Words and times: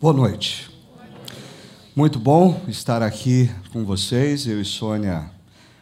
Boa 0.00 0.12
noite. 0.12 0.68
Muito 1.94 2.18
bom 2.18 2.60
estar 2.66 3.00
aqui 3.00 3.48
com 3.72 3.84
vocês. 3.84 4.44
Eu 4.46 4.60
e 4.60 4.64
Sônia 4.64 5.30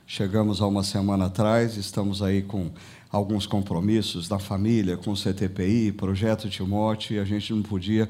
chegamos 0.06 0.60
há 0.60 0.66
uma 0.66 0.84
semana 0.84 1.26
atrás, 1.26 1.76
estamos 1.78 2.22
aí 2.22 2.42
com 2.42 2.70
alguns 3.10 3.46
compromissos 3.46 4.28
da 4.28 4.38
família, 4.38 4.98
com 4.98 5.12
o 5.12 5.16
CTPI, 5.16 5.92
Projeto 5.92 6.48
Timóteo, 6.50 7.16
e 7.16 7.18
a 7.18 7.24
gente 7.24 7.54
não 7.54 7.62
podia 7.62 8.08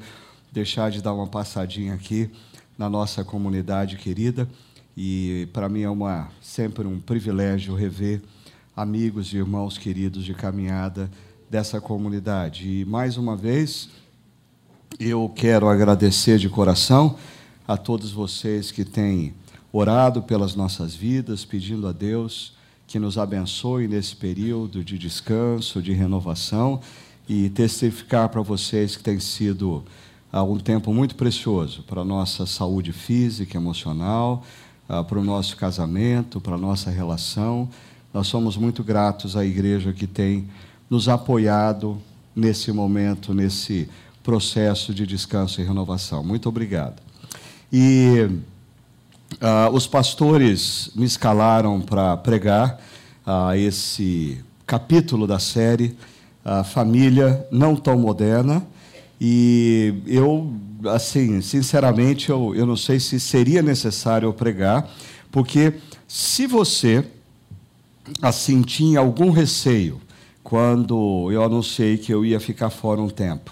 deixar 0.51 0.91
de 0.91 1.01
dar 1.01 1.13
uma 1.13 1.25
passadinha 1.25 1.93
aqui 1.93 2.29
na 2.77 2.89
nossa 2.89 3.23
comunidade 3.23 3.95
querida. 3.95 4.47
E 4.95 5.47
para 5.53 5.69
mim 5.69 5.83
é 5.83 5.89
uma, 5.89 6.29
sempre 6.41 6.85
um 6.85 6.99
privilégio 6.99 7.73
rever 7.73 8.21
amigos 8.75 9.33
e 9.33 9.37
irmãos 9.37 9.77
queridos 9.77 10.25
de 10.25 10.33
caminhada 10.33 11.09
dessa 11.49 11.79
comunidade. 11.79 12.81
E 12.81 12.85
mais 12.85 13.15
uma 13.15 13.37
vez, 13.37 13.89
eu 14.99 15.31
quero 15.35 15.67
agradecer 15.67 16.37
de 16.37 16.49
coração 16.49 17.15
a 17.67 17.77
todos 17.77 18.11
vocês 18.11 18.71
que 18.71 18.85
têm 18.85 19.33
orado 19.71 20.21
pelas 20.21 20.55
nossas 20.55 20.93
vidas, 20.93 21.45
pedindo 21.45 21.87
a 21.87 21.91
Deus 21.91 22.53
que 22.85 22.99
nos 22.99 23.17
abençoe 23.17 23.87
nesse 23.87 24.15
período 24.15 24.83
de 24.83 24.97
descanso, 24.97 25.81
de 25.81 25.93
renovação 25.93 26.79
e 27.27 27.49
testificar 27.49 28.29
para 28.29 28.41
vocês 28.41 28.95
que 28.95 29.03
tem 29.03 29.19
sido 29.19 29.83
uh, 30.31 30.43
um 30.43 30.59
tempo 30.59 30.93
muito 30.93 31.15
precioso 31.15 31.83
para 31.83 32.01
a 32.01 32.05
nossa 32.05 32.45
saúde 32.45 32.91
física, 32.91 33.57
emocional, 33.57 34.43
uh, 34.89 35.03
para 35.03 35.19
o 35.19 35.23
nosso 35.23 35.57
casamento, 35.57 36.39
para 36.39 36.55
a 36.55 36.57
nossa 36.57 36.91
relação. 36.91 37.69
Nós 38.13 38.27
somos 38.27 38.57
muito 38.57 38.83
gratos 38.83 39.35
à 39.35 39.43
igreja 39.43 39.91
que 39.91 40.05
tem 40.05 40.47
nos 40.89 41.09
apoiado 41.09 41.97
nesse 42.35 42.71
momento, 42.71 43.33
nesse 43.33 43.89
processo 44.23 44.93
de 44.93 45.05
descanso 45.05 45.61
e 45.61 45.63
renovação. 45.63 46.23
Muito 46.23 46.47
obrigado. 46.47 47.01
E 47.71 48.29
uh, 49.33 49.73
os 49.73 49.85
pastores 49.85 50.89
me 50.95 51.05
escalaram 51.05 51.81
para 51.81 52.15
pregar 52.17 52.79
uh, 53.27 53.53
esse 53.55 54.43
capítulo 54.65 55.27
da 55.27 55.39
série, 55.39 55.95
a 56.43 56.63
Família 56.63 57.45
Não 57.51 57.75
Tão 57.75 57.97
Moderna. 57.99 58.65
E 59.19 60.01
eu, 60.07 60.53
assim, 60.85 61.41
sinceramente, 61.41 62.29
eu, 62.29 62.55
eu 62.55 62.65
não 62.65 62.77
sei 62.77 62.99
se 62.99 63.19
seria 63.19 63.61
necessário 63.61 64.27
eu 64.27 64.33
pregar, 64.33 64.89
porque 65.31 65.73
se 66.07 66.45
você, 66.45 67.05
assim, 68.21 68.61
tinha 68.61 68.99
algum 68.99 69.31
receio 69.31 70.01
quando 70.43 71.31
eu 71.31 71.43
anunciei 71.43 71.97
que 71.97 72.13
eu 72.13 72.25
ia 72.25 72.39
ficar 72.39 72.69
fora 72.69 73.01
um 73.01 73.09
tempo, 73.09 73.51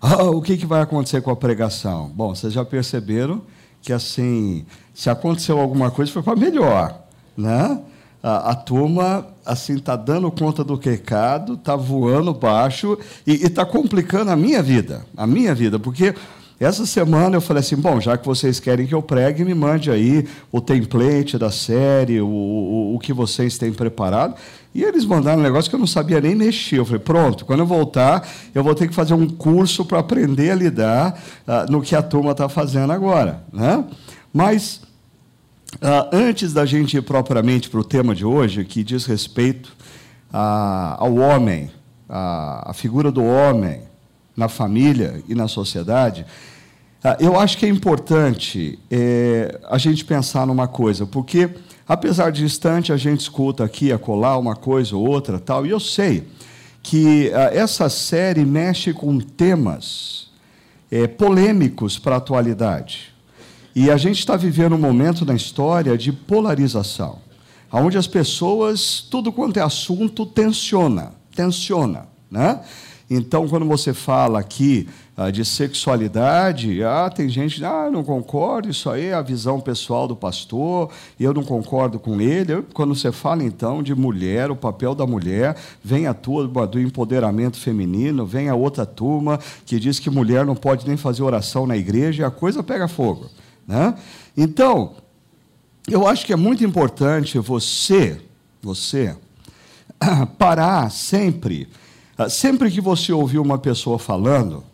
ah, 0.00 0.24
o 0.24 0.40
que, 0.40 0.56
que 0.56 0.66
vai 0.66 0.80
acontecer 0.80 1.20
com 1.20 1.30
a 1.30 1.36
pregação? 1.36 2.10
Bom, 2.14 2.34
vocês 2.34 2.52
já 2.52 2.64
perceberam 2.64 3.42
que, 3.82 3.92
assim, 3.92 4.64
se 4.94 5.10
aconteceu 5.10 5.58
alguma 5.58 5.90
coisa, 5.90 6.12
foi 6.12 6.22
para 6.22 6.36
melhor, 6.36 7.00
né? 7.36 7.80
A, 8.22 8.50
a, 8.50 8.54
turma, 8.54 9.26
assim, 9.46 9.76
está 9.76 9.94
dando 9.96 10.30
conta 10.30 10.64
do 10.64 10.74
recado, 10.74 11.54
está 11.54 11.76
voando 11.76 12.34
baixo 12.34 12.98
e 13.26 13.34
está 13.34 13.64
complicando 13.64 14.30
a 14.30 14.36
minha 14.36 14.62
vida, 14.62 15.04
a 15.16 15.26
minha 15.26 15.54
vida, 15.54 15.78
porque 15.78 16.14
essa 16.60 16.84
semana 16.84 17.36
eu 17.36 17.40
falei 17.40 17.60
assim: 17.60 17.76
bom, 17.76 18.00
já 18.00 18.18
que 18.18 18.26
vocês 18.26 18.58
querem 18.58 18.86
que 18.86 18.94
eu 18.94 19.02
pregue, 19.02 19.44
me 19.44 19.54
mande 19.54 19.90
aí 19.90 20.26
o 20.50 20.60
template 20.60 21.38
da 21.38 21.50
série, 21.52 22.20
o, 22.20 22.26
o, 22.26 22.96
o 22.96 22.98
que 22.98 23.12
vocês 23.12 23.56
têm 23.56 23.72
preparado. 23.72 24.34
E 24.74 24.82
eles 24.82 25.04
mandaram 25.04 25.40
um 25.40 25.42
negócio 25.42 25.68
que 25.68 25.74
eu 25.74 25.80
não 25.80 25.86
sabia 25.86 26.20
nem 26.20 26.34
mexer. 26.34 26.78
Eu 26.78 26.84
falei: 26.84 27.00
pronto, 27.00 27.44
quando 27.44 27.60
eu 27.60 27.66
voltar, 27.66 28.26
eu 28.54 28.62
vou 28.62 28.74
ter 28.74 28.88
que 28.88 28.94
fazer 28.94 29.14
um 29.14 29.28
curso 29.28 29.84
para 29.84 29.98
aprender 29.98 30.50
a 30.50 30.54
lidar 30.54 31.20
uh, 31.46 31.70
no 31.70 31.80
que 31.80 31.94
a 31.96 32.02
turma 32.02 32.32
está 32.32 32.48
fazendo 32.48 32.92
agora. 32.92 33.42
Né? 33.52 33.84
Mas, 34.32 34.82
uh, 35.76 36.08
antes 36.12 36.52
da 36.52 36.66
gente 36.66 36.96
ir 36.96 37.02
propriamente 37.02 37.68
para 37.70 37.80
o 37.80 37.84
tema 37.84 38.14
de 38.14 38.24
hoje, 38.24 38.64
que 38.64 38.84
diz 38.84 39.06
respeito 39.06 39.68
uh, 40.32 40.96
ao 40.98 41.14
homem, 41.16 41.70
a 42.10 42.72
figura 42.72 43.12
do 43.12 43.22
homem, 43.22 43.82
na 44.34 44.48
família 44.48 45.22
e 45.28 45.34
na 45.34 45.46
sociedade, 45.46 46.24
ah, 47.02 47.16
eu 47.20 47.38
acho 47.38 47.56
que 47.58 47.64
é 47.64 47.68
importante 47.68 48.78
é, 48.90 49.60
a 49.68 49.78
gente 49.78 50.04
pensar 50.04 50.46
numa 50.46 50.66
coisa, 50.66 51.06
porque, 51.06 51.48
apesar 51.88 52.30
de 52.30 52.42
distante, 52.42 52.92
a 52.92 52.96
gente 52.96 53.20
escuta 53.20 53.64
aqui, 53.64 53.90
acolá, 53.90 54.36
uma 54.36 54.54
coisa 54.54 54.94
ou 54.94 55.08
outra, 55.08 55.40
tal, 55.40 55.64
e 55.64 55.70
eu 55.70 55.80
sei 55.80 56.28
que 56.82 57.32
ah, 57.32 57.50
essa 57.52 57.88
série 57.88 58.44
mexe 58.44 58.92
com 58.92 59.18
temas 59.18 60.28
é, 60.90 61.06
polêmicos 61.06 61.98
para 61.98 62.16
a 62.16 62.18
atualidade. 62.18 63.14
E 63.74 63.90
a 63.90 63.96
gente 63.96 64.18
está 64.18 64.36
vivendo 64.36 64.74
um 64.74 64.78
momento 64.78 65.24
na 65.24 65.34
história 65.34 65.96
de 65.96 66.12
polarização, 66.12 67.18
onde 67.72 67.96
as 67.96 68.06
pessoas, 68.06 69.00
tudo 69.10 69.32
quanto 69.32 69.58
é 69.58 69.62
assunto, 69.62 70.26
tensiona, 70.26 71.12
tensiona, 71.34 72.08
né? 72.30 72.60
Então, 73.10 73.48
quando 73.48 73.64
você 73.64 73.94
fala 73.94 74.38
aqui 74.38 74.86
ah, 75.16 75.30
de 75.30 75.42
sexualidade, 75.42 76.82
ah, 76.84 77.08
tem 77.08 77.26
gente, 77.28 77.64
ah, 77.64 77.88
não 77.90 78.04
concordo, 78.04 78.68
isso 78.68 78.90
aí 78.90 79.06
é 79.06 79.14
a 79.14 79.22
visão 79.22 79.60
pessoal 79.60 80.06
do 80.06 80.14
pastor, 80.14 80.90
eu 81.18 81.32
não 81.32 81.42
concordo 81.42 81.98
com 81.98 82.20
ele. 82.20 82.62
Quando 82.74 82.94
você 82.94 83.10
fala, 83.10 83.42
então, 83.42 83.82
de 83.82 83.94
mulher, 83.94 84.50
o 84.50 84.56
papel 84.56 84.94
da 84.94 85.06
mulher, 85.06 85.56
vem 85.82 86.06
a 86.06 86.12
turma 86.12 86.66
do 86.66 86.78
empoderamento 86.78 87.58
feminino, 87.58 88.26
vem 88.26 88.50
a 88.50 88.54
outra 88.54 88.84
turma 88.84 89.40
que 89.64 89.80
diz 89.80 89.98
que 89.98 90.10
mulher 90.10 90.44
não 90.44 90.54
pode 90.54 90.86
nem 90.86 90.98
fazer 90.98 91.22
oração 91.22 91.66
na 91.66 91.78
igreja, 91.78 92.22
e 92.22 92.26
a 92.26 92.30
coisa 92.30 92.62
pega 92.62 92.86
fogo. 92.86 93.30
Né? 93.66 93.94
Então, 94.36 94.92
eu 95.90 96.06
acho 96.06 96.26
que 96.26 96.32
é 96.34 96.36
muito 96.36 96.62
importante 96.62 97.38
você, 97.38 98.20
você, 98.60 99.16
parar 100.36 100.90
sempre 100.90 101.68
sempre 102.26 102.70
que 102.70 102.80
você 102.80 103.12
ouvir 103.12 103.38
uma 103.38 103.58
pessoa 103.58 103.98
falando, 103.98 104.64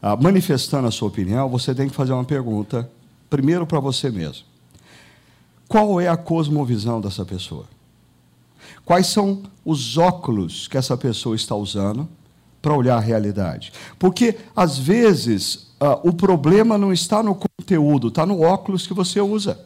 ah, 0.00 0.16
manifestando 0.16 0.86
a 0.86 0.90
sua 0.90 1.08
opinião, 1.08 1.48
você 1.48 1.74
tem 1.74 1.88
que 1.88 1.94
fazer 1.94 2.12
uma 2.12 2.24
pergunta, 2.24 2.88
primeiro 3.28 3.66
para 3.66 3.80
você 3.80 4.10
mesmo. 4.10 4.44
Qual 5.68 6.00
é 6.00 6.08
a 6.08 6.16
cosmovisão 6.16 7.00
dessa 7.00 7.26
pessoa? 7.26 7.66
Quais 8.84 9.08
são 9.08 9.42
os 9.64 9.98
óculos 9.98 10.66
que 10.66 10.78
essa 10.78 10.96
pessoa 10.96 11.36
está 11.36 11.54
usando 11.54 12.08
para 12.62 12.74
olhar 12.74 12.96
a 12.96 13.00
realidade? 13.00 13.72
Porque, 13.98 14.36
às 14.56 14.78
vezes, 14.78 15.72
ah, 15.78 15.98
o 16.02 16.12
problema 16.12 16.78
não 16.78 16.92
está 16.92 17.22
no 17.22 17.34
conteúdo, 17.34 18.08
está 18.08 18.24
no 18.24 18.40
óculos 18.40 18.86
que 18.86 18.94
você 18.94 19.20
usa. 19.20 19.60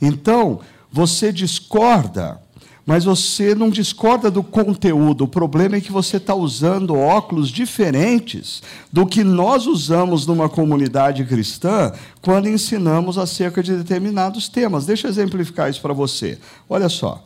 Então, 0.00 0.60
você 0.90 1.30
discorda 1.30 2.40
mas 2.86 3.04
você 3.04 3.54
não 3.54 3.70
discorda 3.70 4.30
do 4.30 4.42
conteúdo. 4.42 5.24
O 5.24 5.28
problema 5.28 5.76
é 5.76 5.80
que 5.80 5.92
você 5.92 6.16
está 6.16 6.34
usando 6.34 6.96
óculos 6.96 7.48
diferentes 7.48 8.62
do 8.92 9.06
que 9.06 9.22
nós 9.22 9.66
usamos 9.66 10.26
numa 10.26 10.48
comunidade 10.48 11.24
cristã 11.24 11.92
quando 12.20 12.48
ensinamos 12.48 13.18
acerca 13.18 13.62
de 13.62 13.76
determinados 13.76 14.48
temas. 14.48 14.86
Deixa 14.86 15.06
eu 15.06 15.10
exemplificar 15.10 15.70
isso 15.70 15.80
para 15.80 15.92
você. 15.92 16.38
Olha 16.68 16.88
só. 16.88 17.24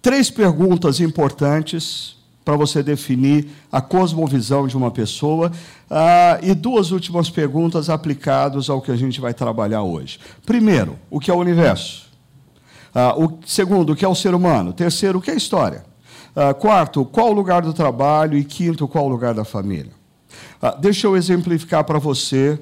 Três 0.00 0.30
perguntas 0.30 1.00
importantes 1.00 2.14
para 2.44 2.56
você 2.56 2.82
definir 2.82 3.48
a 3.72 3.80
cosmovisão 3.80 4.66
de 4.66 4.76
uma 4.76 4.90
pessoa 4.90 5.50
ah, 5.90 6.38
e 6.42 6.54
duas 6.54 6.90
últimas 6.90 7.30
perguntas 7.30 7.88
aplicadas 7.88 8.68
ao 8.68 8.82
que 8.82 8.90
a 8.90 8.96
gente 8.96 9.20
vai 9.20 9.32
trabalhar 9.32 9.82
hoje. 9.82 10.18
Primeiro, 10.44 10.98
o 11.10 11.18
que 11.18 11.30
é 11.30 11.34
o 11.34 11.38
universo? 11.38 12.04
Uh, 12.94 13.24
o 13.24 13.38
segundo, 13.44 13.92
o 13.92 13.96
que 13.96 14.04
é 14.04 14.08
o 14.08 14.14
ser 14.14 14.34
humano? 14.34 14.72
Terceiro, 14.72 15.18
o 15.18 15.22
que 15.22 15.30
é 15.30 15.34
a 15.34 15.36
história? 15.36 15.84
Uh, 16.36 16.54
quarto, 16.54 17.04
qual 17.04 17.30
o 17.30 17.32
lugar 17.32 17.62
do 17.62 17.72
trabalho? 17.72 18.38
E 18.38 18.44
quinto, 18.44 18.86
qual 18.86 19.06
o 19.06 19.08
lugar 19.08 19.34
da 19.34 19.44
família? 19.44 19.92
Uh, 20.62 20.80
deixa 20.80 21.06
eu 21.06 21.16
exemplificar 21.16 21.84
para 21.84 21.98
você 21.98 22.58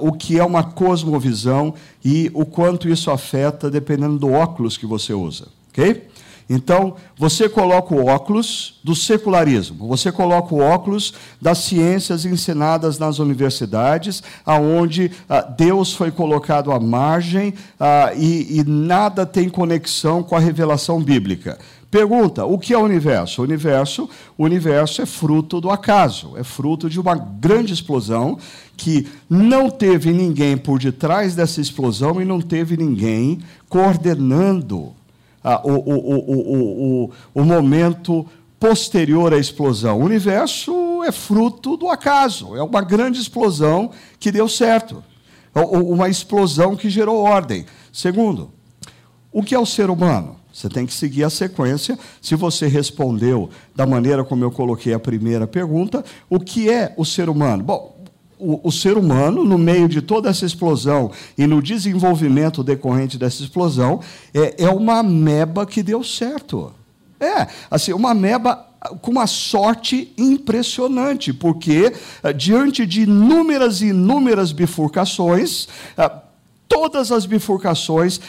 o 0.00 0.12
que 0.12 0.38
é 0.38 0.42
uma 0.42 0.64
cosmovisão 0.64 1.74
e 2.02 2.30
o 2.32 2.46
quanto 2.46 2.88
isso 2.88 3.10
afeta 3.10 3.70
dependendo 3.70 4.18
do 4.18 4.32
óculos 4.32 4.78
que 4.78 4.86
você 4.86 5.12
usa. 5.12 5.48
Ok? 5.68 6.08
Então, 6.48 6.96
você 7.16 7.48
coloca 7.48 7.94
o 7.94 8.06
óculos 8.06 8.80
do 8.84 8.94
secularismo, 8.94 9.88
você 9.88 10.12
coloca 10.12 10.54
o 10.54 10.60
óculos 10.60 11.14
das 11.40 11.58
ciências 11.58 12.26
ensinadas 12.26 12.98
nas 12.98 13.18
universidades, 13.18 14.22
aonde 14.44 15.10
ah, 15.28 15.40
Deus 15.40 15.94
foi 15.94 16.10
colocado 16.10 16.70
à 16.70 16.78
margem 16.78 17.54
ah, 17.80 18.12
e, 18.14 18.60
e 18.60 18.64
nada 18.64 19.24
tem 19.24 19.48
conexão 19.48 20.22
com 20.22 20.36
a 20.36 20.40
revelação 20.40 21.02
bíblica. 21.02 21.58
Pergunta: 21.90 22.44
o 22.44 22.58
que 22.58 22.74
é 22.74 22.78
o 22.78 22.82
universo? 22.82 23.40
O 23.40 23.44
universo, 23.44 24.10
o 24.36 24.44
universo 24.44 25.00
é 25.00 25.06
fruto 25.06 25.60
do 25.60 25.70
acaso, 25.70 26.32
é 26.36 26.42
fruto 26.42 26.90
de 26.90 27.00
uma 27.00 27.14
grande 27.14 27.72
explosão 27.72 28.36
que 28.76 29.06
não 29.30 29.70
teve 29.70 30.12
ninguém 30.12 30.56
por 30.56 30.78
detrás 30.78 31.34
dessa 31.34 31.60
explosão 31.60 32.20
e 32.20 32.24
não 32.24 32.40
teve 32.40 32.76
ninguém 32.76 33.38
coordenando 33.68 34.92
o, 35.64 35.70
o, 35.70 35.98
o, 35.98 37.04
o, 37.04 37.10
o 37.34 37.44
momento 37.44 38.26
posterior 38.58 39.34
à 39.34 39.38
explosão. 39.38 40.00
O 40.00 40.04
universo 40.04 41.02
é 41.04 41.12
fruto 41.12 41.76
do 41.76 41.88
acaso, 41.88 42.56
é 42.56 42.62
uma 42.62 42.80
grande 42.80 43.20
explosão 43.20 43.90
que 44.18 44.32
deu 44.32 44.48
certo, 44.48 45.04
uma 45.54 46.08
explosão 46.08 46.74
que 46.74 46.88
gerou 46.88 47.22
ordem. 47.22 47.66
Segundo, 47.92 48.50
o 49.30 49.42
que 49.42 49.54
é 49.54 49.58
o 49.58 49.66
ser 49.66 49.90
humano? 49.90 50.36
Você 50.52 50.68
tem 50.68 50.86
que 50.86 50.94
seguir 50.94 51.24
a 51.24 51.30
sequência. 51.30 51.98
Se 52.22 52.36
você 52.36 52.68
respondeu 52.68 53.50
da 53.74 53.84
maneira 53.84 54.24
como 54.24 54.44
eu 54.44 54.52
coloquei 54.52 54.94
a 54.94 55.00
primeira 55.00 55.48
pergunta, 55.48 56.04
o 56.30 56.38
que 56.38 56.70
é 56.70 56.94
o 56.96 57.04
ser 57.04 57.28
humano? 57.28 57.64
Bom, 57.64 57.93
o, 58.44 58.60
o, 58.62 58.72
ser 58.72 58.96
humano, 58.98 59.44
no 59.44 59.56
meio 59.56 59.88
de 59.88 60.02
toda 60.02 60.28
essa 60.28 60.44
explosão 60.44 61.10
e 61.36 61.46
no 61.46 61.62
desenvolvimento 61.62 62.62
decorrente 62.62 63.16
dessa 63.16 63.42
explosão, 63.42 64.00
é, 64.32 64.64
é 64.64 64.68
uma 64.68 64.98
ameba 64.98 65.64
que 65.64 65.82
deu 65.82 66.04
certo. 66.04 66.72
É, 67.18 67.46
assim, 67.70 67.92
uma 67.92 68.10
ameba 68.10 68.66
com 69.00 69.10
uma 69.10 69.26
sorte 69.26 70.12
impressionante, 70.18 71.32
porque 71.32 71.92
eh, 72.22 72.32
diante 72.32 72.84
de 72.84 73.02
inúmeras 73.02 73.80
e 73.80 73.86
inúmeras 73.86 74.52
bifurcações, 74.52 75.68
eh, 75.96 76.10
todas 76.68 77.10
as 77.10 77.24
bifurcações, 77.24 78.20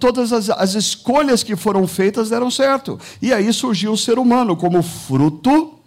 todas 0.00 0.32
as, 0.32 0.50
as 0.50 0.74
escolhas 0.74 1.42
que 1.42 1.54
foram 1.54 1.86
feitas 1.86 2.30
deram 2.30 2.50
certo. 2.50 2.98
E 3.20 3.32
aí 3.32 3.52
surgiu 3.52 3.92
o 3.92 3.98
ser 3.98 4.18
humano 4.18 4.56
como 4.56 4.82
fruto 4.82 5.78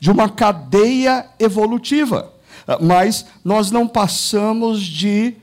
de 0.00 0.10
uma 0.10 0.28
cadeia 0.28 1.26
evolutiva. 1.38 2.33
Eh, 2.66 2.78
mas 2.80 3.26
nós 3.44 3.70
não 3.70 3.86
passamos 3.86 4.82
de 4.82 5.34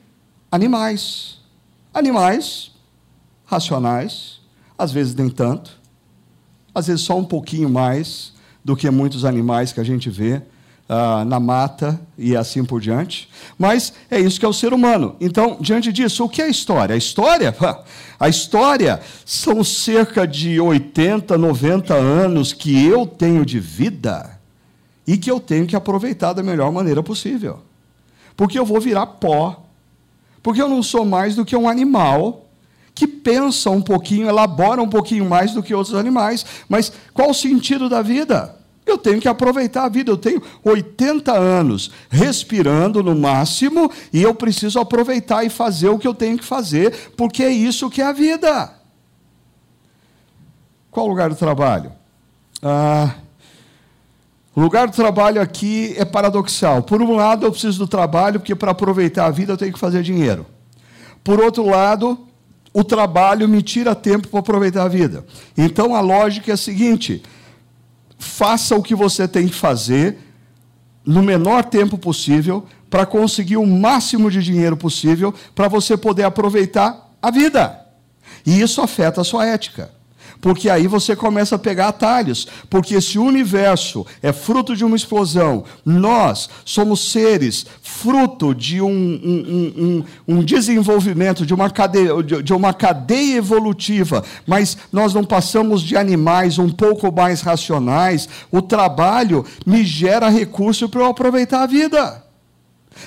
animais. 0.50 1.38
Animais 1.92 2.70
racionais, 3.44 4.40
às 4.78 4.92
vezes 4.92 5.14
nem 5.14 5.28
tanto, 5.28 5.78
às 6.74 6.86
vezes 6.86 7.02
só 7.02 7.18
um 7.18 7.24
pouquinho 7.24 7.68
mais 7.68 8.32
do 8.64 8.74
que 8.74 8.88
muitos 8.90 9.24
animais 9.24 9.72
que 9.72 9.80
a 9.80 9.84
gente 9.84 10.08
vê 10.08 10.42
uh, 10.88 11.24
na 11.26 11.38
mata 11.38 12.00
e 12.16 12.36
assim 12.36 12.64
por 12.64 12.80
diante. 12.80 13.28
Mas 13.58 13.92
é 14.10 14.18
isso 14.18 14.38
que 14.38 14.46
é 14.46 14.48
o 14.48 14.52
ser 14.52 14.72
humano. 14.72 15.16
Então, 15.20 15.58
diante 15.60 15.92
disso, 15.92 16.24
o 16.24 16.28
que 16.28 16.40
é 16.40 16.46
a 16.46 16.48
história? 16.48 16.94
A 16.94 16.98
história, 16.98 17.54
a 18.18 18.28
história 18.28 19.00
são 19.24 19.62
cerca 19.62 20.26
de 20.26 20.58
80, 20.60 21.36
90 21.36 21.94
anos 21.94 22.52
que 22.52 22.84
eu 22.84 23.06
tenho 23.06 23.44
de 23.44 23.60
vida 23.60 24.41
e 25.06 25.16
que 25.16 25.30
eu 25.30 25.40
tenho 25.40 25.66
que 25.66 25.76
aproveitar 25.76 26.32
da 26.32 26.42
melhor 26.42 26.70
maneira 26.72 27.02
possível. 27.02 27.60
Porque 28.36 28.58
eu 28.58 28.64
vou 28.64 28.80
virar 28.80 29.06
pó. 29.06 29.62
Porque 30.42 30.60
eu 30.60 30.68
não 30.68 30.82
sou 30.82 31.04
mais 31.04 31.36
do 31.36 31.44
que 31.44 31.56
um 31.56 31.68
animal 31.68 32.46
que 32.94 33.06
pensa 33.06 33.70
um 33.70 33.80
pouquinho, 33.80 34.28
elabora 34.28 34.82
um 34.82 34.88
pouquinho 34.88 35.24
mais 35.24 35.52
do 35.52 35.62
que 35.62 35.74
outros 35.74 35.94
animais. 35.94 36.44
Mas 36.68 36.92
qual 37.14 37.30
o 37.30 37.34
sentido 37.34 37.88
da 37.88 38.02
vida? 38.02 38.56
Eu 38.84 38.98
tenho 38.98 39.20
que 39.20 39.28
aproveitar 39.28 39.84
a 39.84 39.88
vida. 39.88 40.10
Eu 40.10 40.16
tenho 40.16 40.42
80 40.64 41.32
anos 41.32 41.90
respirando 42.10 43.02
no 43.02 43.14
máximo 43.14 43.90
e 44.12 44.22
eu 44.22 44.34
preciso 44.34 44.78
aproveitar 44.80 45.44
e 45.44 45.50
fazer 45.50 45.88
o 45.88 45.98
que 45.98 46.06
eu 46.06 46.14
tenho 46.14 46.36
que 46.36 46.44
fazer, 46.44 47.12
porque 47.16 47.42
é 47.42 47.50
isso 47.50 47.88
que 47.88 48.02
é 48.02 48.06
a 48.06 48.12
vida. 48.12 48.74
Qual 50.90 51.06
o 51.06 51.08
lugar 51.08 51.30
do 51.30 51.36
trabalho? 51.36 51.92
Ah, 52.62 53.14
o 54.54 54.60
lugar 54.60 54.86
do 54.86 54.94
trabalho 54.94 55.40
aqui 55.40 55.94
é 55.96 56.04
paradoxal. 56.04 56.82
Por 56.82 57.00
um 57.00 57.14
lado, 57.14 57.46
eu 57.46 57.50
preciso 57.50 57.78
do 57.78 57.88
trabalho, 57.88 58.38
porque 58.38 58.54
para 58.54 58.72
aproveitar 58.72 59.26
a 59.26 59.30
vida 59.30 59.52
eu 59.52 59.56
tenho 59.56 59.72
que 59.72 59.78
fazer 59.78 60.02
dinheiro. 60.02 60.44
Por 61.24 61.40
outro 61.40 61.66
lado, 61.66 62.26
o 62.72 62.84
trabalho 62.84 63.48
me 63.48 63.62
tira 63.62 63.94
tempo 63.94 64.28
para 64.28 64.40
aproveitar 64.40 64.84
a 64.84 64.88
vida. 64.88 65.24
Então 65.56 65.94
a 65.94 66.00
lógica 66.00 66.50
é 66.50 66.54
a 66.54 66.58
seguinte: 66.58 67.22
faça 68.18 68.76
o 68.76 68.82
que 68.82 68.94
você 68.94 69.26
tem 69.26 69.48
que 69.48 69.54
fazer 69.54 70.18
no 71.04 71.22
menor 71.22 71.64
tempo 71.64 71.96
possível 71.96 72.66
para 72.90 73.06
conseguir 73.06 73.56
o 73.56 73.66
máximo 73.66 74.30
de 74.30 74.42
dinheiro 74.42 74.76
possível 74.76 75.34
para 75.54 75.66
você 75.66 75.96
poder 75.96 76.24
aproveitar 76.24 77.10
a 77.22 77.30
vida. 77.30 77.80
E 78.44 78.60
isso 78.60 78.82
afeta 78.82 79.22
a 79.22 79.24
sua 79.24 79.46
ética 79.46 80.01
porque 80.42 80.68
aí 80.68 80.88
você 80.88 81.14
começa 81.14 81.54
a 81.54 81.58
pegar 81.58 81.88
atalhos, 81.88 82.48
porque 82.68 82.96
esse 82.96 83.16
universo 83.16 84.04
é 84.20 84.32
fruto 84.32 84.74
de 84.76 84.84
uma 84.84 84.96
explosão, 84.96 85.64
nós 85.86 86.50
somos 86.64 87.12
seres 87.12 87.64
fruto 87.80 88.52
de 88.52 88.82
um, 88.82 88.90
um, 88.90 90.04
um, 90.26 90.36
um 90.36 90.42
desenvolvimento, 90.42 91.46
de 91.46 91.54
uma, 91.54 91.70
cadeia, 91.70 92.10
de 92.22 92.52
uma 92.52 92.74
cadeia 92.74 93.36
evolutiva, 93.36 94.24
mas 94.44 94.76
nós 94.92 95.14
não 95.14 95.24
passamos 95.24 95.80
de 95.80 95.96
animais 95.96 96.58
um 96.58 96.68
pouco 96.68 97.12
mais 97.12 97.40
racionais, 97.40 98.28
o 98.50 98.60
trabalho 98.60 99.44
me 99.64 99.84
gera 99.84 100.28
recurso 100.28 100.88
para 100.88 101.02
eu 101.02 101.06
aproveitar 101.06 101.62
a 101.62 101.66
vida. 101.66 102.21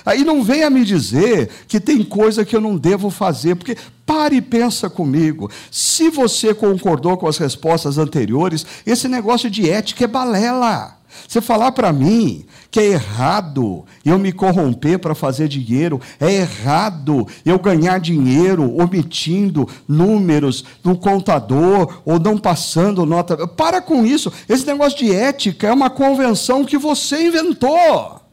Aí 0.05 0.23
não 0.23 0.43
venha 0.43 0.69
me 0.69 0.83
dizer 0.83 1.49
que 1.67 1.79
tem 1.79 2.03
coisa 2.03 2.45
que 2.45 2.55
eu 2.55 2.61
não 2.61 2.77
devo 2.77 3.09
fazer, 3.09 3.55
porque 3.55 3.77
pare 4.05 4.37
e 4.37 4.41
pensa 4.41 4.89
comigo. 4.89 5.49
Se 5.71 6.09
você 6.09 6.53
concordou 6.53 7.17
com 7.17 7.27
as 7.27 7.37
respostas 7.37 7.97
anteriores, 7.97 8.65
esse 8.85 9.07
negócio 9.07 9.49
de 9.49 9.69
ética 9.69 10.05
é 10.05 10.07
balela. 10.07 10.95
Você 11.27 11.41
falar 11.41 11.71
para 11.71 11.93
mim 11.93 12.45
que 12.69 12.79
é 12.79 12.87
errado 12.87 13.85
eu 14.03 14.19
me 14.19 14.31
corromper 14.31 14.99
para 14.99 15.15
fazer 15.15 15.47
dinheiro, 15.47 15.99
é 16.19 16.31
errado 16.31 17.25
eu 17.45 17.57
ganhar 17.57 17.99
dinheiro 17.99 18.75
omitindo 18.77 19.67
números 19.87 20.65
no 20.83 20.97
contador 20.97 22.01
ou 22.03 22.19
não 22.19 22.37
passando 22.37 23.05
nota. 23.05 23.47
Para 23.47 23.81
com 23.81 24.05
isso. 24.05 24.31
Esse 24.47 24.65
negócio 24.67 24.99
de 24.99 25.13
ética 25.13 25.67
é 25.67 25.73
uma 25.73 25.89
convenção 25.89 26.65
que 26.65 26.77
você 26.77 27.27
inventou. 27.27 28.24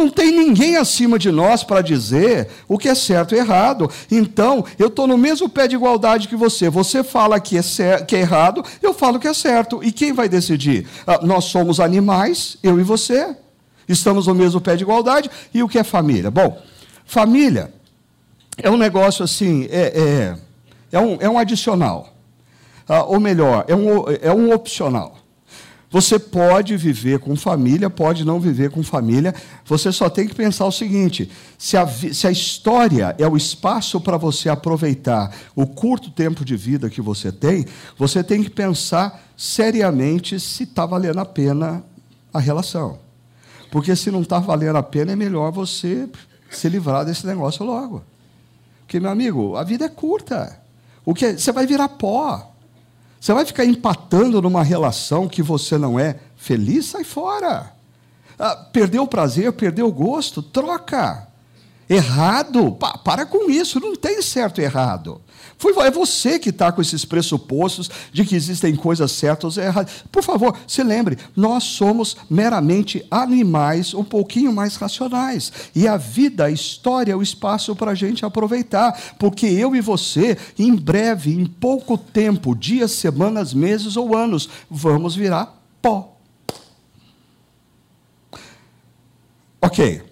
Não 0.00 0.08
tem 0.08 0.32
ninguém 0.32 0.78
acima 0.78 1.18
de 1.18 1.30
nós 1.30 1.62
para 1.62 1.82
dizer 1.82 2.48
o 2.66 2.78
que 2.78 2.88
é 2.88 2.94
certo 2.94 3.34
e 3.34 3.38
errado. 3.38 3.90
Então, 4.10 4.64
eu 4.78 4.86
estou 4.86 5.06
no 5.06 5.18
mesmo 5.18 5.46
pé 5.46 5.68
de 5.68 5.76
igualdade 5.76 6.26
que 6.26 6.34
você. 6.34 6.70
Você 6.70 7.04
fala 7.04 7.38
que 7.38 7.58
é, 7.58 7.62
que 8.02 8.16
é 8.16 8.20
errado, 8.20 8.64
eu 8.80 8.94
falo 8.94 9.20
que 9.20 9.28
é 9.28 9.34
certo. 9.34 9.84
E 9.84 9.92
quem 9.92 10.14
vai 10.14 10.26
decidir? 10.26 10.88
Ah, 11.06 11.20
nós 11.22 11.44
somos 11.44 11.80
animais, 11.80 12.56
eu 12.62 12.80
e 12.80 12.82
você. 12.82 13.36
Estamos 13.86 14.26
no 14.26 14.34
mesmo 14.34 14.58
pé 14.58 14.74
de 14.74 14.84
igualdade. 14.84 15.30
E 15.52 15.62
o 15.62 15.68
que 15.68 15.78
é 15.78 15.84
família? 15.84 16.30
Bom, 16.30 16.58
família 17.04 17.70
é 18.56 18.70
um 18.70 18.78
negócio 18.78 19.22
assim, 19.22 19.68
é, 19.70 20.34
é, 20.92 20.96
é, 20.96 20.98
um, 20.98 21.18
é 21.20 21.28
um 21.28 21.38
adicional. 21.38 22.08
Ah, 22.88 23.04
ou 23.04 23.20
melhor, 23.20 23.66
é 23.68 23.76
um, 23.76 24.04
é 24.22 24.32
um 24.32 24.50
opcional. 24.50 25.19
Você 25.90 26.20
pode 26.20 26.76
viver 26.76 27.18
com 27.18 27.34
família, 27.34 27.90
pode 27.90 28.24
não 28.24 28.38
viver 28.38 28.70
com 28.70 28.80
família. 28.80 29.34
Você 29.64 29.90
só 29.90 30.08
tem 30.08 30.28
que 30.28 30.34
pensar 30.34 30.64
o 30.66 30.72
seguinte: 30.72 31.28
se 31.58 31.76
a, 31.76 31.86
se 31.86 32.26
a 32.28 32.30
história 32.30 33.14
é 33.18 33.26
o 33.26 33.36
espaço 33.36 34.00
para 34.00 34.16
você 34.16 34.48
aproveitar 34.48 35.34
o 35.54 35.66
curto 35.66 36.10
tempo 36.10 36.44
de 36.44 36.56
vida 36.56 36.88
que 36.88 37.00
você 37.00 37.32
tem, 37.32 37.66
você 37.98 38.22
tem 38.22 38.42
que 38.42 38.50
pensar 38.50 39.20
seriamente 39.36 40.38
se 40.38 40.62
está 40.62 40.86
valendo 40.86 41.18
a 41.18 41.26
pena 41.26 41.82
a 42.32 42.38
relação. 42.38 42.98
Porque 43.70 43.94
se 43.96 44.10
não 44.10 44.22
está 44.22 44.38
valendo 44.38 44.76
a 44.76 44.82
pena, 44.82 45.12
é 45.12 45.16
melhor 45.16 45.50
você 45.50 46.08
se 46.50 46.68
livrar 46.68 47.04
desse 47.04 47.26
negócio 47.26 47.64
logo. 47.64 48.02
Porque, 48.80 49.00
meu 49.00 49.10
amigo, 49.10 49.56
a 49.56 49.64
vida 49.64 49.84
é 49.86 49.88
curta. 49.88 50.60
O 51.04 51.14
que 51.14 51.26
é, 51.26 51.36
você 51.36 51.50
vai 51.52 51.66
virar 51.66 51.88
pó. 51.88 52.49
Você 53.20 53.34
vai 53.34 53.44
ficar 53.44 53.66
empatando 53.66 54.40
numa 54.40 54.62
relação 54.62 55.28
que 55.28 55.42
você 55.42 55.76
não 55.76 56.00
é 56.00 56.16
feliz? 56.36 56.86
Sai 56.86 57.04
fora. 57.04 57.70
Ah, 58.38 58.56
perdeu 58.72 59.02
o 59.02 59.06
prazer, 59.06 59.52
perdeu 59.52 59.86
o 59.86 59.92
gosto? 59.92 60.42
Troca. 60.42 61.28
Errado? 61.90 62.70
Pa, 62.70 62.96
para 62.96 63.26
com 63.26 63.50
isso, 63.50 63.80
não 63.80 63.96
tem 63.96 64.22
certo 64.22 64.60
e 64.60 64.64
errado. 64.64 65.20
Foi, 65.58 65.74
é 65.84 65.90
você 65.90 66.38
que 66.38 66.50
está 66.50 66.70
com 66.70 66.80
esses 66.80 67.04
pressupostos 67.04 67.90
de 68.12 68.24
que 68.24 68.36
existem 68.36 68.76
coisas 68.76 69.10
certas 69.10 69.56
ou 69.56 69.62
erradas. 69.64 70.04
Por 70.10 70.22
favor, 70.22 70.56
se 70.68 70.84
lembre, 70.84 71.18
nós 71.34 71.64
somos 71.64 72.16
meramente 72.30 73.04
animais 73.10 73.92
um 73.92 74.04
pouquinho 74.04 74.52
mais 74.52 74.76
racionais. 74.76 75.52
E 75.74 75.88
a 75.88 75.96
vida, 75.96 76.44
a 76.44 76.50
história, 76.50 77.12
é 77.12 77.16
o 77.16 77.22
espaço 77.22 77.74
para 77.74 77.90
a 77.90 77.94
gente 77.96 78.24
aproveitar. 78.24 79.16
Porque 79.18 79.46
eu 79.46 79.74
e 79.74 79.80
você, 79.80 80.38
em 80.56 80.76
breve, 80.76 81.34
em 81.34 81.44
pouco 81.44 81.98
tempo, 81.98 82.54
dias, 82.54 82.92
semanas, 82.92 83.52
meses 83.52 83.96
ou 83.96 84.16
anos, 84.16 84.48
vamos 84.70 85.16
virar 85.16 85.60
pó. 85.82 86.16
Ok. 89.60 90.09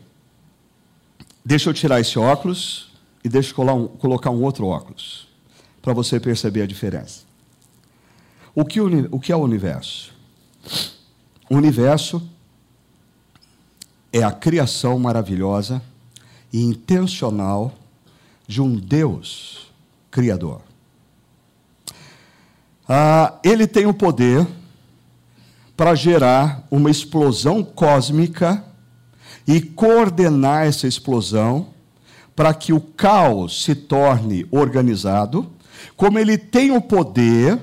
Deixa 1.48 1.70
eu 1.70 1.72
tirar 1.72 1.98
esse 1.98 2.18
óculos 2.18 2.92
e 3.24 3.28
deixa 3.30 3.54
eu 3.56 3.88
colocar 3.98 4.28
um 4.28 4.42
outro 4.42 4.66
óculos 4.66 5.26
para 5.80 5.94
você 5.94 6.20
perceber 6.20 6.60
a 6.60 6.66
diferença. 6.66 7.22
O 8.54 8.66
que, 8.66 8.78
o 8.78 9.18
que 9.18 9.32
é 9.32 9.36
o 9.36 9.40
universo? 9.40 10.12
O 11.48 11.54
universo 11.54 12.22
é 14.12 14.22
a 14.22 14.30
criação 14.30 14.98
maravilhosa 14.98 15.80
e 16.52 16.60
intencional 16.60 17.74
de 18.46 18.60
um 18.60 18.76
Deus 18.76 19.72
criador. 20.10 20.60
Ah, 22.86 23.38
ele 23.42 23.66
tem 23.66 23.86
o 23.86 23.94
poder 23.94 24.46
para 25.74 25.94
gerar 25.94 26.62
uma 26.70 26.90
explosão 26.90 27.64
cósmica 27.64 28.67
e 29.48 29.62
coordenar 29.62 30.66
essa 30.66 30.86
explosão 30.86 31.68
para 32.36 32.52
que 32.52 32.72
o 32.72 32.80
caos 32.80 33.64
se 33.64 33.74
torne 33.74 34.46
organizado, 34.50 35.50
como 35.96 36.18
ele 36.18 36.36
tem 36.36 36.70
o 36.70 36.80
poder 36.82 37.58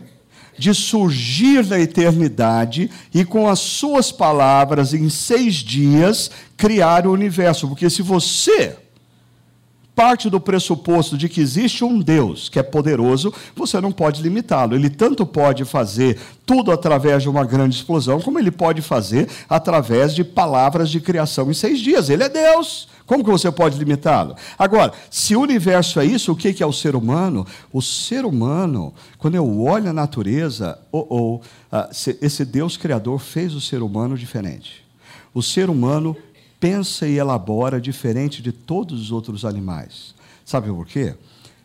de 0.58 0.74
surgir 0.74 1.64
da 1.64 1.80
eternidade 1.80 2.90
e, 3.14 3.24
com 3.24 3.48
as 3.48 3.60
suas 3.60 4.12
palavras, 4.12 4.94
em 4.94 5.10
seis 5.10 5.56
dias, 5.56 6.32
criar 6.58 7.06
o 7.06 7.12
universo. 7.12 7.68
Porque 7.68 7.90
se 7.90 8.02
você 8.02 8.78
parte 9.96 10.30
do 10.30 10.40
pressuposto 10.40 11.18
de 11.18 11.30
que 11.30 11.40
existe 11.40 11.84
um 11.84 12.00
Deus 12.00 12.50
que 12.50 12.60
é 12.60 12.64
poderoso, 12.64 13.34
você 13.56 13.80
não 13.80 13.92
pode 13.92 14.22
limitá-lo. 14.22 14.76
Ele 14.76 14.90
tanto 14.90 15.26
pode 15.26 15.64
fazer 15.64 16.20
tudo 16.46 16.72
através 16.72 17.24
de 17.24 17.30
uma 17.30 17.46
grande 17.46 17.76
explosão, 17.76 18.20
como 18.20 18.38
ele 18.38 18.52
pode 18.52 18.82
fazer 18.82 19.30
através 19.50 20.14
de 20.14 20.24
palavras 20.24 20.90
de 20.90 21.00
criação 21.00 21.50
em 21.50 21.54
seis 21.54 21.80
dias. 21.80 22.10
Ele 22.10 22.24
é 22.24 22.30
Deus. 22.30 22.90
Como 23.06 23.24
que 23.24 23.30
você 23.30 23.52
pode 23.52 23.78
limitá-lo? 23.78 24.36
Agora, 24.58 24.92
se 25.12 25.36
o 25.36 25.42
universo 25.42 26.00
é 26.00 26.06
isso, 26.06 26.32
o 26.32 26.36
que 26.36 26.62
é 26.62 26.66
o 26.66 26.74
ser 26.74 26.96
humano? 26.96 27.46
O 27.72 27.82
ser 27.82 28.26
humano, 28.26 28.94
quando 29.18 29.36
eu 29.36 29.62
olho 29.62 29.90
a 29.90 29.94
natureza, 29.94 30.78
oh, 30.92 31.06
oh, 31.10 31.42
esse 32.22 32.44
Deus 32.44 32.78
Criador 32.78 33.20
fez 33.20 33.54
o 33.54 33.62
ser 33.62 33.84
humano 33.84 34.18
diferente. 34.18 34.84
O 35.34 35.44
ser 35.44 35.70
humano 35.70 36.18
pensa 36.60 37.08
e 37.08 37.18
elabora 37.18 37.80
diferente 37.80 38.42
de 38.42 38.52
todos 38.52 39.02
os 39.02 39.12
outros 39.12 39.46
animais. 39.46 40.16
Sabe 40.44 40.68
por 40.68 40.86
quê? 40.86 41.16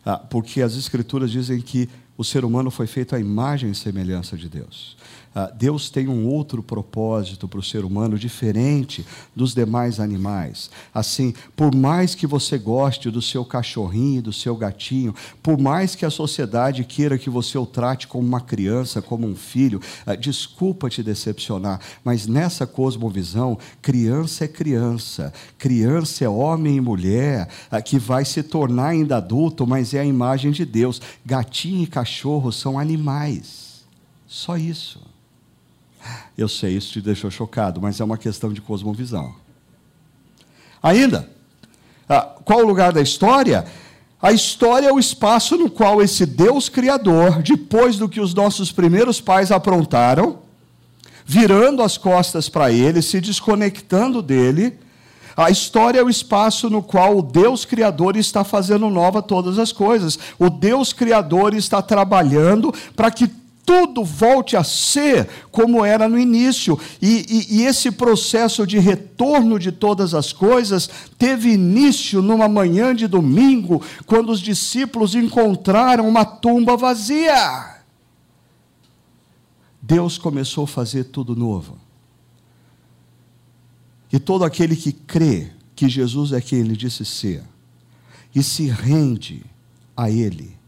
Ah, 0.04 0.16
porque 0.16 0.62
as 0.62 0.76
Escrituras 0.76 1.30
dizem 1.30 1.60
que 1.60 1.88
o 2.16 2.24
ser 2.24 2.44
humano 2.44 2.70
foi 2.70 2.86
feito 2.86 3.14
à 3.14 3.20
imagem 3.20 3.70
e 3.70 3.74
semelhança 3.74 4.36
de 4.36 4.48
Deus. 4.48 4.96
Ah, 5.32 5.48
Deus 5.54 5.90
tem 5.90 6.08
um 6.08 6.26
outro 6.26 6.60
propósito 6.60 7.46
para 7.46 7.60
o 7.60 7.62
ser 7.62 7.84
humano 7.84 8.18
diferente 8.18 9.06
dos 9.34 9.54
demais 9.54 10.00
animais. 10.00 10.68
Assim, 10.92 11.32
por 11.54 11.72
mais 11.72 12.16
que 12.16 12.26
você 12.26 12.58
goste 12.58 13.12
do 13.12 13.22
seu 13.22 13.44
cachorrinho, 13.44 14.22
do 14.22 14.32
seu 14.32 14.56
gatinho, 14.56 15.14
por 15.40 15.56
mais 15.56 15.94
que 15.94 16.04
a 16.04 16.10
sociedade 16.10 16.82
queira 16.82 17.16
que 17.16 17.30
você 17.30 17.56
o 17.56 17.64
trate 17.64 18.08
como 18.08 18.26
uma 18.26 18.40
criança, 18.40 19.00
como 19.00 19.24
um 19.24 19.36
filho, 19.36 19.80
ah, 20.04 20.16
desculpa 20.16 20.90
te 20.90 21.00
decepcionar, 21.00 21.80
mas 22.04 22.26
nessa 22.26 22.66
cosmovisão, 22.66 23.56
criança 23.80 24.46
é 24.46 24.48
criança, 24.48 25.32
criança 25.56 26.24
é 26.24 26.28
homem 26.28 26.76
e 26.76 26.80
mulher 26.80 27.48
ah, 27.70 27.80
que 27.80 28.00
vai 28.00 28.24
se 28.24 28.42
tornar 28.42 28.88
ainda 28.88 29.18
adulto, 29.18 29.64
mas 29.64 29.94
é 29.94 30.00
a 30.00 30.04
imagem 30.04 30.50
de 30.50 30.64
Deus. 30.64 31.00
Gatinho 31.24 31.84
e 31.84 31.86
cachorro 31.86 32.50
são 32.50 32.76
animais. 32.76 33.84
Só 34.26 34.56
isso. 34.56 35.09
Eu 36.36 36.48
sei, 36.48 36.76
isso 36.76 36.92
te 36.92 37.00
deixou 37.00 37.30
chocado, 37.30 37.80
mas 37.80 38.00
é 38.00 38.04
uma 38.04 38.18
questão 38.18 38.52
de 38.52 38.60
cosmovisão. 38.60 39.34
Ainda, 40.82 41.28
ah, 42.08 42.22
qual 42.44 42.60
o 42.60 42.66
lugar 42.66 42.92
da 42.92 43.02
história? 43.02 43.66
A 44.22 44.32
história 44.32 44.88
é 44.88 44.92
o 44.92 44.98
espaço 44.98 45.56
no 45.56 45.70
qual 45.70 46.02
esse 46.02 46.26
Deus 46.26 46.68
Criador, 46.68 47.42
depois 47.42 47.96
do 47.96 48.08
que 48.08 48.20
os 48.20 48.34
nossos 48.34 48.72
primeiros 48.72 49.20
pais 49.20 49.50
aprontaram, 49.50 50.40
virando 51.24 51.82
as 51.82 51.96
costas 51.96 52.48
para 52.48 52.72
ele, 52.72 53.02
se 53.02 53.20
desconectando 53.20 54.20
dele, 54.20 54.78
a 55.36 55.50
história 55.50 56.00
é 56.00 56.02
o 56.02 56.10
espaço 56.10 56.68
no 56.68 56.82
qual 56.82 57.16
o 57.16 57.22
Deus 57.22 57.64
Criador 57.64 58.16
está 58.16 58.44
fazendo 58.44 58.90
nova 58.90 59.22
todas 59.22 59.58
as 59.58 59.72
coisas. 59.72 60.18
O 60.38 60.50
Deus 60.50 60.92
Criador 60.92 61.54
está 61.54 61.80
trabalhando 61.80 62.74
para 62.94 63.10
que 63.10 63.30
tudo 63.64 64.04
volte 64.04 64.56
a 64.56 64.64
ser 64.64 65.28
como 65.50 65.84
era 65.84 66.08
no 66.08 66.18
início. 66.18 66.78
E, 67.00 67.26
e, 67.28 67.56
e, 67.58 67.62
esse 67.64 67.90
processo 67.90 68.66
de 68.66 68.78
retorno 68.78 69.58
de 69.58 69.70
todas 69.70 70.14
as 70.14 70.32
coisas 70.32 70.88
teve 71.16 71.50
início 71.50 72.20
numa 72.20 72.48
manhã 72.48 72.94
de 72.94 73.06
domingo, 73.06 73.82
quando 74.06 74.30
os 74.30 74.40
discípulos 74.40 75.14
encontraram 75.14 76.08
uma 76.08 76.24
tumba 76.24 76.76
vazia. 76.76 77.76
Deus 79.80 80.18
começou 80.18 80.64
a 80.64 80.68
fazer 80.68 81.04
tudo 81.04 81.34
novo. 81.34 81.78
E 84.12 84.18
todo 84.18 84.44
aquele 84.44 84.74
que 84.74 84.92
crê 84.92 85.52
que 85.74 85.88
Jesus 85.88 86.32
é 86.32 86.40
quem 86.40 86.60
ele 86.60 86.76
disse 86.76 87.04
ser, 87.04 87.42
e 88.34 88.42
se 88.42 88.66
rende 88.66 89.44
a 89.96 90.10
Ele, 90.10 90.59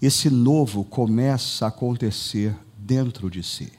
esse 0.00 0.30
novo 0.30 0.84
começa 0.84 1.64
a 1.64 1.68
acontecer 1.68 2.54
dentro 2.76 3.30
de 3.30 3.42
si 3.42 3.72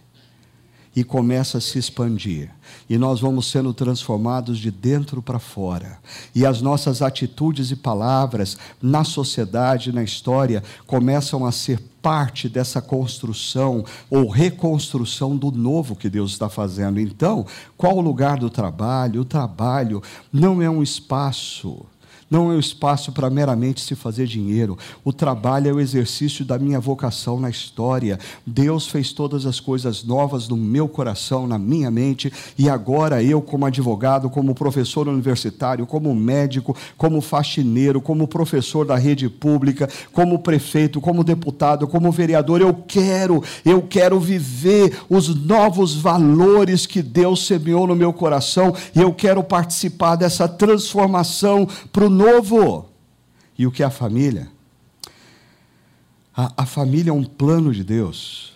e 0.96 1.04
começa 1.04 1.60
a 1.60 1.62
se 1.62 1.78
expandir. 1.78 2.50
E 2.90 2.98
nós 2.98 3.22
vamos 3.22 3.50
sendo 3.50 3.74
transformados 3.74 4.58
de 4.58 4.72
dentro 4.72 5.22
para 5.22 5.40
fora. 5.40 6.00
E 6.34 6.46
as 6.46 6.62
nossas 6.62 7.02
atitudes 7.02 7.72
e 7.72 7.76
palavras 7.76 8.58
na 8.82 9.04
sociedade, 9.04 9.94
na 9.94 10.04
história, 10.04 10.64
começam 10.86 11.46
a 11.46 11.52
ser 11.52 11.80
parte 12.02 12.50
dessa 12.50 12.82
construção 12.82 13.86
ou 14.10 14.30
reconstrução 14.30 15.38
do 15.38 15.52
novo 15.52 15.96
que 15.96 16.10
Deus 16.10 16.32
está 16.32 16.50
fazendo. 16.50 17.00
Então, 17.00 17.46
qual 17.78 17.98
o 17.98 18.02
lugar 18.02 18.38
do 18.38 18.50
trabalho? 18.50 19.22
O 19.22 19.26
trabalho 19.26 20.02
não 20.34 20.62
é 20.62 20.70
um 20.70 20.82
espaço 20.82 21.86
não 22.30 22.52
é 22.52 22.56
um 22.56 22.60
espaço 22.60 23.12
para 23.12 23.30
meramente 23.30 23.82
se 23.82 23.96
fazer 23.96 24.28
dinheiro. 24.28 24.78
O 25.04 25.12
trabalho 25.12 25.70
é 25.70 25.74
o 25.74 25.80
exercício 25.80 26.46
da 26.46 26.60
minha 26.60 26.80
vocação 26.80 27.40
na 27.40 27.50
história. 27.50 28.20
Deus 28.46 28.88
fez 28.88 29.12
todas 29.12 29.46
as 29.46 29.60
coisas 29.60 30.04
novas 30.04 30.48
no 30.48 30.56
meu 30.56 30.88
coração, 30.88 31.48
na 31.48 31.58
minha 31.58 31.90
mente, 31.90 32.32
e 32.58 32.70
agora 32.70 33.24
eu, 33.24 33.42
como 33.42 33.66
advogado, 33.66 34.30
como 34.30 34.54
professor 34.54 35.08
universitário, 35.08 35.88
como 35.88 36.14
médico, 36.14 36.76
como 36.98 37.22
faxineiro, 37.22 38.00
como 38.00 38.28
professor 38.28 38.86
da 38.86 38.96
rede 38.96 39.30
pública, 39.30 39.90
como 40.12 40.40
prefeito, 40.40 41.02
como 41.02 41.24
deputado, 41.24 41.88
como 41.88 42.12
vereador, 42.12 42.62
eu 42.62 42.74
quero, 42.74 43.44
eu 43.66 43.82
quero 43.82 44.20
viver 44.20 45.00
os 45.10 45.34
novos 45.34 45.96
valores 45.96 46.86
que 46.86 47.02
Deus 47.02 47.46
semeou 47.46 47.88
no 47.88 47.96
meu 47.96 48.14
coração, 48.14 48.74
e 48.96 49.02
eu 49.02 49.14
quero 49.14 49.44
participar 49.44 50.16
dessa 50.16 50.48
transformação 50.48 51.68
para 51.92 52.06
o 52.06 52.19
novo. 52.20 52.90
E 53.58 53.66
o 53.66 53.72
que 53.72 53.82
é 53.82 53.86
a 53.86 53.90
família? 53.90 54.50
A, 56.36 56.64
a 56.64 56.66
família 56.66 57.12
é 57.12 57.14
um 57.14 57.24
plano 57.24 57.74
de 57.74 57.84
Deus 57.84 58.54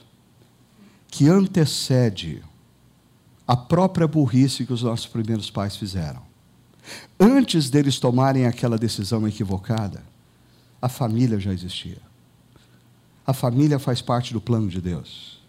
que 1.07 1.29
antecede 1.29 2.43
a 3.47 3.55
própria 3.55 4.07
burrice 4.07 4.65
que 4.65 4.73
os 4.73 4.83
nossos 4.83 5.07
primeiros 5.07 5.49
pais 5.49 5.75
fizeram. 5.75 6.21
Antes 7.19 7.69
deles 7.69 7.99
tomarem 7.99 8.45
aquela 8.45 8.77
decisão 8.77 9.27
equivocada, 9.27 10.03
a 10.81 10.89
família 10.89 11.39
já 11.39 11.53
existia. 11.53 12.01
A 13.25 13.33
família 13.33 13.79
faz 13.79 14.01
parte 14.01 14.33
do 14.33 14.41
plano 14.41 14.67
de 14.67 14.81
Deus. 14.81 15.41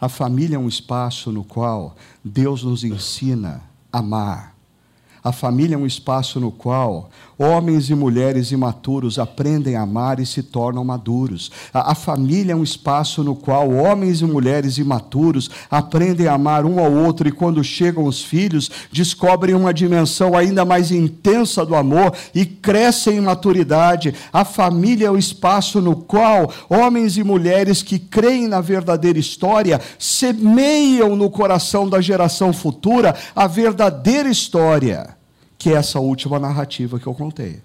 A 0.00 0.08
família 0.08 0.56
é 0.56 0.58
um 0.58 0.68
espaço 0.68 1.30
no 1.30 1.44
qual 1.44 1.96
Deus 2.24 2.62
nos 2.62 2.82
ensina 2.82 3.62
a 3.92 3.98
amar, 3.98 4.57
a 5.22 5.32
família 5.32 5.74
é 5.74 5.78
um 5.78 5.86
espaço 5.86 6.38
no 6.38 6.52
qual 6.52 7.10
homens 7.38 7.88
e 7.88 7.94
mulheres 7.94 8.50
imaturos 8.50 9.18
aprendem 9.18 9.76
a 9.76 9.82
amar 9.82 10.18
e 10.18 10.26
se 10.26 10.42
tornam 10.42 10.84
maduros. 10.84 11.50
A, 11.72 11.94
família 11.94 12.52
é 12.52 12.56
um 12.56 12.64
espaço 12.64 13.22
no 13.22 13.34
qual 13.36 13.70
homens 13.70 14.20
e 14.20 14.24
mulheres 14.24 14.76
imaturos 14.76 15.48
aprendem 15.70 16.26
a 16.26 16.34
amar 16.34 16.64
um 16.64 16.80
ao 16.80 16.92
outro 16.92 17.28
e, 17.28 17.32
quando 17.32 17.62
chegam 17.62 18.04
os 18.04 18.22
filhos, 18.22 18.70
descobrem 18.90 19.54
uma 19.54 19.72
dimensão 19.72 20.36
ainda 20.36 20.64
mais 20.64 20.90
intensa 20.90 21.64
do 21.64 21.76
amor 21.76 22.12
e 22.34 22.44
crescem 22.44 23.18
em 23.18 23.20
maturidade. 23.20 24.14
A 24.32 24.44
família 24.44 25.06
é 25.06 25.10
o 25.10 25.18
espaço 25.18 25.80
no 25.80 25.94
qual 25.94 26.52
homens 26.68 27.16
e 27.16 27.22
mulheres 27.22 27.82
que 27.82 27.98
creem 27.98 28.48
na 28.48 28.60
verdadeira 28.60 29.18
história 29.18 29.80
semeiam 29.98 31.14
no 31.14 31.30
coração 31.30 31.88
da 31.88 32.00
geração 32.00 32.52
futura 32.52 33.14
a 33.34 33.46
verdadeira 33.46 34.28
história 34.28 35.17
que 35.58 35.70
é 35.70 35.72
essa 35.72 35.98
última 35.98 36.38
narrativa 36.38 37.00
que 37.00 37.06
eu 37.06 37.14
contei. 37.14 37.60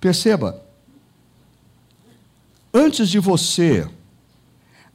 Perceba, 0.00 0.60
antes 2.74 3.08
de 3.08 3.20
você 3.20 3.88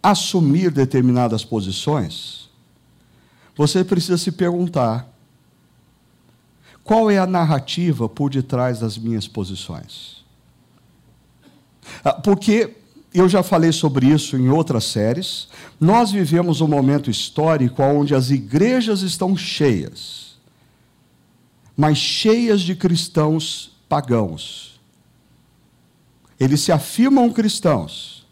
assumir 0.02 0.70
determinadas 0.70 1.46
posições, 1.46 2.50
você 3.56 3.84
precisa 3.84 4.18
se 4.18 4.32
perguntar: 4.32 5.10
qual 6.84 7.10
é 7.10 7.18
a 7.18 7.26
narrativa 7.26 8.10
por 8.10 8.30
detrás 8.30 8.80
das 8.80 8.98
minhas 8.98 9.28
posições? 9.28 10.24
Ah, 12.04 12.14
porque 12.14 12.76
eu 13.14 13.30
já 13.30 13.44
falei 13.44 13.72
sobre 13.72 14.08
isso 14.08 14.36
em 14.36 14.50
outras 14.50 14.86
séries. 14.86 15.48
Nós 15.80 16.12
vivemos 16.12 16.62
um 16.62 16.68
momento 16.68 17.10
histórico 17.12 17.84
onde 17.84 18.16
as 18.16 18.32
igrejas 18.32 19.02
estão 19.02 19.38
cheias 19.38 20.33
mas 21.76 21.98
cheias 21.98 22.62
de 22.62 22.76
cristãos 22.76 23.78
pagãos. 23.90 24.80
Eles 26.40 26.62
se 26.62 26.72
afirmam 26.72 27.32
cristãos, 27.32 28.26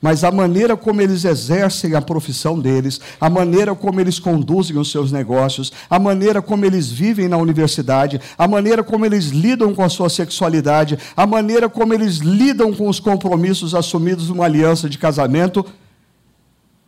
mas 0.00 0.24
a 0.24 0.32
maneira 0.32 0.76
como 0.76 1.00
eles 1.00 1.24
exercem 1.24 1.94
a 1.94 2.02
profissão 2.02 2.58
deles, 2.58 3.00
a 3.20 3.30
maneira 3.30 3.72
como 3.72 4.00
eles 4.00 4.18
conduzem 4.18 4.76
os 4.76 4.90
seus 4.90 5.12
negócios, 5.12 5.70
a 5.88 5.96
maneira 5.96 6.42
como 6.42 6.64
eles 6.64 6.90
vivem 6.90 7.28
na 7.28 7.36
universidade, 7.36 8.20
a 8.36 8.48
maneira 8.48 8.82
como 8.82 9.06
eles 9.06 9.26
lidam 9.26 9.72
com 9.72 9.84
a 9.84 9.88
sua 9.88 10.10
sexualidade, 10.10 10.98
a 11.16 11.24
maneira 11.24 11.68
como 11.68 11.94
eles 11.94 12.16
lidam 12.16 12.74
com 12.74 12.88
os 12.88 12.98
compromissos 12.98 13.76
assumidos 13.76 14.28
numa 14.28 14.44
aliança 14.44 14.88
de 14.88 14.98
casamento, 14.98 15.64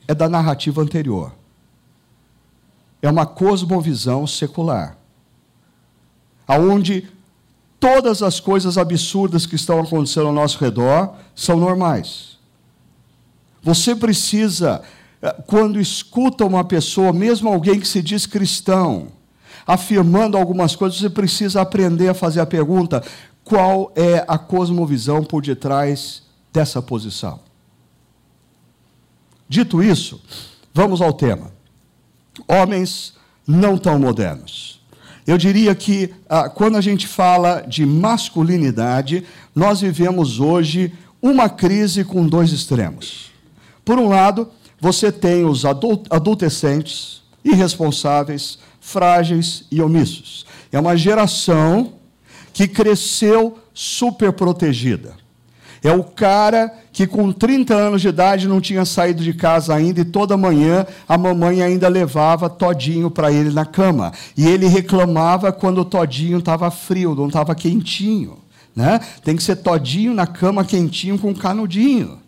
é 0.08 0.14
da 0.14 0.28
narrativa 0.28 0.82
anterior. 0.82 1.32
É 3.00 3.08
uma 3.08 3.26
cosmovisão 3.26 4.26
secular, 4.26 4.98
aonde 6.46 7.08
todas 7.78 8.22
as 8.22 8.40
coisas 8.40 8.78
absurdas 8.78 9.46
que 9.46 9.56
estão 9.56 9.80
acontecendo 9.80 10.26
ao 10.26 10.32
nosso 10.32 10.58
redor 10.58 11.14
são 11.34 11.58
normais. 11.58 12.38
Você 13.62 13.94
precisa, 13.94 14.82
eh, 15.20 15.34
quando 15.46 15.80
escuta 15.80 16.44
uma 16.44 16.64
pessoa, 16.64 17.12
mesmo 17.12 17.48
alguém 17.48 17.80
que 17.80 17.88
se 17.88 18.02
diz 18.02 18.26
cristão, 18.26 19.08
afirmando 19.66 20.36
algumas 20.36 20.76
coisas, 20.76 20.98
você 20.98 21.10
precisa 21.10 21.60
aprender 21.60 22.08
a 22.08 22.14
fazer 22.14 22.40
a 22.40 22.46
pergunta: 22.46 23.02
qual 23.42 23.92
é 23.94 24.24
a 24.26 24.38
cosmovisão 24.38 25.24
por 25.24 25.42
detrás 25.42 26.22
dessa 26.52 26.80
posição? 26.80 27.40
Dito 29.48 29.82
isso, 29.82 30.20
vamos 30.72 31.00
ao 31.00 31.12
tema. 31.12 31.52
Homens 32.48 33.14
não 33.46 33.76
tão 33.76 33.98
modernos. 33.98 34.73
Eu 35.26 35.38
diria 35.38 35.74
que 35.74 36.12
ah, 36.28 36.48
quando 36.48 36.76
a 36.76 36.80
gente 36.80 37.06
fala 37.06 37.60
de 37.62 37.86
masculinidade, 37.86 39.24
nós 39.54 39.80
vivemos 39.80 40.38
hoje 40.38 40.92
uma 41.22 41.48
crise 41.48 42.04
com 42.04 42.26
dois 42.26 42.52
extremos. 42.52 43.32
Por 43.84 43.98
um 43.98 44.08
lado, 44.08 44.48
você 44.78 45.10
tem 45.10 45.44
os 45.44 45.64
adolescentes 45.64 47.22
irresponsáveis, 47.42 48.58
frágeis 48.80 49.64
e 49.70 49.80
omissos. 49.80 50.44
É 50.70 50.78
uma 50.78 50.96
geração 50.96 51.94
que 52.52 52.68
cresceu 52.68 53.58
super 53.72 54.32
protegida. 54.32 55.14
É 55.84 55.92
o 55.92 56.02
cara 56.02 56.72
que 56.90 57.06
com 57.06 57.30
30 57.30 57.74
anos 57.74 58.00
de 58.00 58.08
idade 58.08 58.48
não 58.48 58.58
tinha 58.58 58.86
saído 58.86 59.22
de 59.22 59.34
casa 59.34 59.74
ainda 59.74 60.00
e 60.00 60.04
toda 60.04 60.34
manhã 60.34 60.86
a 61.06 61.18
mamãe 61.18 61.62
ainda 61.62 61.88
levava 61.88 62.48
todinho 62.48 63.10
para 63.10 63.30
ele 63.30 63.50
na 63.50 63.66
cama. 63.66 64.10
E 64.34 64.48
ele 64.48 64.66
reclamava 64.66 65.52
quando 65.52 65.82
o 65.82 65.84
todinho 65.84 66.38
estava 66.38 66.70
frio, 66.70 67.14
não 67.14 67.26
estava 67.26 67.54
quentinho. 67.54 68.38
Né? 68.74 68.98
Tem 69.22 69.36
que 69.36 69.42
ser 69.42 69.56
todinho 69.56 70.14
na 70.14 70.26
cama 70.26 70.64
quentinho 70.64 71.18
com 71.18 71.34
canudinho. 71.34 72.23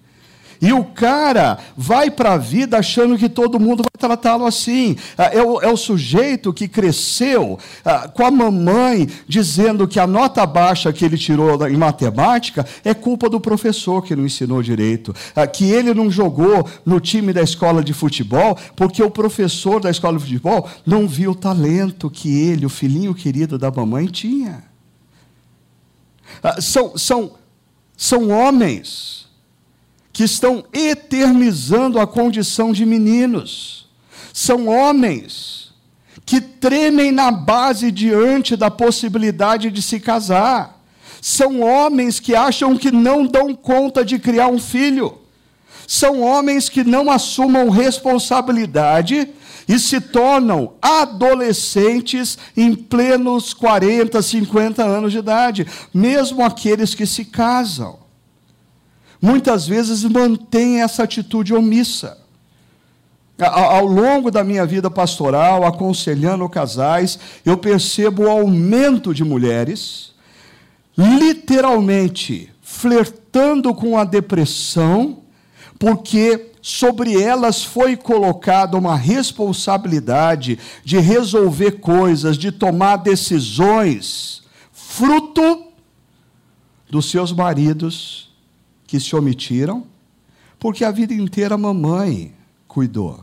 E 0.61 0.73
o 0.73 0.85
cara 0.85 1.59
vai 1.77 2.11
para 2.11 2.33
a 2.33 2.39
vida 2.39 2.79
achando 2.79 3.19
que 3.19 3.29
todo 3.29 3.61
mundo 3.61 3.83
vai 3.83 3.91
tratá-lo 3.99 4.47
assim. 4.47 4.97
Ah, 5.17 5.31
é 5.33 5.43
o, 5.43 5.61
é 5.61 5.69
o, 5.69 5.77
sujeito 5.77 6.53
que 6.53 6.67
cresceu 6.67 7.59
ah, 7.85 8.09
com 8.09 8.25
a 8.25 8.31
mamãe 8.31 9.09
dizendo 9.29 9.87
que 9.87 10.01
a 10.01 10.07
nota 10.07 10.45
baixa 10.47 10.93
que 10.93 11.05
ele 11.05 11.19
tirou 11.19 11.67
em 11.69 11.77
matemática 11.77 12.67
é 12.85 12.95
culpa 12.95 13.29
do 13.29 13.41
professor 13.41 14.03
que 14.03 14.17
não 14.17 14.25
ensinou 14.25 14.63
direito. 14.63 15.15
Ah, 15.35 15.47
que 15.47 15.71
ele 15.71 15.93
não 15.93 16.11
jogou 16.11 16.67
no 16.85 17.01
time 17.01 17.33
da 17.33 17.43
escola 17.43 17.83
de 17.83 17.93
futebol 17.93 18.59
porque 18.75 19.03
o 19.03 19.11
professor 19.11 19.81
da 19.81 19.91
escola 19.91 20.19
de 20.19 20.25
futebol 20.25 20.69
não 20.85 21.07
viu 21.07 21.33
o 21.33 21.35
talento 21.35 22.11
que 22.11 22.41
ele, 22.41 22.67
o 22.67 22.71
filhinho 22.71 23.15
querido 23.15 23.59
da 23.59 23.71
mamãe, 23.71 24.07
tinha. 24.07 24.65
São, 26.61 26.97
são, 26.97 27.33
são 27.97 28.31
homens 28.31 29.26
que 30.17 30.25
estão 30.25 30.65
eternizando 30.73 32.01
a 32.01 32.07
condição 32.07 32.73
de 32.73 32.87
meninos. 32.87 33.87
São 34.33 34.67
homens 34.67 35.75
que 36.25 36.41
tremem 36.41 37.13
na 37.13 37.31
base 37.31 37.91
diante 37.91 38.57
da 38.57 38.71
possibilidade 38.71 39.71
de 39.71 39.83
se 39.83 40.01
casar. 40.01 40.83
São 41.21 41.61
homens 41.61 42.19
que 42.19 42.35
acham 42.35 42.79
que 42.79 42.91
não 42.91 43.27
dão 43.27 43.55
conta 43.55 44.03
de 44.03 44.19
criar 44.19 44.49
um 44.49 44.59
filho. 44.59 45.19
São 45.87 46.23
homens 46.23 46.71
que 46.71 46.83
não 46.83 47.11
assumam 47.11 47.69
responsabilidade 47.69 49.29
e 49.69 49.79
se 49.79 50.01
tornam 50.01 50.73
adolescentes 50.81 52.39
em 52.57 52.75
plenos 52.75 53.53
40, 53.53 54.23
50 54.23 54.83
anos 54.83 55.13
de 55.13 55.19
idade, 55.19 55.67
mesmo 55.93 56.43
aqueles 56.43 56.95
que 56.95 57.05
se 57.05 57.27
casam 57.27 58.06
muitas 59.27 59.67
vezes 59.67 60.05
mantém 60.05 60.83
essa 60.83 61.03
atitude 61.03 61.53
omissa. 61.53 62.17
Ao 63.39 63.85
longo 63.85 64.31
da 64.31 64.45
minha 64.45 64.65
vida 64.65 64.89
pastoral, 64.89 65.67
aconselhando 65.67 66.49
casais, 66.49 67.19
eu 67.45 67.59
percebo 67.59 68.23
o 68.23 68.31
aumento 68.31 69.13
de 69.13 69.25
mulheres, 69.25 70.13
literalmente 70.97 72.51
flertando 72.63 73.75
com 73.75 73.99
a 73.99 74.05
depressão, 74.05 75.19
porque 75.77 76.53
sobre 76.63 77.21
elas 77.21 77.65
foi 77.65 77.97
colocada 77.97 78.79
uma 78.79 78.97
responsabilidade 78.97 80.59
de 80.85 80.99
resolver 80.99 81.73
coisas, 81.73 82.39
de 82.39 82.53
tomar 82.53 82.99
decisões, 82.99 84.45
fruto 84.73 85.65
dos 86.89 87.11
seus 87.11 87.33
maridos 87.33 88.26
que 88.97 89.01
se 89.01 89.15
omitiram, 89.15 89.87
porque 90.59 90.83
a 90.83 90.91
vida 90.91 91.13
inteira 91.13 91.55
a 91.55 91.59
mamãe 91.59 92.35
cuidou. 92.67 93.23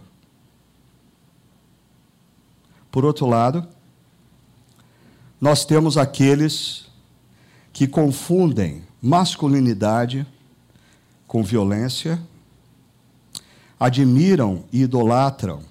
Por 2.91 3.03
outro 3.03 3.25
lado, 3.25 3.67
nós 5.41 5.65
temos 5.65 5.97
aqueles 5.97 6.85
que 7.71 7.87
confundem 7.87 8.83
masculinidade 9.01 10.27
com 11.27 11.43
violência, 11.43 12.21
admiram 13.79 14.63
e 14.71 14.83
idolatram 14.83 15.63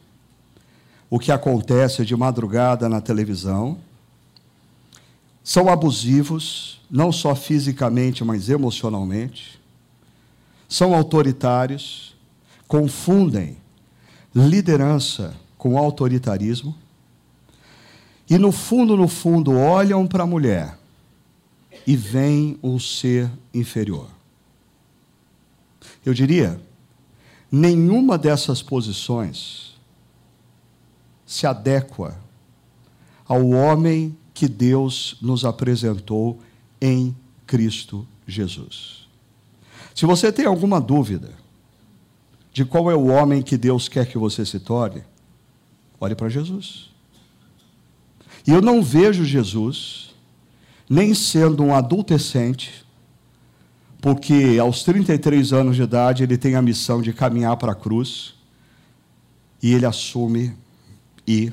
o 1.09 1.19
que 1.19 1.31
acontece 1.31 2.05
de 2.05 2.17
madrugada 2.17 2.89
na 2.89 3.01
televisão, 3.01 3.79
são 5.45 5.69
abusivos, 5.69 6.81
não 6.91 7.13
só 7.13 7.37
fisicamente, 7.37 8.25
mas 8.25 8.49
emocionalmente 8.49 9.62
são 10.73 10.95
autoritários, 10.95 12.17
confundem 12.67 13.59
liderança 14.35 15.37
com 15.59 15.77
autoritarismo 15.77 16.75
e, 18.29 18.39
no 18.39 18.51
fundo, 18.51 18.97
no 18.97 19.07
fundo, 19.07 19.53
olham 19.53 20.07
para 20.07 20.23
a 20.23 20.27
mulher 20.27 20.79
e 21.87 21.95
veem 21.95 22.59
um 22.63 22.79
ser 22.79 23.31
inferior. 23.53 24.09
Eu 26.07 26.15
diria, 26.15 26.59
nenhuma 27.51 28.17
dessas 28.17 28.63
posições 28.63 29.79
se 31.27 31.47
adequa 31.47 32.19
ao 33.29 33.47
homem 33.51 34.17
que 34.33 34.49
Deus 34.49 35.19
nos 35.21 35.45
apresentou 35.45 36.41
em 36.81 37.15
Cristo 37.47 38.09
Jesus. 38.27 39.02
Se 39.95 40.07
você 40.07 40.33
tem 40.33 40.47
alguma 40.47 40.81
dúvida 40.81 41.31
de 42.53 42.65
qual 42.65 42.91
é 42.91 42.95
o 42.95 43.07
homem 43.07 43.43
que 43.43 43.57
Deus 43.57 43.89
quer 43.89 44.07
que 44.07 44.19
você 44.19 44.45
se 44.45 44.61
torne, 44.61 45.03
olhe 46.01 46.15
para 46.15 46.29
Jesus. 46.29 46.91
E 48.47 48.51
eu 48.51 48.61
não 48.61 48.83
vejo 48.83 49.25
Jesus 49.25 50.15
nem 50.89 51.15
sendo 51.15 51.63
um 51.63 51.75
adultecente, 51.75 52.85
porque 54.01 54.59
aos 54.61 54.83
33 54.83 55.53
anos 55.53 55.77
de 55.77 55.83
idade 55.83 56.23
ele 56.23 56.37
tem 56.37 56.55
a 56.55 56.63
missão 56.63 57.01
de 57.01 57.13
caminhar 57.13 57.57
para 57.57 57.73
a 57.73 57.75
cruz, 57.77 58.35
e 59.63 59.73
ele 59.73 59.87
assume 59.87 60.55
e, 61.27 61.53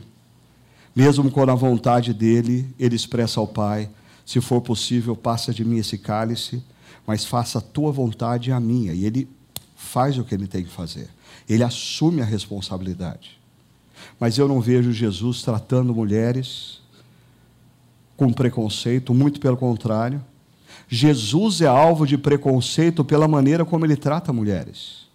mesmo 0.95 1.29
quando 1.29 1.51
a 1.51 1.55
vontade 1.55 2.13
dele, 2.13 2.73
ele 2.79 2.95
expressa 2.95 3.39
ao 3.39 3.47
Pai: 3.47 3.89
se 4.25 4.41
for 4.41 4.61
possível, 4.61 5.15
passa 5.15 5.53
de 5.53 5.63
mim 5.63 5.77
esse 5.77 5.97
cálice 5.97 6.63
mas 7.09 7.25
faça 7.25 7.57
a 7.57 7.61
tua 7.61 7.91
vontade 7.91 8.51
e 8.51 8.53
a 8.53 8.59
minha. 8.59 8.93
E 8.93 9.03
ele 9.03 9.27
faz 9.75 10.15
o 10.19 10.23
que 10.23 10.35
ele 10.35 10.45
tem 10.45 10.63
que 10.63 10.69
fazer. 10.69 11.09
Ele 11.49 11.63
assume 11.63 12.21
a 12.21 12.23
responsabilidade. 12.23 13.41
Mas 14.19 14.37
eu 14.37 14.47
não 14.47 14.61
vejo 14.61 14.93
Jesus 14.93 15.41
tratando 15.41 15.91
mulheres 15.91 16.83
com 18.15 18.31
preconceito, 18.31 19.11
muito 19.11 19.39
pelo 19.39 19.57
contrário. 19.57 20.23
Jesus 20.87 21.61
é 21.61 21.65
alvo 21.65 22.05
de 22.05 22.15
preconceito 22.15 23.03
pela 23.03 23.27
maneira 23.27 23.65
como 23.65 23.87
ele 23.87 23.95
trata 23.95 24.31
mulheres. 24.31 25.07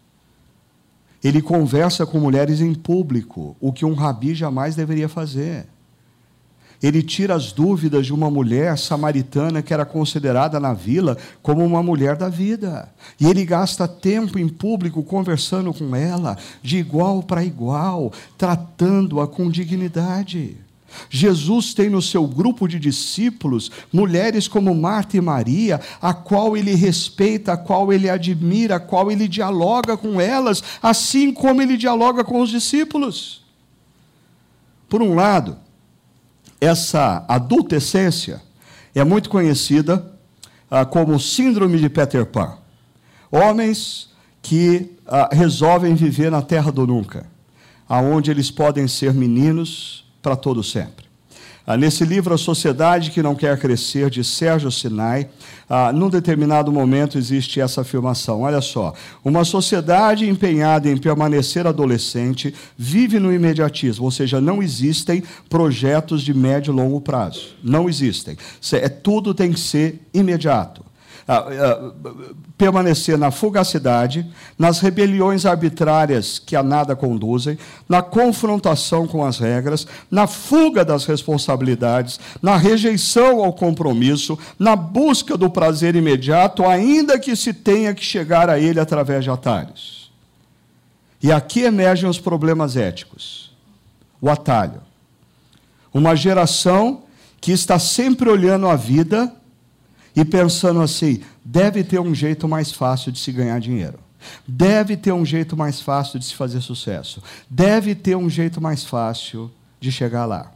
Ele 1.23 1.41
conversa 1.41 2.05
com 2.05 2.19
mulheres 2.19 2.61
em 2.61 2.75
público, 2.75 3.57
o 3.61 3.73
que 3.73 3.85
um 3.85 3.95
rabi 3.95 4.35
jamais 4.35 4.75
deveria 4.75 5.09
fazer. 5.09 5.69
Ele 6.87 7.03
tira 7.03 7.35
as 7.35 7.51
dúvidas 7.51 8.05
de 8.05 8.13
uma 8.13 8.31
mulher 8.31 8.77
samaritana 8.77 9.63
que 9.63 9.73
era 9.73 9.87
considerada 9.87 10.61
na 10.61 10.75
vila 10.75 11.17
como 11.43 11.65
uma 11.65 11.83
mulher 11.83 12.15
da 12.15 12.29
vida. 12.29 12.93
E 13.19 13.27
ele 13.27 13.43
gasta 13.47 13.89
tempo 13.89 14.39
em 14.39 14.47
público 14.47 15.03
conversando 15.03 15.73
com 15.73 15.97
ela, 15.97 16.37
de 16.63 16.77
igual 16.77 17.23
para 17.23 17.43
igual, 17.43 18.13
tratando-a 18.37 19.27
com 19.27 19.51
dignidade. 19.51 20.59
Jesus 21.09 21.73
tem 21.73 21.89
no 21.89 22.03
seu 22.03 22.27
grupo 22.27 22.69
de 22.69 22.79
discípulos 22.79 23.71
mulheres 23.91 24.47
como 24.47 24.75
Marta 24.75 25.17
e 25.17 25.23
Maria, 25.23 25.81
a 26.03 26.13
qual 26.13 26.55
ele 26.55 26.75
respeita, 26.75 27.55
a 27.55 27.57
qual 27.57 27.95
ele 27.95 28.11
admira, 28.11 28.77
a 28.77 28.81
qual 28.81 29.11
ele 29.11 29.27
dialoga 29.27 29.97
com 29.97 30.21
elas, 30.21 30.63
assim 30.83 31.33
como 31.33 31.63
ele 31.63 31.79
dialoga 31.79 32.23
com 32.23 32.43
os 32.43 32.51
discípulos. 32.51 33.43
Por 34.87 35.01
um 35.01 35.15
lado, 35.15 35.64
essa 36.61 37.25
adultescência 37.29 38.41
é 38.95 39.05
muito 39.05 39.29
conhecida 39.29 40.13
ah, 40.71 40.85
como 40.85 41.19
síndrome 41.19 41.79
de 41.79 41.89
Peter 41.89 42.25
Pan. 42.27 42.59
Homens 43.31 44.11
que 44.41 44.97
ah, 45.07 45.29
resolvem 45.33 45.95
viver 45.95 46.31
na 46.31 46.43
terra 46.43 46.71
do 46.71 46.87
nunca, 46.87 47.27
aonde 47.89 48.31
eles 48.31 48.51
podem 48.51 48.87
ser 48.87 49.13
meninos 49.13 50.05
para 50.23 50.37
todo 50.37 50.63
sempre. 50.63 51.04
Ah, 51.67 51.79
nesse 51.79 52.05
livro, 52.05 52.35
A 52.35 52.39
Sociedade 52.39 53.11
que 53.11 53.23
Não 53.23 53.35
Quer 53.35 53.59
Crescer, 53.59 54.11
de 54.11 54.23
Sérgio 54.23 54.71
Sinai, 54.71 55.31
ah, 55.69 55.91
num 55.93 56.11
determinado 56.11 56.71
momento 56.71 57.17
existe 57.17 57.59
essa 57.59 57.81
afirmação. 57.81 58.43
Olha 58.43 58.61
só. 58.61 58.93
Uma 59.25 59.45
sociedade 59.47 60.29
empenhada 60.29 60.91
em 60.91 60.97
permanecer 60.97 61.67
adolescente 61.67 62.55
vive 62.77 63.19
no 63.19 63.33
imediatismo, 63.33 64.05
ou 64.05 64.11
seja, 64.11 64.43
não 64.43 64.63
existem 64.63 65.23
projetos 65.49 66.23
de 66.23 66.35
médio 66.35 66.71
e 66.71 66.77
longo 66.77 67.01
prazo. 67.01 67.57
Não 67.63 67.89
existem. 67.89 68.37
É, 68.73 68.89
tudo 68.89 69.33
tem 69.33 69.51
que 69.51 69.61
ser 69.61 70.03
imediato. 70.13 70.85
Ah, 71.27 71.47
ah, 71.49 71.93
permanecer 72.59 73.17
na 73.17 73.31
fugacidade, 73.31 74.27
nas 74.59 74.81
rebeliões 74.81 75.47
arbitrárias 75.47 76.39
que 76.39 76.55
a 76.55 76.63
nada 76.63 76.95
conduzem, 76.95 77.59
na 77.89 78.03
confrontação 78.03 79.07
com 79.07 79.25
as 79.25 79.39
regras, 79.39 79.87
na 80.11 80.27
fuga 80.27 80.85
das 80.85 81.07
responsabilidades, 81.07 82.21
na 82.43 82.59
rejeição 82.59 83.43
ao 83.43 83.55
compromisso, 83.55 84.39
na 84.59 84.77
busca 84.77 85.35
do 85.35 85.49
prazer 85.49 85.97
imediato, 85.97 86.63
ainda 86.67 87.19
que 87.19 87.35
se 87.35 87.55
tenha 87.55 87.95
que 87.95 88.05
chegar 88.05 88.51
a 88.51 88.59
ele 88.59 88.79
através 88.79 89.25
de 89.25 89.31
atalhos. 89.31 90.13
E 91.23 91.33
aqui 91.33 91.63
emergem 91.63 92.09
os 92.09 92.21
problemas 92.21 92.77
éticos. 92.77 93.51
O 94.21 94.29
atalho. 94.29 94.83
Uma 95.93 96.15
geração 96.15 97.05
que 97.41 97.51
está 97.51 97.79
sempre 97.79 98.29
olhando 98.29 98.69
a 98.69 98.77
vida 98.77 99.35
e 100.15 100.25
pensando 100.25 100.81
assim: 100.81 101.21
deve 101.45 101.83
ter 101.85 102.01
um 102.01 102.15
jeito 102.15 102.49
mais 102.49 102.73
fácil 102.73 103.11
de 103.13 103.19
se 103.19 103.33
ganhar 103.33 103.59
dinheiro. 103.61 103.99
Deve 104.47 104.97
ter 104.97 105.13
um 105.13 105.25
jeito 105.25 105.57
mais 105.57 105.81
fácil 105.81 106.19
de 106.19 106.25
se 106.25 106.35
fazer 106.35 106.61
sucesso. 106.61 107.23
Deve 107.49 107.95
ter 107.95 108.17
um 108.17 108.29
jeito 108.31 108.61
mais 108.61 108.85
fácil 108.85 109.51
de 109.79 109.93
chegar 109.93 110.25
lá. 110.25 110.51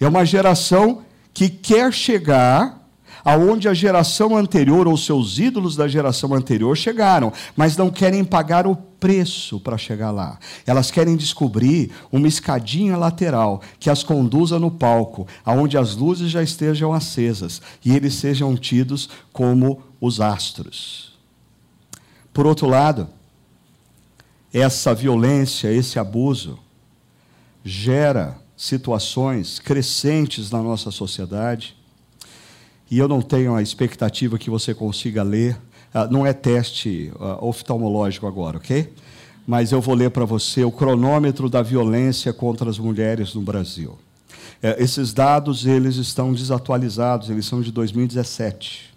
É 0.00 0.08
uma 0.08 0.24
geração 0.24 1.04
que 1.32 1.48
quer 1.48 1.92
chegar 1.92 2.83
aonde 3.24 3.68
a 3.68 3.74
geração 3.74 4.36
anterior 4.36 4.86
ou 4.86 4.96
seus 4.96 5.38
ídolos 5.38 5.74
da 5.74 5.88
geração 5.88 6.34
anterior 6.34 6.76
chegaram, 6.76 7.32
mas 7.56 7.76
não 7.76 7.90
querem 7.90 8.22
pagar 8.22 8.66
o 8.66 8.76
preço 8.76 9.58
para 9.58 9.78
chegar 9.78 10.10
lá. 10.10 10.38
Elas 10.66 10.90
querem 10.90 11.16
descobrir 11.16 11.90
uma 12.12 12.28
escadinha 12.28 12.96
lateral 12.96 13.62
que 13.80 13.88
as 13.88 14.02
conduza 14.02 14.58
no 14.58 14.70
palco, 14.70 15.26
aonde 15.44 15.78
as 15.78 15.96
luzes 15.96 16.30
já 16.30 16.42
estejam 16.42 16.92
acesas 16.92 17.62
e 17.84 17.94
eles 17.94 18.14
sejam 18.14 18.54
tidos 18.56 19.08
como 19.32 19.82
os 20.00 20.20
astros. 20.20 21.14
Por 22.32 22.46
outro 22.46 22.68
lado, 22.68 23.08
essa 24.52 24.94
violência, 24.94 25.72
esse 25.72 25.98
abuso 25.98 26.58
gera 27.64 28.36
situações 28.56 29.58
crescentes 29.58 30.50
na 30.50 30.62
nossa 30.62 30.90
sociedade 30.90 31.76
e 32.90 32.98
eu 32.98 33.08
não 33.08 33.20
tenho 33.22 33.54
a 33.54 33.62
expectativa 33.62 34.38
que 34.38 34.50
você 34.50 34.74
consiga 34.74 35.22
ler. 35.22 35.56
Uh, 35.94 36.10
não 36.10 36.26
é 36.26 36.32
teste 36.32 37.12
uh, 37.16 37.44
oftalmológico 37.44 38.26
agora, 38.26 38.58
ok? 38.58 38.92
Mas 39.46 39.72
eu 39.72 39.80
vou 39.80 39.94
ler 39.94 40.10
para 40.10 40.24
você 40.24 40.64
o 40.64 40.72
cronômetro 40.72 41.48
da 41.48 41.62
violência 41.62 42.32
contra 42.32 42.68
as 42.68 42.78
mulheres 42.78 43.34
no 43.34 43.42
Brasil. 43.42 43.90
Uh, 43.90 44.78
esses 44.78 45.12
dados 45.12 45.66
eles 45.66 45.96
estão 45.96 46.32
desatualizados, 46.32 47.30
eles 47.30 47.46
são 47.46 47.60
de 47.60 47.70
2017. 47.70 48.94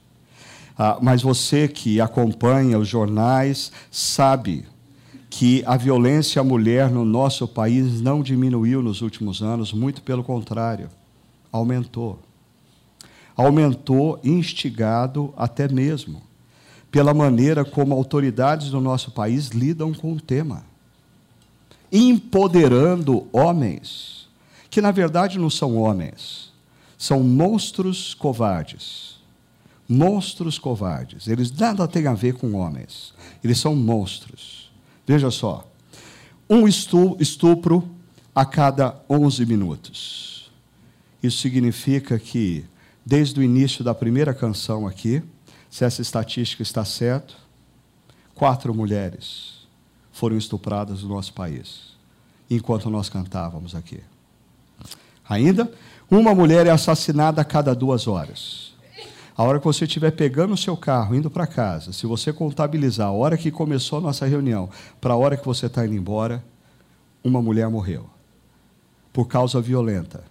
Ah, 0.80 1.00
mas 1.02 1.24
você 1.24 1.68
que 1.68 2.00
acompanha 2.00 2.78
os 2.78 2.88
jornais 2.88 3.72
sabe 3.90 4.64
que 5.28 5.64
a 5.66 5.76
violência 5.76 6.40
à 6.40 6.44
mulher 6.44 6.92
no 6.92 7.04
nosso 7.04 7.48
país 7.48 8.00
não 8.00 8.22
diminuiu 8.22 8.84
nos 8.84 9.02
últimos 9.02 9.42
anos, 9.42 9.74
muito 9.74 10.04
pelo 10.04 10.24
contrário, 10.24 10.88
aumentou 11.52 12.20
aumentou, 13.38 14.20
instigado 14.24 15.34
até 15.38 15.68
mesmo 15.68 16.28
pela 16.92 17.14
maneira 17.14 17.64
como 17.64 17.94
autoridades 17.94 18.70
do 18.70 18.82
nosso 18.82 19.12
país 19.12 19.50
lidam 19.50 19.94
com 19.94 20.14
o 20.14 20.22
tema, 20.22 20.66
empoderando 21.92 23.28
homens 23.32 24.28
que 24.70 24.82
na 24.82 24.92
verdade 24.92 25.38
não 25.38 25.50
são 25.50 25.78
homens, 25.78 26.52
são 26.98 27.22
monstros 27.22 28.14
covardes. 28.14 29.18
Monstros 29.88 30.60
covardes. 30.60 31.28
Eles 31.28 31.50
nada 31.50 31.88
têm 31.88 32.08
a 32.08 32.14
ver 32.14 32.34
com 32.34 32.54
homens. 32.54 33.14
Eles 33.42 33.58
são 33.58 33.74
monstros. 33.74 34.70
Veja 35.06 35.32
só. 35.32 35.66
Um 36.50 36.68
estupro 36.68 37.90
a 38.36 38.44
cada 38.46 39.00
11 39.10 39.46
minutos. 39.46 40.52
Isso 41.24 41.38
significa 41.38 42.20
que 42.20 42.66
desde 43.08 43.40
o 43.40 43.44
início 43.44 43.86
da 43.86 43.96
primeira 43.96 44.34
canção 44.34 44.86
aqui, 44.86 45.24
se 45.70 45.86
essa 45.86 46.02
estatística 46.02 46.62
está 46.62 46.84
certa, 46.84 47.36
quatro 48.36 48.74
mulheres 48.74 49.66
foram 50.12 50.36
estupradas 50.38 51.04
no 51.04 51.10
nosso 51.10 51.34
país, 51.34 51.96
enquanto 52.50 52.90
nós 52.90 53.08
cantávamos 53.08 53.74
aqui. 53.74 54.02
Ainda, 55.30 55.72
uma 56.12 56.36
mulher 56.36 56.68
é 56.68 56.70
assassinada 56.70 57.40
a 57.40 57.46
cada 57.46 57.74
duas 57.74 58.10
horas. 58.10 58.74
A 59.38 59.42
hora 59.42 59.60
que 59.60 59.66
você 59.66 59.86
estiver 59.86 60.12
pegando 60.12 60.54
o 60.54 60.58
seu 60.58 60.76
carro, 60.76 61.16
indo 61.16 61.32
para 61.32 61.48
casa, 61.48 61.94
se 61.94 62.06
você 62.06 62.34
contabilizar 62.34 63.08
a 63.08 63.12
hora 63.12 63.38
que 63.38 63.52
começou 63.52 64.00
a 64.00 64.02
nossa 64.02 64.26
reunião 64.26 64.70
para 65.00 65.14
a 65.14 65.18
hora 65.18 65.38
que 65.38 65.46
você 65.46 65.68
está 65.68 65.86
indo 65.86 65.96
embora, 65.96 66.44
uma 67.24 67.42
mulher 67.42 67.70
morreu. 67.70 68.10
Por 69.14 69.30
causa 69.30 69.62
violenta. 69.62 70.26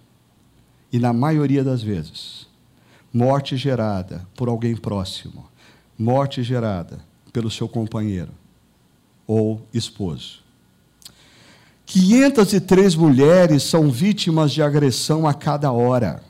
E 0.92 0.98
na 0.98 1.14
maioria 1.14 1.64
das 1.64 1.82
vezes, 1.82 2.45
morte 3.16 3.56
gerada 3.56 4.28
por 4.36 4.46
alguém 4.46 4.76
próximo, 4.76 5.48
morte 5.98 6.42
gerada 6.42 7.00
pelo 7.32 7.50
seu 7.50 7.66
companheiro 7.66 8.30
ou 9.26 9.66
esposo. 9.72 10.40
503 11.86 12.94
mulheres 12.94 13.62
são 13.62 13.90
vítimas 13.90 14.52
de 14.52 14.62
agressão 14.62 15.26
a 15.26 15.32
cada 15.32 15.72
hora. 15.72 16.22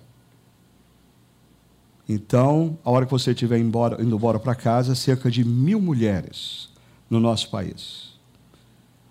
Então, 2.09 2.79
a 2.85 2.91
hora 2.93 3.05
que 3.05 3.11
você 3.11 3.33
estiver 3.33 3.59
embora, 3.59 4.01
indo 4.01 4.15
embora 4.15 4.39
para 4.39 4.55
casa, 4.55 4.95
cerca 4.95 5.29
de 5.29 5.45
mil 5.45 5.81
mulheres 5.81 6.69
no 7.11 7.19
nosso 7.19 7.51
país 7.51 8.15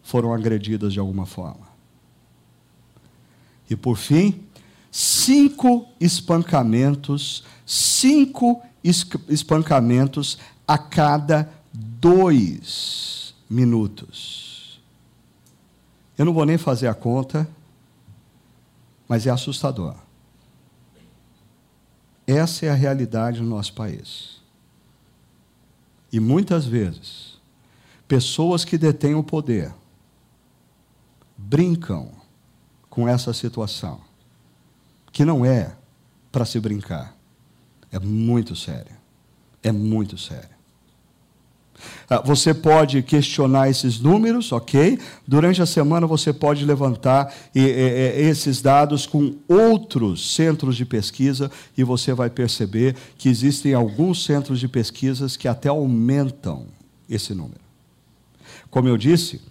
foram 0.01 0.33
agredidas 0.33 0.93
de 0.93 0.99
alguma 0.99 1.25
forma. 1.25 1.67
E 3.69 3.75
por 3.75 3.97
fim, 3.97 4.45
cinco 4.89 5.89
espancamentos, 5.99 7.43
cinco 7.65 8.61
espancamentos 8.83 10.37
a 10.67 10.77
cada 10.77 11.49
dois 11.73 13.33
minutos. 13.49 14.79
Eu 16.17 16.25
não 16.25 16.33
vou 16.33 16.45
nem 16.45 16.57
fazer 16.57 16.87
a 16.87 16.93
conta, 16.93 17.47
mas 19.07 19.27
é 19.27 19.29
assustador. 19.29 19.95
Essa 22.27 22.65
é 22.65 22.69
a 22.69 22.75
realidade 22.75 23.41
no 23.41 23.49
nosso 23.49 23.73
país. 23.73 24.41
E 26.11 26.19
muitas 26.19 26.65
vezes, 26.65 27.37
pessoas 28.07 28.63
que 28.63 28.77
detêm 28.77 29.15
o 29.15 29.23
poder 29.23 29.73
brincam 31.37 32.09
com 32.89 33.07
essa 33.07 33.33
situação 33.33 33.99
que 35.11 35.25
não 35.25 35.45
é 35.45 35.75
para 36.31 36.45
se 36.45 36.59
brincar. 36.59 37.15
É 37.95 37.99
muito 37.99 38.57
sério. 38.57 38.91
É 39.63 39.71
muito 39.71 40.17
sério. 40.17 40.49
Ah, 42.09 42.19
você 42.19 42.53
pode 42.53 43.01
questionar 43.01 43.69
esses 43.69 44.01
números, 44.01 44.51
ok? 44.51 44.99
Durante 45.25 45.61
a 45.61 45.65
semana 45.65 46.05
você 46.05 46.33
pode 46.33 46.65
levantar 46.65 47.33
esses 47.53 48.61
dados 48.61 49.05
com 49.05 49.35
outros 49.47 50.35
centros 50.35 50.75
de 50.75 50.83
pesquisa 50.83 51.49
e 51.77 51.85
você 51.85 52.13
vai 52.13 52.29
perceber 52.29 52.97
que 53.17 53.29
existem 53.29 53.73
alguns 53.73 54.25
centros 54.25 54.59
de 54.59 54.67
pesquisas 54.67 55.37
que 55.37 55.47
até 55.47 55.69
aumentam 55.69 56.67
esse 57.09 57.33
número. 57.33 57.61
Como 58.69 58.89
eu 58.89 58.97
disse, 58.97 59.41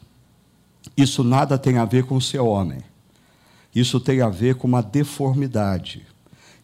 isso 0.95 1.25
nada 1.25 1.57
tem 1.57 1.79
a 1.79 1.87
ver 1.87 2.05
com 2.05 2.21
ser 2.21 2.41
homem. 2.41 2.81
Isso 3.75 3.99
tem 3.99 4.21
a 4.21 4.29
ver 4.29 4.57
com 4.57 4.69
uma 4.69 4.83
deformidade 4.83 6.07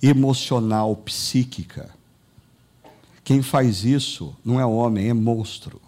emocional, 0.03 0.97
psíquica. 0.97 1.91
Quem 3.23 3.43
faz 3.43 3.85
isso 3.85 4.35
não 4.45 4.59
é 4.59 4.67
homem, 4.67 5.09
é 5.09 5.13
monstro. 5.13 5.81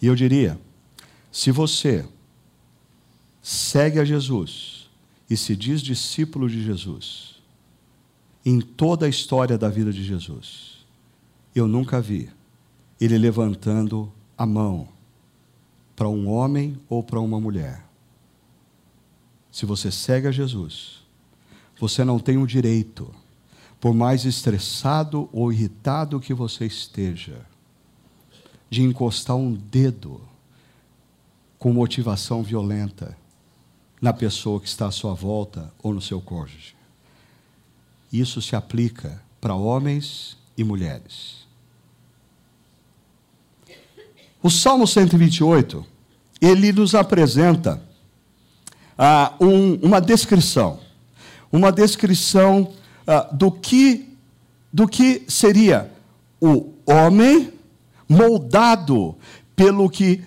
E 0.00 0.06
eu 0.06 0.14
diria: 0.14 0.58
se 1.30 1.50
você 1.50 2.04
segue 3.42 3.98
a 3.98 4.04
Jesus 4.04 4.90
e 5.28 5.36
se 5.36 5.56
diz 5.56 5.80
discípulo 5.80 6.48
de 6.48 6.62
Jesus, 6.62 7.36
em 8.44 8.60
toda 8.60 9.06
a 9.06 9.08
história 9.08 9.56
da 9.56 9.68
vida 9.68 9.92
de 9.92 10.04
Jesus, 10.04 10.84
eu 11.54 11.66
nunca 11.66 12.00
vi 12.00 12.28
ele 13.00 13.18
levantando 13.18 14.12
a 14.36 14.46
mão 14.46 14.88
para 15.94 16.08
um 16.08 16.28
homem 16.28 16.80
ou 16.88 17.02
para 17.02 17.20
uma 17.20 17.40
mulher. 17.40 17.84
Se 19.50 19.66
você 19.66 19.90
segue 19.90 20.26
a 20.26 20.32
Jesus, 20.32 21.01
você 21.82 22.04
não 22.04 22.20
tem 22.20 22.38
o 22.38 22.46
direito, 22.46 23.12
por 23.80 23.92
mais 23.92 24.24
estressado 24.24 25.28
ou 25.32 25.52
irritado 25.52 26.20
que 26.20 26.32
você 26.32 26.64
esteja, 26.64 27.44
de 28.70 28.82
encostar 28.82 29.34
um 29.34 29.52
dedo 29.52 30.20
com 31.58 31.72
motivação 31.72 32.40
violenta 32.40 33.18
na 34.00 34.12
pessoa 34.12 34.60
que 34.60 34.68
está 34.68 34.86
à 34.86 34.90
sua 34.92 35.12
volta 35.12 35.74
ou 35.82 35.92
no 35.92 36.00
seu 36.00 36.20
cônjuge. 36.20 36.76
Isso 38.12 38.40
se 38.40 38.54
aplica 38.54 39.20
para 39.40 39.56
homens 39.56 40.38
e 40.56 40.62
mulheres. 40.62 41.48
O 44.40 44.48
Salmo 44.48 44.86
128, 44.86 45.84
ele 46.40 46.72
nos 46.72 46.94
apresenta 46.94 47.82
ah, 48.96 49.34
um, 49.40 49.74
uma 49.84 50.00
descrição 50.00 50.91
uma 51.52 51.70
descrição 51.70 52.72
uh, 53.06 53.36
do, 53.36 53.52
que, 53.52 54.16
do 54.72 54.88
que 54.88 55.22
seria 55.28 55.92
o 56.40 56.72
homem 56.86 57.52
moldado 58.08 59.14
pelo 59.54 59.88
que 59.88 60.24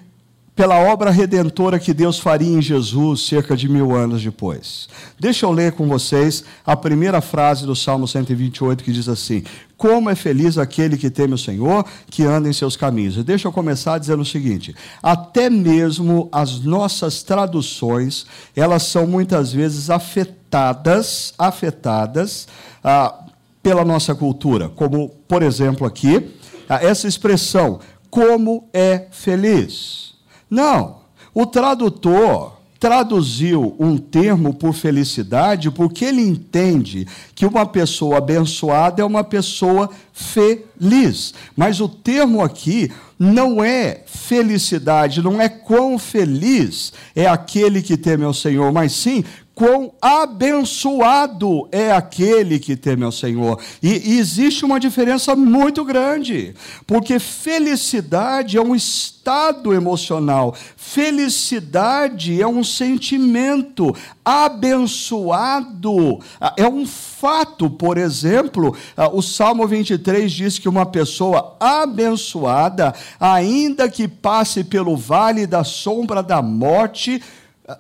pela 0.56 0.80
obra 0.80 1.12
redentora 1.12 1.78
que 1.78 1.94
Deus 1.94 2.18
faria 2.18 2.58
em 2.58 2.62
Jesus 2.62 3.28
cerca 3.28 3.58
de 3.58 3.68
mil 3.68 3.94
anos 3.94 4.24
depois. 4.24 4.88
Deixa 5.20 5.46
eu 5.46 5.52
ler 5.52 5.74
com 5.74 5.86
vocês 5.88 6.46
a 6.66 6.78
primeira 6.78 7.20
frase 7.20 7.66
do 7.66 7.76
Salmo 7.76 8.08
128 8.08 8.82
que 8.82 8.94
diz 8.94 9.10
assim: 9.10 9.44
Como 9.78 10.10
é 10.10 10.16
feliz 10.16 10.58
aquele 10.58 10.98
que 10.98 11.10
teme 11.10 11.34
o 11.34 11.38
Senhor, 11.38 11.86
que 12.10 12.24
anda 12.24 12.48
em 12.48 12.54
seus 12.54 12.78
caminhos. 12.78 13.18
E 13.18 13.24
deixa 13.24 13.48
eu 13.48 13.52
começar 13.52 13.98
dizendo 13.98 14.22
o 14.22 14.26
seguinte: 14.26 14.74
até 15.04 15.50
mesmo 15.50 16.30
as 16.32 16.60
nossas 16.62 17.24
traduções, 17.24 18.26
elas 18.56 18.84
são 18.84 19.06
muitas 19.06 19.52
vezes 19.52 19.90
afetadas, 19.90 21.34
afetadas 21.38 22.48
ah, 22.84 23.26
pela 23.62 23.84
nossa 23.84 24.16
cultura, 24.16 24.70
como 24.70 25.10
por 25.28 25.44
exemplo 25.44 25.86
aqui 25.86 26.32
ah, 26.70 26.84
essa 26.84 27.08
expressão: 27.08 27.80
como 28.10 28.70
é 28.74 29.08
feliz. 29.12 30.14
Não. 30.50 31.04
O 31.34 31.46
tradutor 31.46 32.54
traduziu 32.86 33.76
um 33.80 33.98
termo 33.98 34.54
por 34.54 34.72
felicidade 34.72 35.72
porque 35.72 36.06
ele 36.06 36.22
entende 36.22 37.08
que 37.34 37.44
uma 37.44 37.66
pessoa 37.66 38.20
abençoada 38.20 39.02
é 39.02 39.06
uma 39.06 39.24
pessoa 39.24 39.90
feliz. 40.14 41.34
Mas 41.58 41.80
o 41.80 41.90
termo 41.90 42.44
aqui 42.44 42.92
não 43.18 43.64
é 43.64 44.04
felicidade, 44.06 45.24
não 45.24 45.42
é 45.42 45.50
quão 45.50 45.98
feliz 45.98 46.94
é 47.16 47.26
aquele 47.26 47.82
que 47.82 47.98
teme 47.98 48.24
ao 48.24 48.36
Senhor, 48.36 48.72
mas 48.72 48.92
sim 48.92 49.24
quão 49.56 49.94
abençoado 50.02 51.70
é 51.72 51.94
aquele 51.94 52.60
que 52.60 52.76
teme 52.76 53.06
ao 53.06 53.12
Senhor. 53.12 53.58
E, 53.82 54.16
e, 54.16 54.20
existe 54.20 54.66
uma 54.66 54.80
diferença 54.80 55.34
muito 55.34 55.86
grande, 55.86 56.54
porque 56.86 57.18
felicidade 57.20 58.58
é 58.58 58.62
um 58.62 58.76
estado 58.76 59.74
emocional, 59.74 60.54
felicidade 60.76 62.42
é 62.42 62.46
um 62.46 62.66
sentimento, 62.66 63.96
abençoado 64.26 66.20
é 66.58 66.68
um 66.68 66.86
fato, 66.86 67.70
por 67.70 67.98
exemplo, 67.98 68.76
o 69.14 69.22
Salmo 69.22 69.66
23 69.66 70.32
diz 70.32 70.60
que 70.60 70.68
uma 70.68 70.86
pessoa 70.86 71.56
abençoada, 71.60 72.94
ainda 73.18 73.90
que 73.90 74.06
passe 74.08 74.66
pelo 74.66 74.98
vale 74.98 75.48
da 75.48 75.64
sombra 75.64 76.22
da 76.22 76.42
morte, 76.42 77.24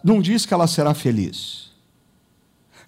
não 0.04 0.22
diz 0.22 0.46
que 0.46 0.54
ela 0.54 0.68
será 0.68 0.94
feliz 0.94 1.64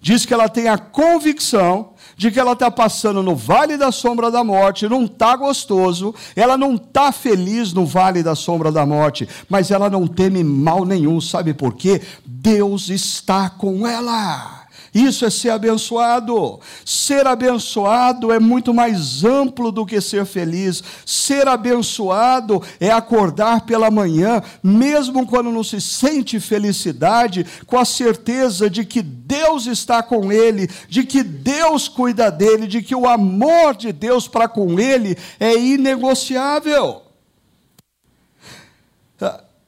diz 0.00 0.24
que 0.24 0.34
ela 0.34 0.48
tem 0.48 0.68
a 0.68 0.78
convicção 0.78 1.90
de 2.16 2.30
que 2.30 2.40
ela 2.40 2.52
está 2.52 2.70
passando 2.70 3.22
no 3.22 3.34
vale 3.34 3.76
da 3.76 3.92
sombra 3.92 4.30
da 4.30 4.42
morte, 4.42 4.88
não 4.88 5.04
está 5.04 5.36
gostoso, 5.36 6.14
ela 6.34 6.56
não 6.56 6.74
está 6.74 7.12
feliz 7.12 7.72
no 7.72 7.86
vale 7.86 8.22
da 8.22 8.34
sombra 8.34 8.72
da 8.72 8.84
morte, 8.84 9.28
mas 9.48 9.70
ela 9.70 9.88
não 9.88 10.06
teme 10.06 10.42
mal 10.42 10.84
nenhum, 10.84 11.20
sabe 11.20 11.54
por 11.54 11.74
quê? 11.74 12.00
Deus 12.24 12.88
está 12.88 13.50
com 13.50 13.86
ela. 13.86 14.57
Isso 14.94 15.24
é 15.24 15.30
ser 15.30 15.50
abençoado. 15.50 16.60
Ser 16.84 17.26
abençoado 17.26 18.32
é 18.32 18.38
muito 18.38 18.72
mais 18.72 19.24
amplo 19.24 19.70
do 19.70 19.84
que 19.84 20.00
ser 20.00 20.24
feliz. 20.24 20.82
Ser 21.04 21.46
abençoado 21.46 22.62
é 22.80 22.90
acordar 22.90 23.62
pela 23.62 23.90
manhã, 23.90 24.42
mesmo 24.62 25.26
quando 25.26 25.52
não 25.52 25.62
se 25.62 25.80
sente 25.80 26.40
felicidade, 26.40 27.46
com 27.66 27.78
a 27.78 27.84
certeza 27.84 28.68
de 28.70 28.84
que 28.84 29.02
Deus 29.02 29.66
está 29.66 30.02
com 30.02 30.32
ele, 30.32 30.68
de 30.88 31.04
que 31.04 31.22
Deus 31.22 31.88
cuida 31.88 32.30
dele, 32.30 32.66
de 32.66 32.82
que 32.82 32.94
o 32.94 33.06
amor 33.06 33.74
de 33.76 33.92
Deus 33.92 34.26
para 34.26 34.48
com 34.48 34.78
ele 34.80 35.16
é 35.38 35.54
inegociável. 35.54 37.02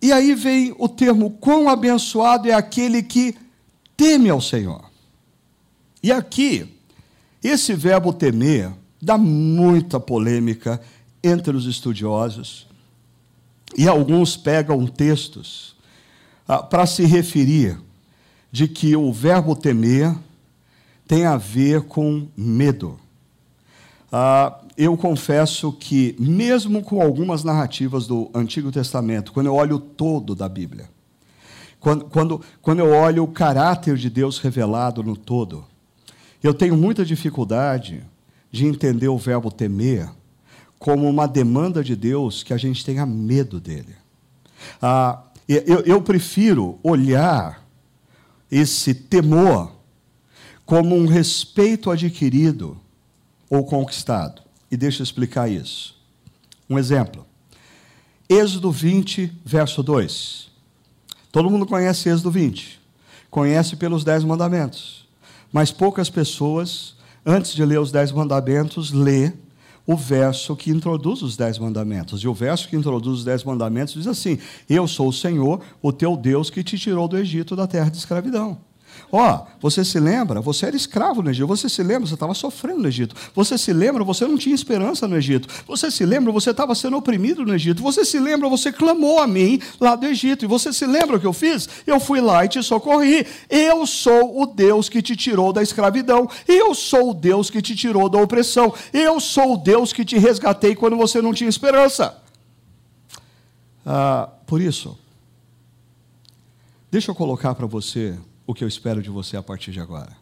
E 0.03 0.13
aí 0.13 0.35
vem 0.35 0.75
o 0.79 0.89
termo: 0.89 1.31
quão 1.31 1.69
abençoado 1.69 2.49
é 2.49 2.53
aquele 2.53 3.03
que 3.03 3.37
teme 3.97 4.31
ao 4.31 4.41
Senhor. 4.41 4.90
E 6.03 6.11
aqui, 6.11 6.67
esse 7.43 7.75
verbo 7.75 8.13
temer 8.13 8.73
dá 9.01 9.17
muita 9.17 9.99
polêmica 9.99 10.81
entre 11.23 11.57
os 11.57 11.67
estudiosos. 11.67 12.67
E 13.77 13.89
alguns 13.89 14.37
pegam 14.37 14.87
textos 14.87 15.77
ah, 16.47 16.63
para 16.63 16.87
se 16.87 17.05
referir 17.05 17.79
de 18.51 18.67
que 18.67 18.97
o 18.97 19.13
verbo 19.13 19.55
temer 19.55 20.15
tem 21.07 21.25
a 21.25 21.37
ver 21.37 21.83
com 21.83 22.29
medo. 22.37 22.99
Ah, 24.11 24.61
eu 24.77 24.97
confesso 24.97 25.73
que, 25.73 26.17
mesmo 26.19 26.83
com 26.83 27.01
algumas 27.01 27.45
narrativas 27.45 28.07
do 28.07 28.31
Antigo 28.35 28.73
Testamento, 28.73 29.33
quando 29.33 29.47
eu 29.47 29.55
olho 29.55 29.79
todo 29.79 30.35
da 30.35 30.49
Bíblia, 30.49 30.89
quando, 31.79 32.07
quando, 32.07 32.41
quando 32.61 32.79
eu 32.81 32.91
olho 32.91 33.23
o 33.23 33.29
caráter 33.29 33.97
de 33.97 34.11
Deus 34.11 34.39
revelado 34.39 35.03
no 35.03 35.17
todo, 35.17 35.65
eu 36.43 36.55
tenho 36.55 36.77
muita 36.77 37.05
dificuldade 37.05 38.03
de 38.51 38.67
entender 38.67 39.09
o 39.09 39.19
verbo 39.19 39.51
temer 39.51 40.11
como 40.79 41.09
uma 41.09 41.29
demanda 41.29 41.85
de 41.85 41.95
Deus 41.95 42.43
que 42.43 42.55
a 42.55 42.57
gente 42.57 42.85
tenha 42.85 43.05
medo 43.05 43.61
dele. 43.61 43.95
Ah, 44.81 45.23
eu, 45.47 45.81
eu 45.81 46.01
prefiro 46.01 46.79
olhar 46.83 47.63
esse 48.51 48.95
temor 48.95 49.73
como 50.65 50.97
um 50.97 51.07
respeito 51.07 51.91
adquirido 51.91 52.81
ou 53.49 53.65
conquistado. 53.65 54.43
E 54.71 54.77
deixa 54.77 55.03
eu 55.03 55.05
explicar 55.05 55.51
isso. 55.51 55.97
Um 56.69 56.79
exemplo. 56.79 57.27
Êxodo 58.29 58.71
20, 58.71 59.33
verso 59.45 59.83
2. 59.83 60.49
Todo 61.31 61.51
mundo 61.51 61.67
conhece 61.67 62.09
Êxodo 62.09 62.31
20. 62.31 62.81
Conhece 63.29 63.77
pelos 63.77 64.05
Dez 64.05 64.25
Mandamentos 64.25 65.01
mas 65.53 65.71
poucas 65.73 66.09
pessoas, 66.09 66.97
antes 67.25 67.55
de 67.55 67.65
ler 67.65 67.81
os 67.81 67.91
Dez 67.91 68.13
Mandamentos, 68.13 68.93
lê 68.93 69.33
o 69.87 69.97
verso 69.97 70.55
que 70.55 70.71
introduz 70.71 71.23
os 71.23 71.37
Dez 71.37 71.59
Mandamentos. 71.59 72.23
E 72.23 72.29
o 72.29 72.35
verso 72.35 72.69
que 72.69 72.77
introduz 72.77 73.19
os 73.19 73.25
Dez 73.25 73.43
Mandamentos 73.43 73.95
diz 73.95 74.07
assim: 74.07 74.39
Eu 74.69 74.87
sou 74.87 75.09
o 75.09 75.13
Senhor, 75.13 75.61
o 75.83 75.93
teu 75.93 76.17
Deus, 76.17 76.51
que 76.51 76.63
te 76.63 76.79
tirou 76.79 77.09
do 77.09 77.19
Egito, 77.19 77.57
da 77.57 77.67
terra 77.67 77.91
de 77.91 77.97
escravidão. 77.97 78.70
Ó, 79.13 79.45
você 79.61 79.85
se 79.85 79.99
lembra? 79.99 80.41
Você 80.41 80.67
era 80.67 80.77
escravo 80.77 81.23
no 81.23 81.31
Egito. 81.31 81.47
Você 81.47 81.69
se 81.69 81.83
lembra? 81.83 82.07
Você 82.07 82.15
estava 82.15 82.33
sofrendo 82.33 82.83
no 82.83 82.89
Egito. 82.89 83.17
Você 83.35 83.59
se 83.59 83.73
lembra? 83.73 84.05
Você 84.05 84.25
não 84.25 84.37
tinha 84.37 84.55
esperança 84.55 85.09
no 85.09 85.17
Egito. 85.17 85.49
Você 85.67 85.91
se 85.91 86.05
lembra? 86.07 86.33
Você 86.33 86.51
estava 86.51 86.75
sendo 86.75 86.97
oprimido 86.97 87.45
no 87.45 87.55
Egito. 87.55 87.83
Você 87.83 88.05
se 88.05 88.19
lembra? 88.21 88.49
Você 88.49 88.71
clamou 88.71 89.21
a 89.21 89.27
mim 89.27 89.61
lá 89.81 89.97
do 89.97 90.07
Egito. 90.07 90.45
E 90.45 90.49
você 90.49 90.73
se 90.73 90.87
lembra 90.87 91.17
o 91.17 91.21
que 91.21 91.27
eu 91.27 91.33
fiz? 91.33 91.69
Eu 91.87 91.99
fui 91.99 92.21
lá 92.21 92.45
e 92.45 92.49
te 92.49 92.63
socorri. 92.63 93.27
Eu 93.49 93.85
sou 93.87 94.41
o 94.41 94.47
Deus 94.47 94.89
que 94.89 95.03
te 95.03 95.17
tirou 95.17 95.53
da 95.53 95.63
escravidão. 95.63 96.29
Eu 96.47 96.73
sou 96.75 97.11
o 97.11 97.15
Deus 97.15 97.51
que 97.51 97.61
te 97.61 97.75
tirou 97.75 98.09
da 98.09 98.19
opressão. 98.19 98.73
Eu 98.93 99.19
sou 99.19 99.55
o 99.55 99.57
Deus 99.57 99.93
que 99.93 100.05
te 100.05 100.19
resgatei 100.19 100.77
quando 100.77 100.97
você 100.97 101.21
não 101.21 101.35
tinha 101.35 101.51
esperança. 101.51 102.17
Ah, 103.85 104.29
por 104.47 104.61
isso, 104.61 104.97
deixa 106.91 107.11
eu 107.11 107.15
colocar 107.15 107.55
para 107.55 107.67
você 107.67 108.17
o 108.51 108.55
que 108.55 108.65
eu 108.65 108.69
espero 108.69 109.01
de 109.01 109.09
você 109.09 109.37
a 109.37 109.43
partir 109.43 109.71
de 109.71 109.81
agora. 109.81 110.17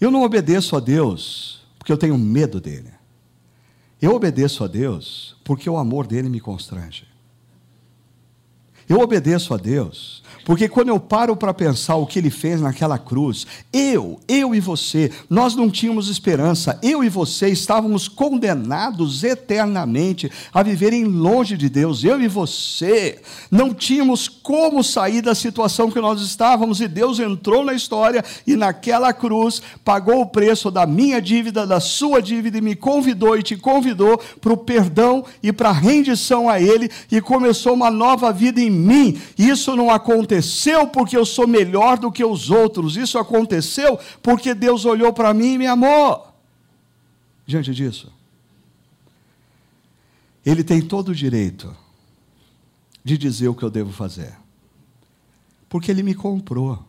Eu 0.00 0.10
não 0.10 0.22
obedeço 0.22 0.74
a 0.76 0.80
Deus 0.80 1.62
porque 1.78 1.92
eu 1.92 1.98
tenho 1.98 2.16
medo 2.16 2.60
dele. 2.60 2.90
Eu 4.00 4.14
obedeço 4.14 4.64
a 4.64 4.66
Deus 4.66 5.36
porque 5.44 5.68
o 5.68 5.76
amor 5.76 6.06
dele 6.06 6.28
me 6.28 6.40
constrange. 6.40 7.06
Eu 8.88 9.00
obedeço 9.00 9.52
a 9.52 9.56
Deus 9.56 10.22
porque 10.46 10.68
quando 10.68 10.90
eu 10.90 11.00
paro 11.00 11.36
para 11.36 11.52
pensar 11.52 11.96
o 11.96 12.06
que 12.06 12.20
ele 12.20 12.30
fez 12.30 12.60
naquela 12.60 12.96
cruz, 12.96 13.48
eu, 13.72 14.20
eu 14.28 14.54
e 14.54 14.60
você, 14.60 15.10
nós 15.28 15.56
não 15.56 15.68
tínhamos 15.68 16.08
esperança, 16.08 16.78
eu 16.84 17.02
e 17.02 17.08
você 17.08 17.48
estávamos 17.48 18.06
condenados 18.06 19.24
eternamente 19.24 20.30
a 20.54 20.62
viverem 20.62 21.02
longe 21.02 21.56
de 21.56 21.68
Deus, 21.68 22.04
eu 22.04 22.22
e 22.22 22.28
você 22.28 23.20
não 23.50 23.74
tínhamos 23.74 24.28
como 24.46 24.84
sair 24.84 25.22
da 25.22 25.34
situação 25.34 25.90
que 25.90 26.00
nós 26.00 26.20
estávamos, 26.20 26.80
e 26.80 26.86
Deus 26.86 27.18
entrou 27.18 27.64
na 27.64 27.74
história 27.74 28.24
e 28.46 28.54
naquela 28.54 29.12
cruz 29.12 29.60
pagou 29.84 30.20
o 30.20 30.26
preço 30.26 30.70
da 30.70 30.86
minha 30.86 31.20
dívida, 31.20 31.66
da 31.66 31.80
sua 31.80 32.22
dívida, 32.22 32.56
e 32.56 32.60
me 32.60 32.76
convidou 32.76 33.36
e 33.36 33.42
te 33.42 33.56
convidou 33.56 34.16
para 34.40 34.52
o 34.52 34.56
perdão 34.56 35.24
e 35.42 35.52
para 35.52 35.70
a 35.70 35.72
rendição 35.72 36.48
a 36.48 36.60
Ele, 36.60 36.88
e 37.10 37.20
começou 37.20 37.74
uma 37.74 37.90
nova 37.90 38.32
vida 38.32 38.60
em 38.60 38.70
mim. 38.70 39.20
Isso 39.36 39.74
não 39.74 39.90
aconteceu 39.90 40.86
porque 40.86 41.16
eu 41.16 41.26
sou 41.26 41.48
melhor 41.48 41.98
do 41.98 42.12
que 42.12 42.24
os 42.24 42.48
outros, 42.48 42.96
isso 42.96 43.18
aconteceu 43.18 43.98
porque 44.22 44.54
Deus 44.54 44.84
olhou 44.84 45.12
para 45.12 45.34
mim 45.34 45.54
e 45.54 45.58
me 45.58 45.66
amou. 45.66 46.24
Diante 47.44 47.74
disso, 47.74 48.12
Ele 50.44 50.62
tem 50.62 50.80
todo 50.80 51.08
o 51.08 51.14
direito 51.16 51.74
de 53.06 53.16
dizer 53.16 53.46
o 53.46 53.54
que 53.54 53.62
eu 53.62 53.70
devo 53.70 53.92
fazer, 53.92 54.34
porque 55.68 55.92
Ele 55.92 56.02
me 56.02 56.12
comprou. 56.12 56.84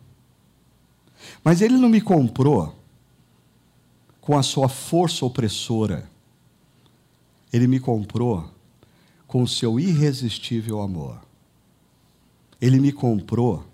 Mas 1.44 1.62
Ele 1.62 1.76
não 1.76 1.88
me 1.88 2.00
comprou 2.00 2.76
com 4.20 4.36
a 4.36 4.42
sua 4.42 4.68
força 4.68 5.24
opressora, 5.24 6.10
Ele 7.52 7.68
me 7.68 7.78
comprou 7.78 8.50
com 9.28 9.44
o 9.44 9.46
seu 9.46 9.78
irresistível 9.78 10.82
amor. 10.82 11.20
Ele 12.60 12.80
me 12.80 12.90
comprou 12.90 13.64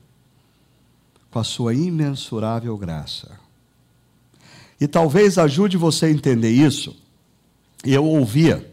com 1.30 1.38
a 1.38 1.44
sua 1.44 1.72
imensurável 1.72 2.76
graça. 2.76 3.40
E 4.78 4.86
talvez 4.86 5.38
ajude 5.38 5.78
você 5.78 6.04
a 6.04 6.10
entender 6.10 6.50
isso. 6.50 6.94
Eu 7.82 8.04
ouvia 8.04 8.70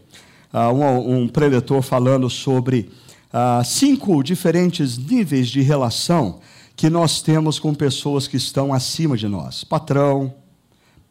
uh, 0.53 0.73
um, 0.73 1.21
um, 1.21 1.27
preletor 1.29 1.81
falando 1.81 2.29
sobre 2.29 2.91
uh, 3.33 3.63
cinco 3.63 4.23
diferentes 4.23 4.97
níveis 4.97 5.47
de 5.49 5.61
relação 5.61 6.39
que 6.75 6.89
nós 6.89 7.21
temos 7.21 7.59
com 7.59 7.73
pessoas 7.73 8.27
que 8.27 8.37
estão 8.37 8.73
acima 8.73 9.17
de 9.17 9.27
nós: 9.27 9.63
patrão, 9.63 10.33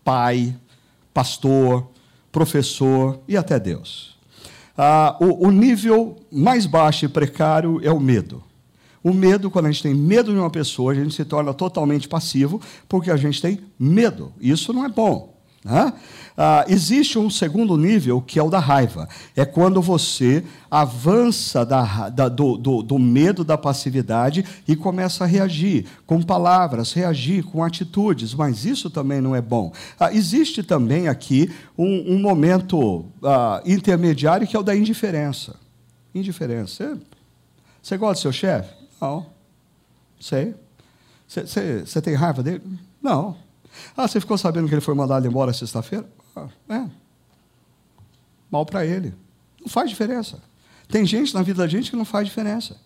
pai, 0.05 0.55
pastor, 1.13 1.89
professor 2.33 3.21
e 3.29 3.37
até 3.37 3.59
Deus. 3.59 4.19
Uh, 4.77 5.27
o, 5.27 5.49
o 5.49 5.51
nível 5.51 6.17
mais 6.31 6.65
baixo 6.67 7.05
e 7.05 7.09
precário 7.09 7.81
é 7.83 7.93
o 7.93 8.01
medo. 8.01 8.43
O 9.03 9.15
medo, 9.15 9.51
quando 9.51 9.67
a 9.67 9.71
gente 9.71 9.83
tem 9.83 9.95
medo 9.95 10.33
de 10.33 10.39
uma 10.39 10.51
pessoa, 10.51 10.93
a 10.93 10.95
gente 10.95 11.15
se 11.15 11.25
torna 11.25 11.55
totalmente 11.55 12.07
passivo, 12.07 12.61
porque 12.89 13.11
a 13.11 13.17
gente 13.17 13.41
tem 13.41 13.61
medo. 13.79 14.33
Isso 14.41 14.73
não 14.73 14.85
é 14.85 14.89
bom. 14.89 15.30
Né? 15.63 15.93
Existe 16.69 17.19
um 17.19 17.29
segundo 17.29 17.77
nível 17.77 18.23
que 18.23 18.39
é 18.39 18.43
o 18.43 18.49
da 18.49 18.59
raiva. 18.59 19.07
É 19.37 19.45
quando 19.45 19.83
você 19.83 20.43
avança 20.71 21.67
da, 21.67 22.09
da, 22.09 22.29
do, 22.29 22.57
do, 22.57 22.83
do, 22.83 22.99
medo, 22.99 23.45
da 23.45 23.59
passividade 23.59 24.45
e 24.67 24.75
começa 24.75 25.25
a 25.25 25.27
reagir 25.27 25.87
com 26.07 26.23
palavras, 26.23 26.93
reagir 26.93 27.45
com 27.45 27.63
atitudes, 27.63 28.33
mas 28.33 28.65
isso 28.65 28.89
também 28.89 29.21
não 29.21 29.37
é 29.37 29.43
bom. 29.43 29.71
Ah, 29.99 30.13
existe 30.13 30.63
também 30.63 31.09
aqui 31.09 31.53
um, 31.77 32.15
um 32.15 32.19
momento 32.19 33.05
ah, 33.23 33.63
intermediário 33.67 34.47
que 34.47 34.57
é 34.57 34.59
o 34.59 34.63
da 34.63 34.75
indiferença. 34.75 35.57
Indiferença. 36.15 36.99
Você 37.83 37.99
gosta 37.99 38.15
do 38.15 38.23
seu 38.23 38.33
chefe? 38.33 38.73
Não. 39.01 39.27
Sei. 40.19 40.55
Você 41.29 42.01
tem 42.01 42.15
raiva 42.15 42.43
dele? 42.43 42.63
Não. 43.03 43.50
Ah, 43.97 44.07
você 44.07 44.21
ficou 44.21 44.39
sabendo 44.39 44.69
que 44.69 44.75
ele 44.75 44.81
foi 44.81 44.95
mandado 44.95 45.27
embora 45.27 45.53
sexta-feira? 45.53 46.09
Ah, 46.37 46.49
é. 46.69 46.87
Mal 48.51 48.67
para 48.67 48.85
ele. 48.85 49.15
Não 49.61 49.69
faz 49.69 49.89
diferença. 49.91 50.43
Tem 50.89 51.07
gente 51.07 51.35
na 51.35 51.43
vida 51.43 51.63
da 51.63 51.69
gente 51.69 51.91
que 51.91 51.97
não 51.97 52.05
faz 52.05 52.27
diferença. 52.27 52.77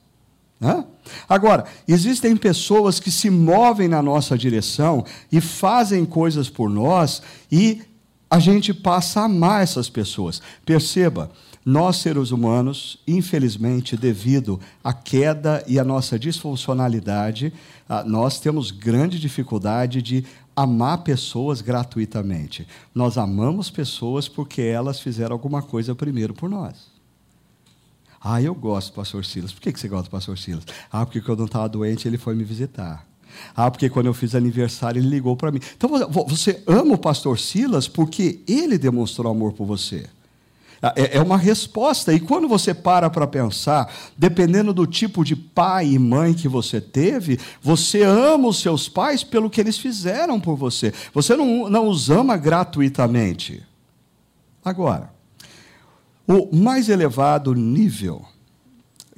Né? 0.61 0.85
Agora, 1.29 1.65
existem 1.87 2.37
pessoas 2.37 3.01
que 3.01 3.11
se 3.11 3.31
movem 3.31 3.89
na 3.89 4.03
nossa 4.03 4.37
direção 4.37 5.05
e 5.31 5.41
fazem 5.41 6.05
coisas 6.05 6.49
por 6.49 6.69
nós 6.71 7.23
e 7.51 7.83
a 8.31 8.39
gente 8.39 8.73
passa 8.75 9.21
a 9.21 9.25
amar 9.25 9.63
essas 9.63 9.89
pessoas. 9.89 10.41
Perceba, 10.65 11.31
nós, 11.65 11.97
seres 11.97 12.31
humanos, 12.31 12.99
infelizmente, 13.07 13.97
devido 13.97 14.61
à 14.83 14.93
queda 14.93 15.65
e 15.67 15.79
à 15.79 15.85
nossa 15.85 16.19
disfuncionalidade, 16.19 17.53
ah, 17.89 18.05
nós 18.05 18.39
temos 18.39 18.71
grande 18.71 19.19
dificuldade 19.19 20.03
de 20.03 20.25
amar 20.57 20.99
pessoas 20.99 21.61
gratuitamente. 21.61 22.67
Nós 22.95 23.19
amamos 23.19 23.71
pessoas 23.71 24.29
porque 24.29 24.63
elas 24.63 25.01
fizeram 25.01 25.33
alguma 25.33 25.63
coisa 25.63 25.95
primeiro 25.95 26.35
por 26.35 26.49
nós. 26.49 26.93
Ah, 28.21 28.41
eu 28.41 28.55
gosto 28.55 28.91
do 28.91 28.95
pastor 28.95 29.25
Silas. 29.25 29.53
Por 29.53 29.61
que 29.61 29.79
você 29.79 29.87
gosta 29.87 30.09
do 30.09 30.11
pastor 30.11 30.39
Silas? 30.39 30.65
Ah, 30.91 31.05
porque 31.05 31.21
quando 31.21 31.41
eu 31.41 31.47
estava 31.47 31.69
doente, 31.69 32.09
ele 32.09 32.17
foi 32.17 32.35
me 32.35 32.43
visitar. 32.43 33.07
Ah, 33.55 33.71
porque 33.71 33.91
quando 33.91 34.07
eu 34.07 34.15
fiz 34.15 34.35
aniversário, 34.35 34.99
ele 34.99 35.09
ligou 35.09 35.37
para 35.37 35.53
mim. 35.53 35.61
Então, 35.77 35.91
você 36.27 36.63
ama 36.67 36.95
o 36.95 36.99
pastor 36.99 37.39
Silas 37.39 37.87
porque 37.87 38.41
ele 38.49 38.79
demonstrou 38.79 39.31
amor 39.31 39.53
por 39.53 39.67
você. 39.67 40.07
Ah, 40.83 40.93
é, 40.97 41.17
é 41.17 41.23
uma 41.23 41.39
resposta. 41.39 42.13
E 42.13 42.21
quando 42.21 42.49
você 42.49 42.75
para 42.75 43.09
para 43.09 43.27
pensar, 43.27 43.93
dependendo 44.17 44.73
do 44.73 44.87
tipo 44.87 45.25
de 45.25 45.35
pai 45.35 45.89
e 45.89 45.99
mãe 45.99 46.35
que 46.35 46.49
você 46.49 46.81
teve, 46.81 47.39
você 47.61 48.03
ama 48.03 48.49
os 48.49 48.59
seus 48.59 48.89
pais 48.89 49.25
pelo 49.25 49.51
que 49.51 49.61
eles 49.61 49.79
fizeram 49.79 50.41
por 50.41 50.57
você. 50.57 50.93
Você 51.13 51.37
não, 51.37 51.69
não 51.69 51.89
os 51.89 52.11
ama 52.11 52.37
gratuitamente. 52.37 53.63
Agora, 54.65 55.13
o 56.27 56.55
mais 56.57 56.89
elevado 56.89 57.55
nível, 57.55 58.25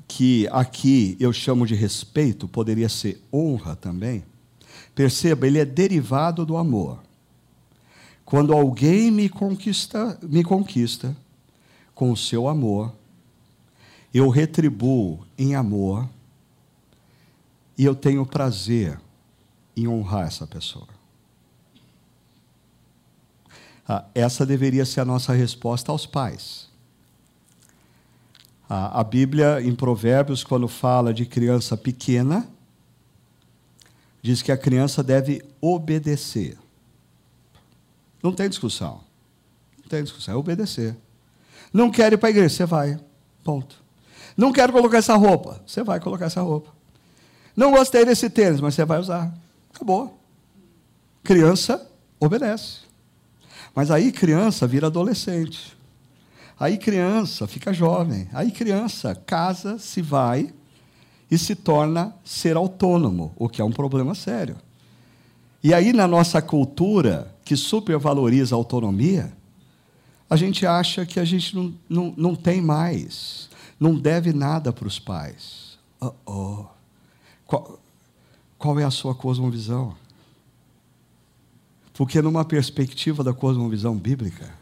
que 0.08 0.48
aqui 0.50 1.16
eu 1.20 1.32
chamo 1.32 1.66
de 1.66 1.74
respeito, 1.74 2.48
poderia 2.48 2.88
ser 2.88 3.22
honra 3.32 3.76
também. 3.76 4.24
Perceba, 4.94 5.46
ele 5.46 5.58
é 5.58 5.64
derivado 5.64 6.44
do 6.46 6.56
amor. 6.56 7.00
Quando 8.24 8.52
alguém 8.52 9.10
me 9.10 9.28
conquista, 9.28 10.18
me 10.22 10.42
conquista, 10.42 11.16
com 11.96 12.12
o 12.12 12.16
seu 12.16 12.46
amor, 12.46 12.94
eu 14.12 14.28
retribuo 14.28 15.26
em 15.36 15.54
amor 15.54 16.06
e 17.76 17.84
eu 17.86 17.94
tenho 17.94 18.24
prazer 18.26 19.00
em 19.74 19.88
honrar 19.88 20.26
essa 20.26 20.46
pessoa. 20.46 20.88
Ah, 23.88 24.04
essa 24.14 24.44
deveria 24.44 24.84
ser 24.84 25.00
a 25.00 25.04
nossa 25.06 25.32
resposta 25.32 25.90
aos 25.90 26.04
pais. 26.04 26.68
Ah, 28.68 29.00
a 29.00 29.02
Bíblia, 29.02 29.62
em 29.62 29.74
Provérbios, 29.74 30.44
quando 30.44 30.68
fala 30.68 31.14
de 31.14 31.24
criança 31.24 31.78
pequena, 31.78 32.46
diz 34.20 34.42
que 34.42 34.52
a 34.52 34.58
criança 34.58 35.02
deve 35.02 35.42
obedecer. 35.62 36.58
Não 38.22 38.34
tem 38.34 38.50
discussão. 38.50 39.00
Não 39.78 39.88
tem 39.88 40.02
discussão, 40.02 40.34
é 40.34 40.36
obedecer. 40.36 40.94
Não 41.72 41.90
quero 41.90 42.14
ir 42.14 42.18
para 42.18 42.28
a 42.28 42.30
igreja, 42.30 42.54
você 42.54 42.66
vai. 42.66 42.98
Ponto. 43.44 43.82
Não 44.36 44.52
quero 44.52 44.72
colocar 44.72 44.98
essa 44.98 45.16
roupa, 45.16 45.60
você 45.66 45.82
vai 45.82 45.98
colocar 46.00 46.26
essa 46.26 46.42
roupa. 46.42 46.70
Não 47.56 47.70
gostei 47.70 48.04
desse 48.04 48.28
tênis, 48.28 48.60
mas 48.60 48.74
você 48.74 48.84
vai 48.84 49.00
usar. 49.00 49.32
Acabou. 49.74 50.18
Criança 51.24 51.90
obedece. 52.20 52.80
Mas 53.74 53.90
aí 53.90 54.12
criança 54.12 54.66
vira 54.66 54.86
adolescente. 54.86 55.76
Aí 56.58 56.78
criança 56.78 57.46
fica 57.46 57.72
jovem. 57.72 58.28
Aí 58.32 58.50
criança 58.50 59.14
casa, 59.14 59.78
se 59.78 60.02
vai 60.02 60.52
e 61.30 61.36
se 61.36 61.54
torna 61.54 62.14
ser 62.24 62.56
autônomo, 62.56 63.32
o 63.36 63.48
que 63.48 63.60
é 63.60 63.64
um 63.64 63.72
problema 63.72 64.14
sério. 64.14 64.56
E 65.62 65.74
aí, 65.74 65.92
na 65.92 66.06
nossa 66.06 66.40
cultura, 66.40 67.34
que 67.44 67.56
supervaloriza 67.56 68.54
a 68.54 68.58
autonomia, 68.58 69.32
a 70.28 70.36
gente 70.36 70.66
acha 70.66 71.06
que 71.06 71.20
a 71.20 71.24
gente 71.24 71.54
não, 71.54 71.74
não, 71.88 72.14
não 72.16 72.34
tem 72.34 72.60
mais, 72.60 73.48
não 73.78 73.94
deve 73.94 74.32
nada 74.32 74.72
para 74.72 74.88
os 74.88 74.98
pais. 74.98 75.78
Oh, 76.00 76.12
oh. 76.26 76.64
Qual, 77.46 77.80
qual 78.58 78.78
é 78.80 78.84
a 78.84 78.90
sua 78.90 79.14
cosmovisão? 79.14 79.96
Porque, 81.94 82.20
numa 82.20 82.44
perspectiva 82.44 83.24
da 83.24 83.32
cosmovisão 83.32 83.96
bíblica, 83.96 84.52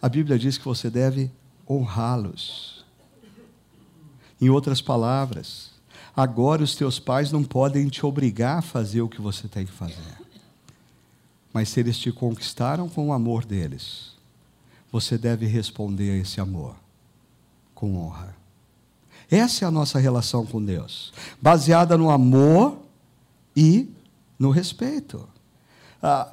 a 0.00 0.08
Bíblia 0.08 0.38
diz 0.38 0.56
que 0.56 0.64
você 0.64 0.88
deve 0.88 1.30
honrá-los. 1.68 2.84
Em 4.40 4.48
outras 4.48 4.80
palavras, 4.80 5.72
agora 6.14 6.62
os 6.62 6.74
teus 6.74 6.98
pais 6.98 7.32
não 7.32 7.42
podem 7.42 7.88
te 7.88 8.06
obrigar 8.06 8.58
a 8.58 8.62
fazer 8.62 9.02
o 9.02 9.08
que 9.08 9.20
você 9.20 9.48
tem 9.48 9.66
que 9.66 9.72
fazer. 9.72 10.16
Mas 11.52 11.70
se 11.70 11.80
eles 11.80 11.98
te 11.98 12.12
conquistaram 12.12 12.88
com 12.88 13.08
o 13.08 13.12
amor 13.12 13.44
deles, 13.44 14.15
você 15.00 15.18
deve 15.18 15.44
responder 15.44 16.10
a 16.12 16.16
esse 16.16 16.40
amor 16.40 16.74
com 17.74 17.98
honra. 17.98 18.34
Essa 19.30 19.66
é 19.66 19.68
a 19.68 19.70
nossa 19.70 19.98
relação 19.98 20.46
com 20.46 20.64
Deus, 20.64 21.12
baseada 21.40 21.98
no 21.98 22.08
amor 22.08 22.78
e 23.54 23.90
no 24.38 24.50
respeito. 24.50 25.28
Ah, 26.02 26.32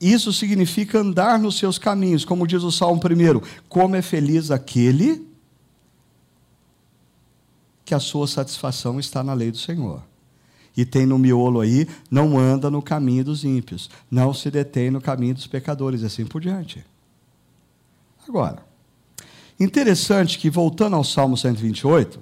isso 0.00 0.32
significa 0.32 1.00
andar 1.00 1.40
nos 1.40 1.58
seus 1.58 1.76
caminhos, 1.76 2.24
como 2.24 2.46
diz 2.46 2.62
o 2.62 2.70
Salmo 2.70 3.00
primeiro. 3.00 3.42
Como 3.68 3.96
é 3.96 4.02
feliz 4.02 4.52
aquele 4.52 5.26
que 7.84 7.94
a 7.94 7.98
sua 7.98 8.28
satisfação 8.28 9.00
está 9.00 9.24
na 9.24 9.34
lei 9.34 9.50
do 9.50 9.58
Senhor. 9.58 10.04
E 10.76 10.84
tem 10.84 11.04
no 11.04 11.18
miolo 11.18 11.60
aí, 11.60 11.88
não 12.08 12.38
anda 12.38 12.70
no 12.70 12.80
caminho 12.80 13.24
dos 13.24 13.42
ímpios, 13.42 13.90
não 14.08 14.32
se 14.32 14.52
detém 14.52 14.88
no 14.88 15.00
caminho 15.00 15.34
dos 15.34 15.48
pecadores, 15.48 16.02
e 16.02 16.06
assim 16.06 16.24
por 16.24 16.40
diante. 16.40 16.84
Agora, 18.28 18.58
interessante 19.58 20.38
que, 20.38 20.50
voltando 20.50 20.96
ao 20.96 21.02
Salmo 21.02 21.36
128, 21.36 22.20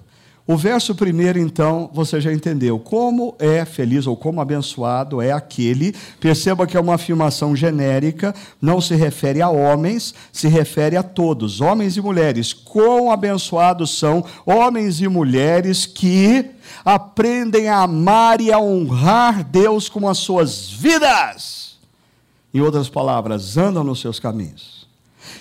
o 0.48 0.56
verso 0.56 0.94
primeiro, 0.94 1.40
então, 1.40 1.90
você 1.92 2.20
já 2.20 2.32
entendeu. 2.32 2.78
Como 2.78 3.34
é 3.40 3.64
feliz 3.64 4.06
ou 4.06 4.16
como 4.16 4.40
abençoado 4.40 5.20
é 5.20 5.32
aquele, 5.32 5.92
perceba 6.20 6.64
que 6.64 6.76
é 6.76 6.80
uma 6.80 6.94
afirmação 6.94 7.56
genérica, 7.56 8.32
não 8.62 8.80
se 8.80 8.94
refere 8.94 9.42
a 9.42 9.48
homens, 9.48 10.14
se 10.32 10.46
refere 10.46 10.96
a 10.96 11.02
todos, 11.02 11.60
homens 11.60 11.96
e 11.96 12.00
mulheres. 12.00 12.52
Quão 12.52 13.10
abençoados 13.10 13.98
são 13.98 14.24
homens 14.46 15.00
e 15.00 15.08
mulheres 15.08 15.84
que 15.84 16.52
aprendem 16.84 17.68
a 17.68 17.78
amar 17.82 18.40
e 18.40 18.52
a 18.52 18.60
honrar 18.60 19.42
Deus 19.42 19.88
com 19.88 20.08
as 20.08 20.18
suas 20.18 20.70
vidas. 20.70 21.78
Em 22.54 22.60
outras 22.60 22.88
palavras, 22.88 23.56
andam 23.56 23.82
nos 23.82 24.00
seus 24.00 24.20
caminhos. 24.20 24.85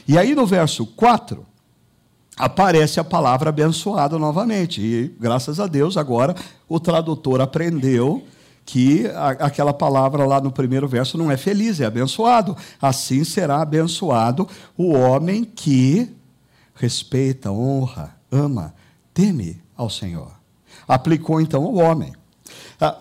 E 0.08 0.18
aí 0.18 0.36
no 0.36 0.46
verso 0.46 0.86
4 0.86 1.46
aparece 2.38 3.00
a 3.00 3.04
palavra 3.04 3.50
abençoado 3.50 4.20
novamente. 4.20 4.82
E 4.82 5.16
graças 5.20 5.60
a 5.60 5.68
Deus, 5.68 5.98
agora 5.98 6.36
o 6.68 6.80
tradutor 6.80 7.42
aprendeu 7.42 8.24
que 8.66 9.06
a, 9.08 9.30
aquela 9.30 9.74
palavra 9.74 10.26
lá 10.26 10.42
no 10.42 10.52
primeiro 10.52 10.88
verso 10.88 11.18
não 11.18 11.30
é 11.32 11.38
feliz, 11.38 11.80
é 11.80 11.86
abençoado. 11.86 12.58
Assim 12.82 13.24
será 13.24 13.62
abençoado 13.62 14.48
o 14.76 14.94
homem 14.94 15.44
que 15.46 16.12
respeita, 16.74 17.52
honra, 17.52 18.16
ama, 18.32 18.74
teme 19.14 19.62
ao 19.78 19.90
Senhor. 19.90 20.32
Aplicou 20.88 21.40
então 21.40 21.64
ao 21.64 21.76
homem. 21.76 22.14
Ah, 22.82 22.98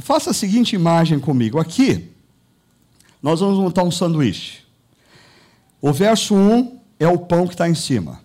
faça 0.00 0.30
a 0.30 0.34
seguinte 0.34 0.74
imagem 0.74 1.20
comigo. 1.20 1.60
Aqui, 1.60 2.10
nós 3.22 3.40
vamos 3.40 3.58
montar 3.58 3.82
um 3.82 3.90
sanduíche. 3.90 4.63
O 5.86 5.92
verso 5.92 6.34
1 6.34 6.78
é 6.98 7.06
o 7.06 7.18
pão 7.18 7.46
que 7.46 7.52
está 7.52 7.68
em 7.68 7.74
cima. 7.74 8.18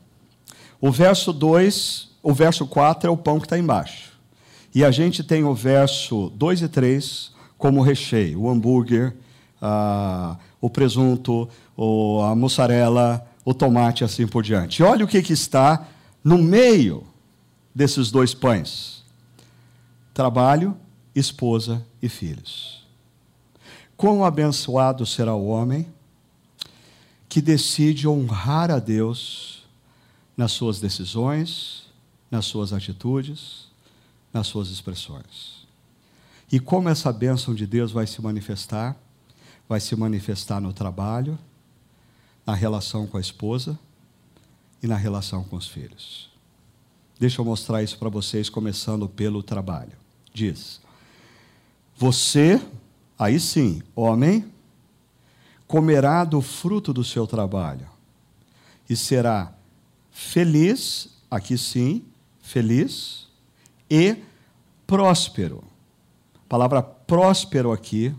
O 0.80 0.90
verso 0.90 1.34
2, 1.34 2.08
o 2.24 2.34
verso 2.34 2.66
4 2.66 3.10
é 3.10 3.12
o 3.12 3.18
pão 3.18 3.38
que 3.38 3.48
está 3.48 3.60
embaixo. 3.60 4.14
E 4.74 4.82
a 4.82 4.92
gente 4.92 5.26
tem 5.26 5.44
o 5.44 5.54
verso 5.54 6.32
2 6.38 6.62
e 6.62 6.70
3 6.70 7.34
como 7.58 7.82
recheio: 7.82 8.44
o 8.44 8.50
hambúrguer, 8.50 9.14
a, 9.62 10.38
o 10.62 10.70
presunto, 10.70 11.50
o, 11.76 12.22
a 12.22 12.34
mussarela, 12.34 13.28
o 13.44 13.54
tomate, 13.54 14.06
assim 14.06 14.26
por 14.26 14.42
diante. 14.42 14.82
E 14.82 14.84
olha 14.84 15.04
o 15.04 15.08
que, 15.08 15.22
que 15.22 15.34
está 15.34 15.86
no 16.24 16.38
meio 16.38 17.04
desses 17.76 18.10
dois 18.10 18.34
pães: 18.34 19.04
trabalho, 20.14 20.78
esposa 21.14 21.86
e 22.02 22.08
filhos. 22.08 22.88
Quão 23.98 24.24
abençoado 24.24 25.06
será 25.06 25.36
o 25.36 25.48
homem 25.48 25.86
que 27.30 27.42
decide 27.42 28.08
honrar 28.08 28.72
a 28.72 28.80
Deus 28.80 29.64
nas 30.36 30.52
suas 30.52 30.80
decisões, 30.80 31.84
nas 32.32 32.46
suas 32.46 32.74
atitudes, 32.74 33.68
nas 34.34 34.48
suas 34.48 34.70
expressões. 34.70 35.68
E 36.52 36.60
como 36.60 36.90
essa 36.90 37.14
bênção 37.14 37.54
de 37.54 37.68
Deus 37.68 37.92
vai 37.92 38.08
se 38.08 38.20
manifestar? 38.22 38.98
Vai 39.68 39.80
se 39.80 39.96
manifestar 39.96 40.60
no 40.60 40.74
trabalho, 40.74 41.38
na 42.46 42.56
relação 42.56 43.06
com 43.06 43.18
a 43.18 43.22
esposa 43.22 43.78
e 44.82 44.88
na 44.88 44.96
relação 44.96 45.44
com 45.44 45.56
os 45.56 45.68
filhos. 45.68 46.30
Deixa 47.20 47.42
eu 47.42 47.46
mostrar 47.46 47.84
isso 47.84 47.98
para 48.00 48.10
vocês, 48.10 48.50
começando 48.50 49.08
pelo 49.08 49.44
trabalho. 49.44 49.92
Diz: 50.34 50.82
Você, 51.96 52.60
aí 53.18 53.40
sim, 53.40 53.84
homem, 53.96 54.46
comerá 55.70 56.26
do 56.26 56.42
fruto 56.42 56.92
do 56.92 57.04
seu 57.04 57.28
trabalho 57.28 57.88
e 58.90 58.96
será 58.96 59.54
feliz, 60.10 61.10
aqui 61.30 61.60
sim, 61.60 62.04
feliz, 62.42 63.28
e 63.88 64.18
próspero. 64.88 65.64
A 66.34 66.50
palavra 66.50 66.82
próspero 66.82 67.72
aqui 67.72 68.16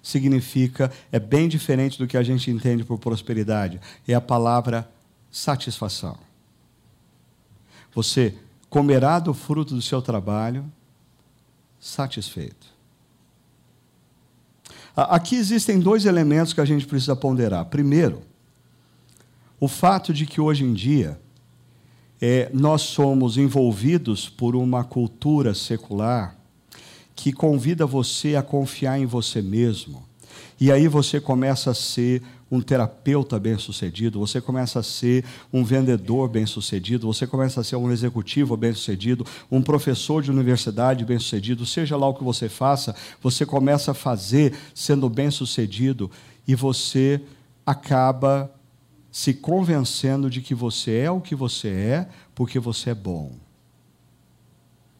significa, 0.00 0.92
é 1.10 1.18
bem 1.18 1.48
diferente 1.48 1.98
do 1.98 2.06
que 2.06 2.16
a 2.16 2.22
gente 2.22 2.52
entende 2.52 2.84
por 2.84 3.00
prosperidade, 3.00 3.80
é 4.06 4.14
a 4.14 4.20
palavra 4.20 4.88
satisfação. 5.28 6.16
Você 7.92 8.38
comerá 8.70 9.18
do 9.18 9.34
fruto 9.34 9.74
do 9.74 9.82
seu 9.82 10.00
trabalho 10.00 10.64
satisfeito. 11.80 12.71
Aqui 14.94 15.36
existem 15.36 15.80
dois 15.80 16.04
elementos 16.04 16.52
que 16.52 16.60
a 16.60 16.64
gente 16.64 16.86
precisa 16.86 17.16
ponderar. 17.16 17.64
Primeiro, 17.66 18.22
o 19.58 19.66
fato 19.66 20.12
de 20.12 20.26
que 20.26 20.40
hoje 20.40 20.64
em 20.64 20.74
dia 20.74 21.18
é, 22.20 22.50
nós 22.52 22.82
somos 22.82 23.36
envolvidos 23.36 24.28
por 24.28 24.54
uma 24.54 24.84
cultura 24.84 25.54
secular 25.54 26.36
que 27.16 27.32
convida 27.32 27.86
você 27.86 28.36
a 28.36 28.42
confiar 28.42 28.98
em 28.98 29.06
você 29.06 29.40
mesmo. 29.40 30.04
E 30.62 30.70
aí 30.70 30.86
você 30.86 31.20
começa 31.20 31.72
a 31.72 31.74
ser 31.74 32.22
um 32.48 32.60
terapeuta 32.62 33.36
bem-sucedido, 33.36 34.20
você 34.20 34.40
começa 34.40 34.78
a 34.78 34.82
ser 34.84 35.24
um 35.52 35.64
vendedor 35.64 36.28
bem-sucedido, 36.28 37.04
você 37.04 37.26
começa 37.26 37.60
a 37.60 37.64
ser 37.64 37.74
um 37.74 37.90
executivo 37.90 38.56
bem-sucedido, 38.56 39.26
um 39.50 39.60
professor 39.60 40.22
de 40.22 40.30
universidade 40.30 41.04
bem-sucedido, 41.04 41.66
seja 41.66 41.96
lá 41.96 42.06
o 42.06 42.14
que 42.14 42.22
você 42.22 42.48
faça, 42.48 42.94
você 43.20 43.44
começa 43.44 43.90
a 43.90 43.94
fazer 43.94 44.54
sendo 44.72 45.08
bem-sucedido 45.08 46.08
e 46.46 46.54
você 46.54 47.20
acaba 47.66 48.48
se 49.10 49.34
convencendo 49.34 50.30
de 50.30 50.40
que 50.40 50.54
você 50.54 50.98
é 50.98 51.10
o 51.10 51.20
que 51.20 51.34
você 51.34 51.70
é 51.70 52.08
porque 52.36 52.60
você 52.60 52.90
é 52.90 52.94
bom. 52.94 53.32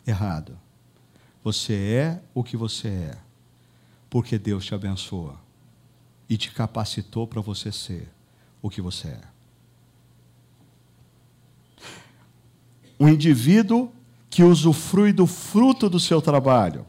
Errado. 0.04 0.58
Você 1.44 1.72
é 1.72 2.20
o 2.34 2.42
que 2.42 2.56
você 2.56 2.88
é 2.88 3.16
porque 4.10 4.36
Deus 4.36 4.64
te 4.64 4.74
abençoa 4.74 5.51
e 6.32 6.36
te 6.38 6.50
capacitou 6.50 7.26
para 7.26 7.42
você 7.42 7.70
ser 7.70 8.08
o 8.62 8.70
que 8.70 8.80
você 8.80 9.08
é. 9.08 9.20
Um 12.98 13.06
indivíduo 13.06 13.92
que 14.30 14.42
usufrui 14.42 15.12
do 15.12 15.26
fruto 15.26 15.90
do 15.90 16.00
seu 16.00 16.22
trabalho 16.22 16.86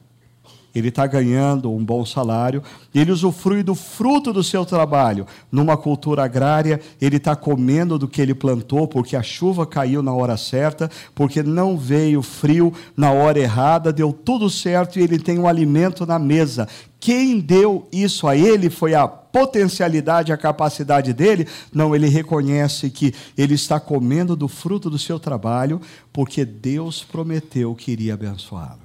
ele 0.74 0.90
está 0.90 1.06
ganhando 1.06 1.72
um 1.72 1.84
bom 1.84 2.06
salário, 2.06 2.64
ele 2.94 3.12
usufrui 3.12 3.62
do 3.62 3.76
fruto 3.76 4.34
do 4.34 4.44
seu 4.44 4.66
trabalho. 4.66 5.28
Numa 5.52 5.78
cultura 5.78 6.24
agrária, 6.24 6.80
ele 7.00 7.18
está 7.18 7.36
comendo 7.36 8.00
do 8.00 8.08
que 8.08 8.22
ele 8.22 8.34
plantou, 8.34 8.88
porque 8.88 9.16
a 9.16 9.22
chuva 9.22 9.66
caiu 9.66 10.02
na 10.02 10.14
hora 10.14 10.36
certa, 10.36 10.90
porque 11.14 11.44
não 11.44 11.78
veio 11.78 12.22
frio 12.22 12.74
na 12.98 13.12
hora 13.12 13.40
errada, 13.40 13.94
deu 13.94 14.12
tudo 14.12 14.50
certo 14.50 14.98
e 14.98 15.04
ele 15.04 15.20
tem 15.20 15.38
um 15.38 15.48
alimento 15.48 16.06
na 16.06 16.18
mesa. 16.18 16.68
Quem 17.00 17.40
deu 17.40 17.88
isso 17.92 18.28
a 18.28 18.36
ele 18.36 18.70
foi 18.70 18.96
a 18.96 19.08
potencialidade, 19.08 20.32
a 20.32 20.38
capacidade 20.38 21.14
dele? 21.14 21.48
Não, 21.74 21.94
ele 21.94 22.08
reconhece 22.08 22.90
que 22.90 23.14
ele 23.38 23.56
está 23.56 23.80
comendo 23.80 24.36
do 24.36 24.48
fruto 24.48 24.90
do 24.90 24.98
seu 24.98 25.20
trabalho, 25.20 25.82
porque 26.14 26.46
Deus 26.46 27.04
prometeu 27.04 27.76
que 27.76 27.92
iria 27.92 28.14
abençoá-lo 28.14 28.83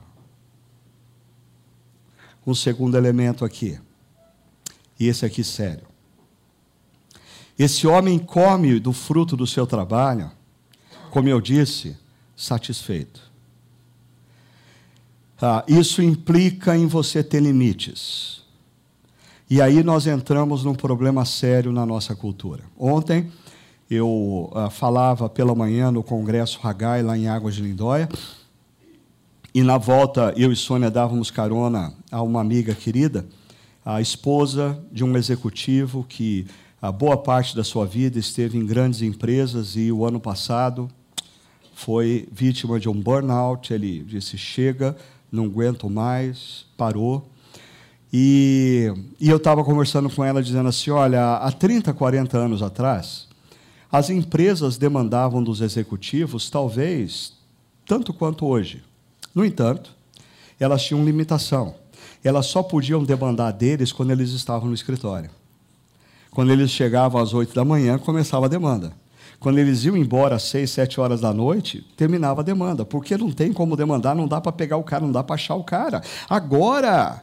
um 2.50 2.54
segundo 2.54 2.96
elemento 2.96 3.44
aqui. 3.44 3.78
E 4.98 5.06
esse 5.06 5.26
aqui 5.26 5.44
sério. 5.44 5.86
Esse 7.58 7.86
homem 7.86 8.18
come 8.18 8.80
do 8.80 8.90
fruto 8.90 9.36
do 9.36 9.46
seu 9.46 9.66
trabalho, 9.66 10.30
como 11.10 11.28
eu 11.28 11.42
disse, 11.42 11.94
satisfeito. 12.34 13.20
Ah, 15.40 15.62
isso 15.68 16.00
implica 16.00 16.74
em 16.74 16.86
você 16.86 17.22
ter 17.22 17.42
limites. 17.42 18.42
E 19.50 19.60
aí 19.60 19.82
nós 19.82 20.06
entramos 20.06 20.64
num 20.64 20.74
problema 20.74 21.26
sério 21.26 21.70
na 21.70 21.84
nossa 21.84 22.16
cultura. 22.16 22.64
Ontem 22.78 23.30
eu 23.90 24.50
ah, 24.54 24.70
falava 24.70 25.28
pela 25.28 25.54
manhã 25.54 25.90
no 25.90 26.02
Congresso 26.02 26.58
Ragai, 26.60 27.02
lá 27.02 27.16
em 27.16 27.28
Águas 27.28 27.54
de 27.54 27.62
Lindóia, 27.62 28.08
e 29.58 29.62
na 29.64 29.76
volta, 29.76 30.32
eu 30.36 30.52
e 30.52 30.54
Sônia 30.54 30.88
dávamos 30.88 31.32
carona 31.32 31.92
a 32.12 32.22
uma 32.22 32.40
amiga 32.40 32.76
querida, 32.76 33.26
a 33.84 34.00
esposa 34.00 34.80
de 34.92 35.02
um 35.02 35.16
executivo 35.16 36.06
que 36.08 36.46
a 36.80 36.92
boa 36.92 37.16
parte 37.16 37.56
da 37.56 37.64
sua 37.64 37.84
vida 37.84 38.20
esteve 38.20 38.56
em 38.56 38.64
grandes 38.64 39.02
empresas 39.02 39.74
e 39.74 39.90
o 39.90 40.06
ano 40.06 40.20
passado 40.20 40.88
foi 41.74 42.28
vítima 42.30 42.78
de 42.78 42.88
um 42.88 42.92
burnout. 42.92 43.74
Ele 43.74 44.04
disse: 44.04 44.38
chega, 44.38 44.96
não 45.32 45.46
aguento 45.46 45.90
mais, 45.90 46.64
parou. 46.76 47.28
E, 48.12 48.94
e 49.18 49.28
eu 49.28 49.38
estava 49.38 49.64
conversando 49.64 50.08
com 50.08 50.22
ela, 50.22 50.40
dizendo 50.40 50.68
assim: 50.68 50.90
olha, 50.90 51.34
há 51.34 51.50
30, 51.50 51.92
40 51.92 52.38
anos 52.38 52.62
atrás, 52.62 53.26
as 53.90 54.08
empresas 54.08 54.78
demandavam 54.78 55.42
dos 55.42 55.60
executivos, 55.60 56.48
talvez, 56.48 57.32
tanto 57.84 58.14
quanto 58.14 58.46
hoje. 58.46 58.86
No 59.34 59.44
entanto, 59.44 59.94
elas 60.58 60.82
tinham 60.82 61.04
limitação. 61.04 61.74
Elas 62.22 62.46
só 62.46 62.62
podiam 62.62 63.04
demandar 63.04 63.52
deles 63.52 63.92
quando 63.92 64.10
eles 64.10 64.30
estavam 64.30 64.68
no 64.68 64.74
escritório. 64.74 65.30
Quando 66.30 66.52
eles 66.52 66.70
chegavam 66.70 67.20
às 67.20 67.32
oito 67.32 67.54
da 67.54 67.64
manhã, 67.64 67.98
começava 67.98 68.46
a 68.46 68.48
demanda. 68.48 68.92
Quando 69.40 69.58
eles 69.58 69.84
iam 69.84 69.96
embora 69.96 70.36
às 70.36 70.42
seis, 70.42 70.70
sete 70.70 71.00
horas 71.00 71.20
da 71.20 71.32
noite, 71.32 71.86
terminava 71.96 72.40
a 72.40 72.44
demanda. 72.44 72.84
Porque 72.84 73.16
não 73.16 73.30
tem 73.30 73.52
como 73.52 73.76
demandar, 73.76 74.14
não 74.14 74.26
dá 74.26 74.40
para 74.40 74.50
pegar 74.50 74.76
o 74.76 74.82
cara, 74.82 75.04
não 75.04 75.12
dá 75.12 75.22
para 75.22 75.36
achar 75.36 75.54
o 75.54 75.62
cara. 75.62 76.02
Agora, 76.28 77.22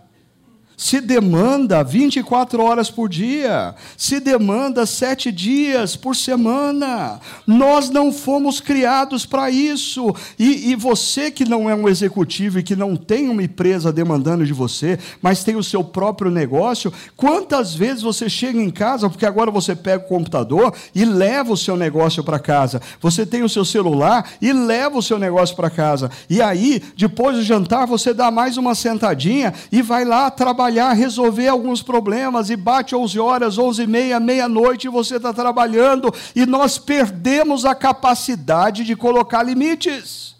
se 0.77 0.99
demanda 0.99 1.83
24 1.83 2.61
horas 2.61 2.89
por 2.89 3.07
dia, 3.07 3.75
se 3.97 4.19
demanda 4.19 4.85
sete 4.85 5.31
dias 5.31 5.95
por 5.95 6.15
semana. 6.15 7.19
Nós 7.47 7.89
não 7.89 8.11
fomos 8.11 8.59
criados 8.59 9.25
para 9.25 9.49
isso. 9.49 10.13
E, 10.37 10.71
e, 10.71 10.75
você 10.75 11.31
que 11.31 11.45
não 11.45 11.69
é 11.69 11.75
um 11.75 11.87
executivo 11.87 12.59
e 12.59 12.63
que 12.63 12.75
não 12.75 12.95
tem 12.95 13.29
uma 13.29 13.43
empresa 13.43 13.91
demandando 13.91 14.45
de 14.45 14.53
você, 14.53 14.99
mas 15.21 15.43
tem 15.43 15.55
o 15.55 15.63
seu 15.63 15.83
próprio 15.83 16.29
negócio, 16.29 16.91
quantas 17.15 17.73
vezes 17.73 18.03
você 18.03 18.29
chega 18.29 18.61
em 18.61 18.69
casa, 18.69 19.09
porque 19.09 19.25
agora 19.25 19.49
você 19.49 19.75
pega 19.75 20.03
o 20.03 20.07
computador 20.07 20.73
e 20.93 21.05
leva 21.05 21.53
o 21.53 21.57
seu 21.57 21.77
negócio 21.77 22.23
para 22.23 22.39
casa. 22.39 22.81
Você 22.99 23.25
tem 23.25 23.43
o 23.43 23.49
seu 23.49 23.63
celular 23.63 24.29
e 24.41 24.51
leva 24.51 24.97
o 24.97 25.03
seu 25.03 25.17
negócio 25.17 25.55
para 25.55 25.69
casa. 25.69 26.11
E 26.29 26.41
aí, 26.41 26.81
depois 26.97 27.37
do 27.37 27.43
jantar, 27.43 27.87
você 27.87 28.13
dá 28.13 28.29
mais 28.29 28.57
uma 28.57 28.75
sentadinha 28.75 29.53
e 29.71 29.81
vai 29.81 30.03
lá 30.03 30.29
trabalhar 30.29 30.64
trabalhar, 30.65 30.93
resolver 30.93 31.47
alguns 31.47 31.81
problemas, 31.81 32.49
e 32.49 32.55
bate 32.55 32.95
11 32.95 33.19
horas, 33.19 33.57
11 33.57 33.83
e 33.83 33.87
meia, 33.87 34.19
meia-noite, 34.19 34.87
e 34.87 34.89
você 34.89 35.17
está 35.17 35.31
trabalhando, 35.31 36.13
e 36.35 36.45
nós 36.45 36.77
perdemos 36.77 37.65
a 37.65 37.75
capacidade 37.75 38.83
de 38.83 38.95
colocar 38.95 39.43
limites. 39.43 40.33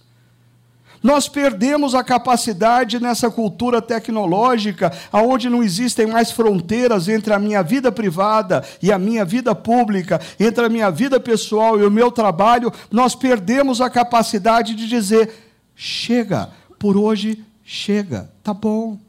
Nós 1.04 1.28
perdemos 1.28 1.94
a 1.94 2.04
capacidade 2.04 3.00
nessa 3.00 3.30
cultura 3.30 3.80
tecnológica, 3.80 4.92
onde 5.14 5.48
não 5.48 5.62
existem 5.62 6.08
mais 6.08 6.32
fronteiras 6.32 7.08
entre 7.08 7.32
a 7.32 7.38
minha 7.38 7.62
vida 7.62 7.92
privada 7.92 8.64
e 8.82 8.92
a 8.92 8.98
minha 8.98 9.24
vida 9.24 9.54
pública, 9.54 10.20
entre 10.40 10.66
a 10.66 10.70
minha 10.70 10.90
vida 10.90 11.20
pessoal 11.20 11.80
e 11.80 11.86
o 11.86 11.92
meu 11.92 12.12
trabalho, 12.12 12.72
nós 12.90 13.14
perdemos 13.14 13.80
a 13.80 13.90
capacidade 13.92 14.74
de 14.74 14.88
dizer: 14.88 15.32
chega, 15.76 16.50
por 16.80 16.98
hoje 16.98 17.46
chega, 17.64 18.32
tá 18.42 18.52
bom. 18.52 19.05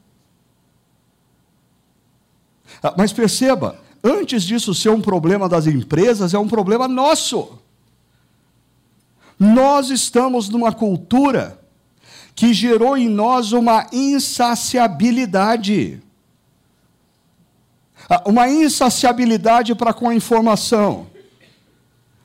Ah, 2.87 2.95
mas 2.97 3.13
perceba, 3.13 3.77
antes 4.05 4.45
disso 4.45 4.73
ser 4.73 4.91
um 4.91 5.01
problema 5.01 5.49
das 5.49 5.67
empresas, 5.67 6.33
é 6.33 6.39
um 6.39 6.47
problema 6.47 6.87
nosso. 6.87 7.59
Nós 9.37 9.91
estamos 9.91 10.49
numa 10.49 10.73
cultura 10.73 11.61
que 12.33 12.55
gerou 12.55 12.97
em 12.97 13.09
nós 13.09 13.51
uma 13.51 13.89
insaciabilidade. 13.93 16.01
Ah, 18.09 18.23
uma 18.25 18.49
insaciabilidade 18.49 19.75
para 19.75 19.93
com 19.93 20.09
a 20.09 20.15
informação. 20.15 21.09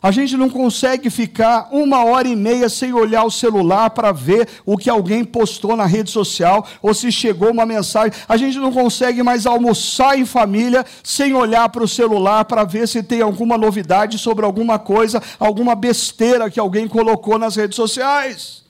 A 0.04 0.10
gente 0.10 0.36
não 0.36 0.50
consegue 0.50 1.12
ficar 1.12 1.68
uma 1.72 2.04
hora 2.04 2.28
e 2.28 2.36
meia 2.36 2.68
sem 2.70 2.92
olhar 2.92 3.24
o 3.24 3.30
celular 3.30 3.92
para 3.92 4.12
ver 4.12 4.48
o 4.66 4.76
que 4.76 4.90
alguém 4.90 5.24
postou 5.24 5.76
na 5.76 5.86
rede 5.86 6.10
social 6.10 6.66
ou 6.82 6.92
se 6.92 7.12
chegou 7.12 7.52
uma 7.52 7.68
mensagem. 7.68 8.12
A 8.28 8.36
gente 8.36 8.58
não 8.58 8.72
consegue 8.72 9.22
mais 9.22 9.46
almoçar 9.46 10.18
em 10.18 10.26
família 10.26 10.84
sem 11.04 11.36
olhar 11.36 11.70
para 11.70 11.84
o 11.84 11.88
celular 11.88 12.46
para 12.46 12.64
ver 12.64 12.88
se 12.88 13.04
tem 13.04 13.22
alguma 13.22 13.60
novidade 13.60 14.18
sobre 14.18 14.44
alguma 14.44 14.80
coisa, 14.80 15.22
alguma 15.40 15.76
besteira 15.76 16.50
que 16.50 16.60
alguém 16.60 16.88
colocou 16.88 17.38
nas 17.38 17.56
redes 17.56 17.76
sociais. 17.76 18.61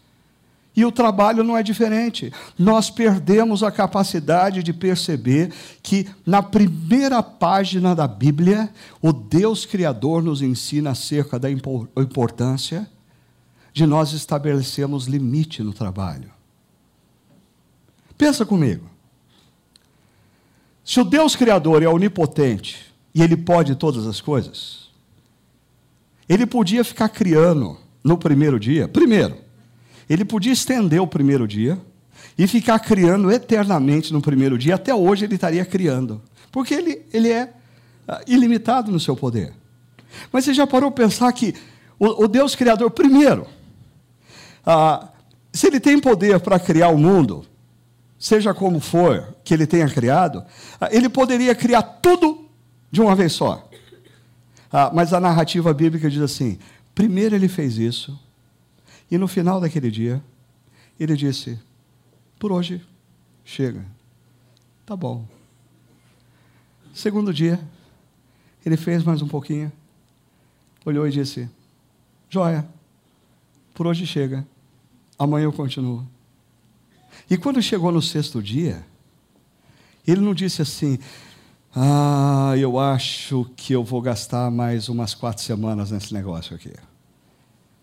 E 0.76 0.86
o 0.86 0.92
trabalho 0.92 1.44
não 1.44 1.58
é 1.58 1.64
diferente. 1.64 2.32
Nós 2.58 2.90
perdemos 2.90 3.62
a 3.62 3.72
capacidade 3.72 4.64
de 4.64 4.72
perceber 4.72 5.52
que, 5.84 6.08
na 6.26 6.42
primeira 6.42 7.22
página 7.22 7.94
da 7.94 8.08
Bíblia, 8.08 8.70
o 9.02 9.12
Deus 9.12 9.66
Criador 9.66 10.24
nos 10.24 10.42
ensina 10.42 10.92
acerca 10.92 11.38
da 11.38 11.50
importância 11.52 12.90
de 13.74 13.86
nós 13.86 14.14
estabelecermos 14.14 15.08
limite 15.08 15.62
no 15.62 15.74
trabalho. 15.74 16.32
Pensa 18.18 18.46
comigo. 18.46 18.90
Se 20.86 21.00
o 21.00 21.04
Deus 21.04 21.36
Criador 21.36 21.84
é 21.84 21.88
onipotente 21.88 22.94
e 23.14 23.22
ele 23.22 23.36
pode 23.36 23.76
todas 23.76 24.08
as 24.08 24.22
coisas, 24.22 24.90
ele 26.30 26.46
podia 26.46 26.84
ficar 26.84 27.10
criando 27.10 27.78
no 28.04 28.18
primeiro 28.18 28.60
dia, 28.60 28.88
primeiro, 28.88 29.38
ele 30.12 30.26
podia 30.26 30.52
estender 30.52 31.02
o 31.02 31.08
primeiro 31.08 31.48
dia 31.48 31.80
e 32.38 32.46
ficar 32.46 32.80
criando 32.80 33.32
eternamente 33.32 34.12
no 34.12 34.22
primeiro 34.22 34.58
dia, 34.58 34.76
até 34.76 34.94
hoje 34.94 35.24
ele 35.24 35.36
estaria 35.36 35.64
criando, 35.64 36.22
porque 36.52 36.74
ele, 36.74 37.02
ele 37.14 37.30
é 37.30 37.54
ah, 38.06 38.22
ilimitado 38.28 38.92
no 38.92 39.00
seu 39.00 39.16
poder. 39.16 39.54
Mas 40.30 40.44
você 40.44 40.54
já 40.54 40.68
parou 40.68 40.92
para 40.92 41.06
pensar 41.06 41.32
que 41.32 41.56
o, 41.98 42.26
o, 42.26 42.28
Deus 42.28 42.56
Criador, 42.56 42.92
primeiro, 42.92 43.48
ah, 44.66 45.08
se 45.54 45.68
ele 45.68 45.80
tem 45.80 45.98
poder 45.98 46.42
para 46.42 46.60
criar 46.60 46.90
o 46.90 46.98
mundo, 46.98 47.46
seja 48.20 48.54
como 48.54 48.82
for 48.82 49.34
que 49.46 49.54
ele 49.54 49.66
tenha 49.66 49.88
criado, 49.88 50.44
ah, 50.80 50.90
ele 50.92 51.08
poderia 51.08 51.56
criar 51.56 51.84
tudo 51.84 52.50
de 52.92 53.02
uma 53.02 53.16
vez 53.16 53.32
só. 53.32 53.66
Ah, 54.74 54.92
mas 54.94 55.14
a 55.14 55.22
narrativa 55.22 55.74
bíblica 55.74 56.10
diz 56.10 56.22
assim: 56.22 56.60
primeiro 56.94 57.34
ele 57.34 57.48
fez 57.48 57.78
isso, 57.78 58.20
e 59.12 59.18
no 59.18 59.28
final 59.28 59.60
daquele 59.60 59.92
dia, 59.92 60.24
ele 60.98 61.18
disse: 61.18 61.60
Por 62.40 62.52
hoje, 62.52 62.82
chega. 63.44 63.86
Tá 64.86 64.96
bom. 64.96 65.28
Segundo 66.94 67.34
dia, 67.34 67.60
ele 68.66 68.78
fez 68.78 69.04
mais 69.04 69.22
um 69.22 69.28
pouquinho, 69.28 69.70
olhou 70.86 71.06
e 71.06 71.12
disse: 71.12 71.50
Joia, 72.30 72.66
por 73.74 73.86
hoje 73.86 74.08
chega, 74.08 74.48
amanhã 75.20 75.44
eu 75.44 75.54
continuo. 75.54 76.08
E 77.30 77.38
quando 77.38 77.62
chegou 77.62 77.92
no 77.92 78.02
sexto 78.02 78.42
dia, 78.42 78.86
ele 80.08 80.22
não 80.22 80.34
disse 80.34 80.62
assim: 80.62 80.98
Ah, 81.76 82.54
eu 82.58 82.80
acho 82.80 83.46
que 83.58 83.74
eu 83.74 83.84
vou 83.84 84.02
gastar 84.02 84.50
mais 84.50 84.88
umas 84.88 85.14
quatro 85.14 85.44
semanas 85.44 85.92
nesse 85.92 86.14
negócio 86.14 86.56
aqui. 86.56 86.74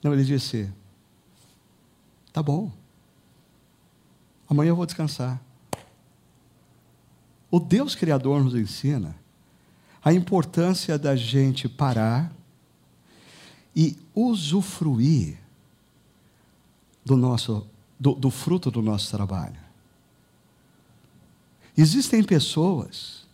Não, 0.03 0.13
ele 0.15 0.25
disse: 0.25 0.73
Tá 2.39 2.43
bom. 2.45 2.71
Amanhã 4.49 4.69
eu 4.69 4.77
vou 4.77 4.87
descansar. 4.87 5.43
o 7.51 7.59
Deus 7.59 7.97
Criador 7.97 8.45
nos 8.45 8.55
ensina 8.55 9.17
a 10.05 10.13
importância 10.13 10.97
da 10.97 11.17
gente 11.17 11.69
parar 11.69 12.33
e 13.75 13.97
usufruir 14.15 15.37
do, 17.05 17.17
nosso, 17.17 17.67
do, 17.99 18.15
do 18.15 18.31
fruto 18.31 18.71
do 18.71 18.81
nosso 18.81 19.11
trabalho. 19.11 19.59
Existem 21.77 22.23
pessoas 22.23 23.27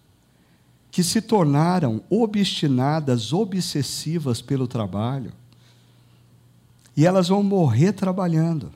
que 0.91 1.05
se 1.05 1.21
tornaram 1.21 2.03
obstinadas, 2.09 3.35
obsessivas 3.35 4.41
pelo 4.41 4.67
trabalho, 4.67 5.31
e 6.97 7.05
elas 7.05 7.29
vão 7.29 7.43
morrer 7.43 7.93
trabalhando. 7.93 8.73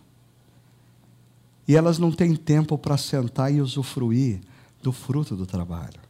E 1.69 1.77
elas 1.77 1.99
não 1.99 2.11
têm 2.11 2.35
tempo 2.35 2.79
para 2.79 2.97
sentar 2.97 3.53
e 3.53 3.61
usufruir 3.61 4.41
do 4.83 4.91
fruto 4.91 5.37
do 5.37 5.45
trabalho. 5.45 6.01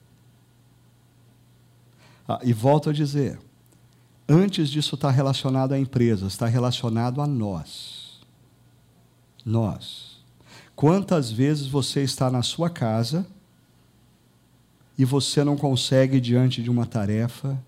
Ah, 2.28 2.38
e 2.44 2.52
volto 2.52 2.90
a 2.90 2.92
dizer, 2.92 3.40
antes 4.28 4.70
disso 4.70 4.94
estar 4.94 5.10
relacionado 5.10 5.72
à 5.72 5.78
empresa, 5.78 6.28
está 6.28 6.46
relacionado 6.46 7.20
a 7.20 7.26
nós. 7.26 8.20
Nós. 9.44 10.18
Quantas 10.76 11.32
vezes 11.32 11.66
você 11.66 12.02
está 12.04 12.30
na 12.30 12.42
sua 12.42 12.70
casa 12.70 13.26
e 14.96 15.04
você 15.04 15.42
não 15.42 15.56
consegue, 15.56 16.20
diante 16.20 16.62
de 16.62 16.70
uma 16.70 16.86
tarefa, 16.86 17.60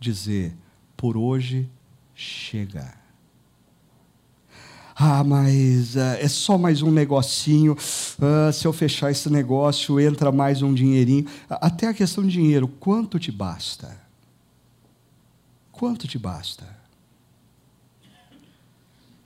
dizer: 0.00 0.56
por 0.96 1.18
hoje 1.18 1.68
chega. 2.14 3.05
Ah, 4.98 5.22
mas 5.22 5.94
uh, 5.94 6.16
é 6.18 6.26
só 6.26 6.56
mais 6.56 6.80
um 6.80 6.90
negocinho. 6.90 7.74
Uh, 7.74 8.50
se 8.50 8.66
eu 8.66 8.72
fechar 8.72 9.10
esse 9.10 9.28
negócio, 9.28 10.00
entra 10.00 10.32
mais 10.32 10.62
um 10.62 10.72
dinheirinho. 10.72 11.26
Até 11.50 11.88
a 11.88 11.92
questão 11.92 12.24
de 12.24 12.32
dinheiro, 12.32 12.66
quanto 12.66 13.18
te 13.18 13.30
basta? 13.30 14.00
Quanto 15.70 16.08
te 16.08 16.18
basta? 16.18 16.66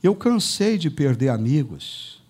Eu 0.02 0.16
cansei 0.16 0.76
de 0.76 0.90
perder 0.90 1.28
amigos 1.28 2.20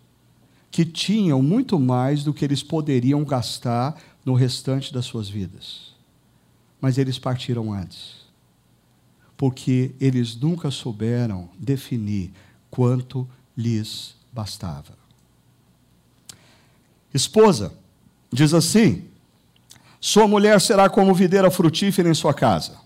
que 0.71 0.85
tinham 0.85 1.41
muito 1.41 1.81
mais 1.81 2.23
do 2.23 2.35
que 2.35 2.45
eles 2.45 2.63
poderiam 2.63 3.25
gastar 3.25 3.99
no 4.23 4.35
restante 4.35 4.93
das 4.93 5.07
suas 5.07 5.31
vidas. 5.31 5.95
Mas 6.79 6.99
eles 6.99 7.19
partiram 7.19 7.73
antes, 7.73 8.17
porque 9.35 9.93
eles 9.99 10.37
nunca 10.37 10.71
souberam 10.71 11.49
definir 11.59 12.33
quanto 12.71 13.29
lhes 13.57 14.15
bastava. 14.33 14.99
Esposa, 17.13 17.73
diz 18.33 18.55
assim: 18.55 19.05
Sua 20.01 20.29
mulher 20.29 20.61
será 20.61 20.89
como 20.89 21.15
videira 21.15 21.51
frutífera 21.51 22.09
em 22.09 22.15
sua 22.15 22.33
casa 22.33 22.81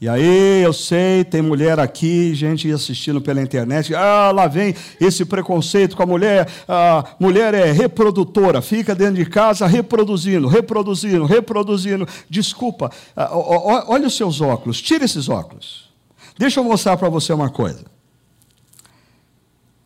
e 0.00 0.08
aí, 0.08 0.62
eu 0.62 0.72
sei, 0.72 1.24
tem 1.24 1.42
mulher 1.42 1.80
aqui, 1.80 2.32
gente 2.32 2.70
assistindo 2.70 3.20
pela 3.20 3.42
internet, 3.42 3.92
ah, 3.96 4.30
lá 4.32 4.46
vem 4.46 4.72
esse 5.00 5.24
preconceito 5.24 5.96
com 5.96 6.04
a 6.04 6.06
mulher, 6.06 6.48
a 6.68 7.04
mulher 7.18 7.52
é 7.52 7.72
reprodutora, 7.72 8.62
fica 8.62 8.94
dentro 8.94 9.16
de 9.16 9.26
casa 9.26 9.66
reproduzindo, 9.66 10.46
reproduzindo, 10.46 11.24
reproduzindo. 11.24 12.06
Desculpa, 12.30 12.92
olha 13.16 14.06
os 14.06 14.16
seus 14.16 14.40
óculos, 14.40 14.80
tira 14.80 15.04
esses 15.04 15.28
óculos. 15.28 15.90
Deixa 16.38 16.60
eu 16.60 16.64
mostrar 16.64 16.96
para 16.96 17.08
você 17.08 17.32
uma 17.32 17.50
coisa. 17.50 17.84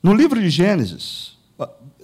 No 0.03 0.13
livro 0.15 0.41
de 0.41 0.51
Gênesis, 0.51 1.37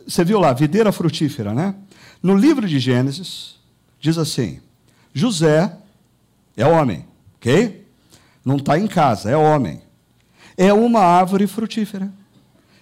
você 0.06 0.24
viu 0.24 0.38
lá, 0.38 0.52
videira 0.52 0.92
frutífera, 0.92 1.52
né? 1.52 1.74
No 2.22 2.36
livro 2.36 2.66
de 2.66 2.78
Gênesis, 2.78 3.56
diz 4.00 4.16
assim: 4.16 4.60
José 5.12 5.76
é 6.56 6.64
homem, 6.66 7.04
ok? 7.36 7.86
Não 8.44 8.56
está 8.56 8.78
em 8.78 8.86
casa, 8.86 9.30
é 9.30 9.36
homem. 9.36 9.82
É 10.56 10.72
uma 10.72 11.00
árvore 11.00 11.46
frutífera. 11.46 12.12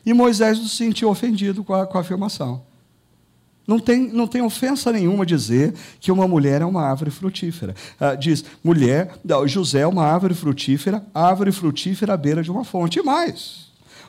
E 0.04 0.14
Moisés 0.14 0.58
não 0.58 0.66
se 0.66 0.76
sentiu 0.76 1.08
ofendido 1.10 1.64
com 1.64 1.74
a, 1.74 1.86
com 1.86 1.98
a 1.98 2.00
afirmação. 2.00 2.62
Não 3.66 3.80
tem, 3.80 4.08
não 4.12 4.28
tem 4.28 4.40
ofensa 4.40 4.92
nenhuma 4.92 5.26
dizer 5.26 5.74
que 5.98 6.12
uma 6.12 6.28
mulher 6.28 6.62
é 6.62 6.64
uma 6.64 6.82
árvore 6.82 7.10
frutífera. 7.10 7.74
Ah, 7.98 8.14
diz, 8.14 8.44
mulher, 8.62 9.18
José 9.46 9.80
é 9.80 9.86
uma 9.86 10.04
árvore 10.04 10.34
frutífera, 10.34 11.04
árvore 11.12 11.50
frutífera 11.50 12.14
à 12.14 12.16
beira 12.16 12.44
de 12.44 12.50
uma 12.50 12.64
fonte. 12.64 13.00
E 13.00 13.02
mais, 13.02 13.65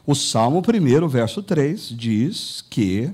o 0.08 0.16
Salmo 0.16 0.62
1, 0.62 1.08
verso 1.10 1.44
3, 1.44 1.90
diz 1.90 2.64
que 2.70 3.12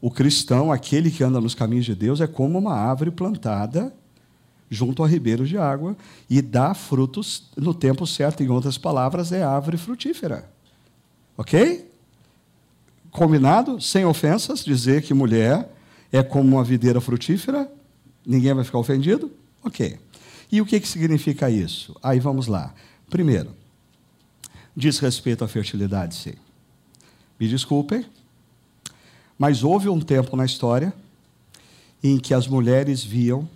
o 0.00 0.08
cristão, 0.08 0.70
aquele 0.70 1.10
que 1.10 1.24
anda 1.24 1.40
nos 1.40 1.56
caminhos 1.56 1.84
de 1.84 1.94
Deus, 1.96 2.20
é 2.20 2.26
como 2.28 2.56
uma 2.56 2.72
árvore 2.72 3.10
plantada 3.10 3.92
junto 4.70 5.02
a 5.02 5.08
ribeiros 5.08 5.48
de 5.48 5.58
água 5.58 5.96
e 6.30 6.40
dá 6.40 6.72
frutos 6.72 7.50
no 7.56 7.74
tempo 7.74 8.06
certo. 8.06 8.44
Em 8.44 8.48
outras 8.48 8.78
palavras, 8.78 9.32
é 9.32 9.42
árvore 9.42 9.76
frutífera. 9.76 10.48
Ok? 11.36 11.90
Combinado? 13.10 13.80
Sem 13.80 14.04
ofensas, 14.04 14.64
dizer 14.64 15.02
que 15.02 15.12
mulher 15.12 15.68
é 16.12 16.22
como 16.22 16.56
uma 16.56 16.64
videira 16.64 17.00
frutífera, 17.00 17.68
ninguém 18.24 18.54
vai 18.54 18.62
ficar 18.62 18.78
ofendido? 18.78 19.32
Ok. 19.64 19.98
E 20.52 20.60
o 20.60 20.64
que, 20.64 20.78
que 20.78 20.86
significa 20.86 21.50
isso? 21.50 21.96
Aí 22.00 22.20
vamos 22.20 22.46
lá. 22.46 22.72
Primeiro, 23.08 23.50
diz 24.80 24.98
respeito 24.98 25.44
à 25.44 25.48
fertilidade, 25.48 26.14
sim. 26.14 26.32
Me 27.38 27.46
desculpem, 27.46 28.06
mas 29.38 29.62
houve 29.62 29.88
um 29.88 30.00
tempo 30.00 30.36
na 30.36 30.44
história 30.44 30.92
em 32.02 32.18
que 32.18 32.32
as 32.32 32.48
mulheres 32.48 33.04
viam 33.04 33.48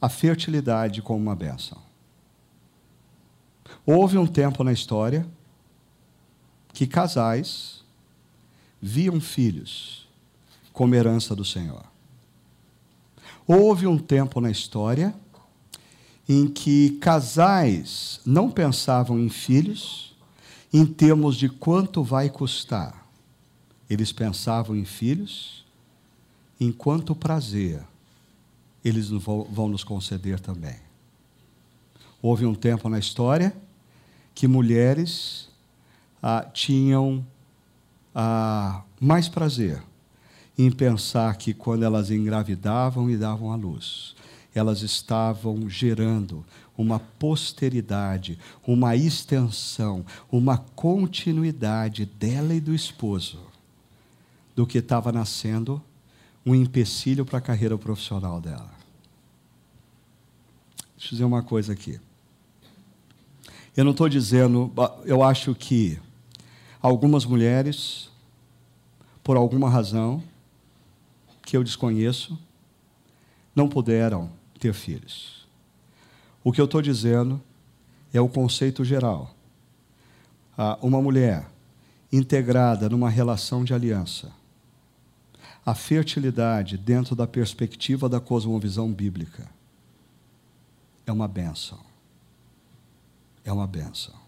a 0.00 0.08
fertilidade 0.08 1.02
como 1.02 1.20
uma 1.20 1.36
bênção. 1.36 1.78
Houve 3.84 4.16
um 4.16 4.26
tempo 4.26 4.64
na 4.64 4.72
história 4.72 5.26
que 6.72 6.86
casais 6.86 7.84
viam 8.80 9.20
filhos 9.20 10.08
como 10.72 10.94
herança 10.94 11.36
do 11.36 11.44
Senhor. 11.44 11.84
Houve 13.46 13.86
um 13.86 13.98
tempo 13.98 14.40
na 14.40 14.50
história 14.50 15.14
em 16.26 16.48
que 16.48 16.98
casais 16.98 18.20
não 18.24 18.50
pensavam 18.50 19.18
em 19.18 19.28
filhos 19.28 20.13
em 20.74 20.84
termos 20.84 21.36
de 21.36 21.48
quanto 21.48 22.02
vai 22.02 22.28
custar. 22.28 23.06
Eles 23.88 24.10
pensavam 24.10 24.74
em 24.74 24.84
filhos 24.84 25.64
enquanto 26.58 27.14
prazer 27.14 27.80
eles 28.84 29.08
vão 29.08 29.68
nos 29.68 29.84
conceder 29.84 30.40
também. 30.40 30.76
Houve 32.20 32.44
um 32.44 32.56
tempo 32.56 32.88
na 32.88 32.98
história 32.98 33.56
que 34.34 34.48
mulheres 34.48 35.48
ah, 36.20 36.44
tinham 36.52 37.24
ah, 38.12 38.82
mais 39.00 39.28
prazer 39.28 39.80
em 40.58 40.72
pensar 40.72 41.36
que 41.36 41.54
quando 41.54 41.84
elas 41.84 42.10
engravidavam 42.10 43.08
e 43.08 43.16
davam 43.16 43.52
à 43.52 43.56
luz, 43.56 44.16
elas 44.52 44.82
estavam 44.82 45.70
gerando 45.70 46.44
uma 46.76 46.98
posteridade, 46.98 48.38
uma 48.66 48.96
extensão, 48.96 50.04
uma 50.30 50.58
continuidade 50.58 52.04
dela 52.04 52.54
e 52.54 52.60
do 52.60 52.74
esposo, 52.74 53.40
do 54.54 54.66
que 54.66 54.78
estava 54.78 55.12
nascendo 55.12 55.80
um 56.44 56.54
empecilho 56.54 57.24
para 57.24 57.38
a 57.38 57.42
carreira 57.42 57.78
profissional 57.78 58.40
dela. 58.40 58.70
Deixa 60.96 61.08
eu 61.08 61.10
dizer 61.10 61.24
uma 61.24 61.42
coisa 61.42 61.72
aqui. 61.72 62.00
Eu 63.76 63.84
não 63.84 63.92
estou 63.92 64.08
dizendo, 64.08 64.72
eu 65.04 65.22
acho 65.22 65.54
que 65.54 65.98
algumas 66.80 67.24
mulheres, 67.24 68.10
por 69.22 69.36
alguma 69.36 69.68
razão 69.68 70.22
que 71.42 71.56
eu 71.56 71.64
desconheço, 71.64 72.38
não 73.54 73.68
puderam 73.68 74.30
ter 74.58 74.72
filhos. 74.72 75.43
O 76.44 76.52
que 76.52 76.60
eu 76.60 76.66
estou 76.66 76.82
dizendo 76.82 77.42
é 78.12 78.20
o 78.20 78.28
conceito 78.28 78.84
geral. 78.84 79.34
Uma 80.82 81.00
mulher 81.00 81.50
integrada 82.12 82.88
numa 82.88 83.08
relação 83.08 83.64
de 83.64 83.72
aliança, 83.74 84.30
a 85.66 85.74
fertilidade 85.74 86.76
dentro 86.76 87.16
da 87.16 87.26
perspectiva 87.26 88.08
da 88.08 88.20
cosmovisão 88.20 88.92
bíblica 88.92 89.48
é 91.06 91.10
uma 91.10 91.26
benção. 91.26 91.80
É 93.42 93.52
uma 93.52 93.66
benção. 93.66 94.23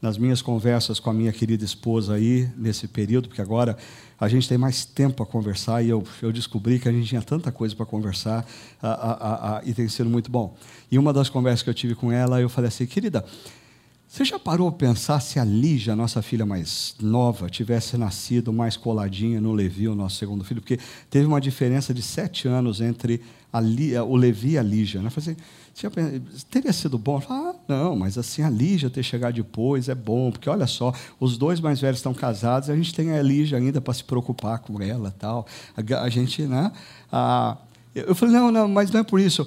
Nas 0.00 0.16
minhas 0.16 0.40
conversas 0.40 1.00
com 1.00 1.10
a 1.10 1.12
minha 1.12 1.32
querida 1.32 1.64
esposa 1.64 2.14
aí, 2.14 2.48
nesse 2.56 2.86
período, 2.86 3.28
porque 3.28 3.42
agora 3.42 3.76
a 4.20 4.28
gente 4.28 4.48
tem 4.48 4.56
mais 4.56 4.84
tempo 4.84 5.22
a 5.22 5.26
conversar 5.26 5.82
e 5.82 5.88
eu, 5.88 6.04
eu 6.22 6.32
descobri 6.32 6.78
que 6.78 6.88
a 6.88 6.92
gente 6.92 7.08
tinha 7.08 7.22
tanta 7.22 7.50
coisa 7.50 7.74
para 7.74 7.84
conversar 7.84 8.46
a, 8.80 8.88
a, 8.88 9.58
a, 9.58 9.62
e 9.64 9.74
tem 9.74 9.88
sido 9.88 10.08
muito 10.08 10.30
bom. 10.30 10.56
E 10.90 10.98
uma 10.98 11.12
das 11.12 11.28
conversas 11.28 11.62
que 11.62 11.70
eu 11.70 11.74
tive 11.74 11.96
com 11.96 12.12
ela, 12.12 12.40
eu 12.40 12.48
falei 12.48 12.68
assim, 12.68 12.86
querida, 12.86 13.24
Você 14.18 14.24
já 14.24 14.36
parou 14.36 14.72
para 14.72 14.88
pensar 14.88 15.20
se 15.20 15.38
a 15.38 15.44
Lígia, 15.44 15.94
nossa 15.94 16.20
filha 16.20 16.44
mais 16.44 16.96
nova, 17.00 17.48
tivesse 17.48 17.96
nascido 17.96 18.52
mais 18.52 18.76
coladinha 18.76 19.40
no 19.40 19.52
Levi, 19.52 19.86
o 19.86 19.94
nosso 19.94 20.16
segundo 20.16 20.42
filho? 20.42 20.60
Porque 20.60 20.76
teve 21.08 21.24
uma 21.24 21.40
diferença 21.40 21.94
de 21.94 22.02
sete 22.02 22.48
anos 22.48 22.80
entre 22.80 23.22
a, 23.52 23.60
o 24.02 24.16
Levi 24.16 24.54
e 24.54 24.58
a 24.58 24.62
Lígia. 24.64 25.00
Né? 25.00 25.08
Falei 25.08 25.36
assim, 25.72 26.20
teria 26.50 26.72
sido 26.72 26.98
bom? 26.98 27.20
Falei, 27.20 27.44
ah, 27.44 27.54
não, 27.68 27.94
mas 27.94 28.18
assim, 28.18 28.42
a 28.42 28.50
Lígia 28.50 28.90
ter 28.90 29.04
chegado 29.04 29.34
depois 29.34 29.88
é 29.88 29.94
bom, 29.94 30.32
porque 30.32 30.50
olha 30.50 30.66
só, 30.66 30.92
os 31.20 31.38
dois 31.38 31.60
mais 31.60 31.80
velhos 31.80 32.00
estão 32.00 32.12
casados, 32.12 32.68
a 32.68 32.74
gente 32.74 32.92
tem 32.92 33.12
a 33.12 33.22
Lígia 33.22 33.56
ainda 33.56 33.80
para 33.80 33.94
se 33.94 34.02
preocupar 34.02 34.58
com 34.58 34.82
ela 34.82 35.14
tal. 35.16 35.46
A, 35.76 36.02
a 36.02 36.08
gente, 36.08 36.42
né? 36.42 36.72
A, 37.12 37.56
eu 37.94 38.16
falei, 38.16 38.34
não, 38.34 38.50
não, 38.50 38.66
mas 38.66 38.90
não 38.90 38.98
é 38.98 39.04
por 39.04 39.20
isso. 39.20 39.46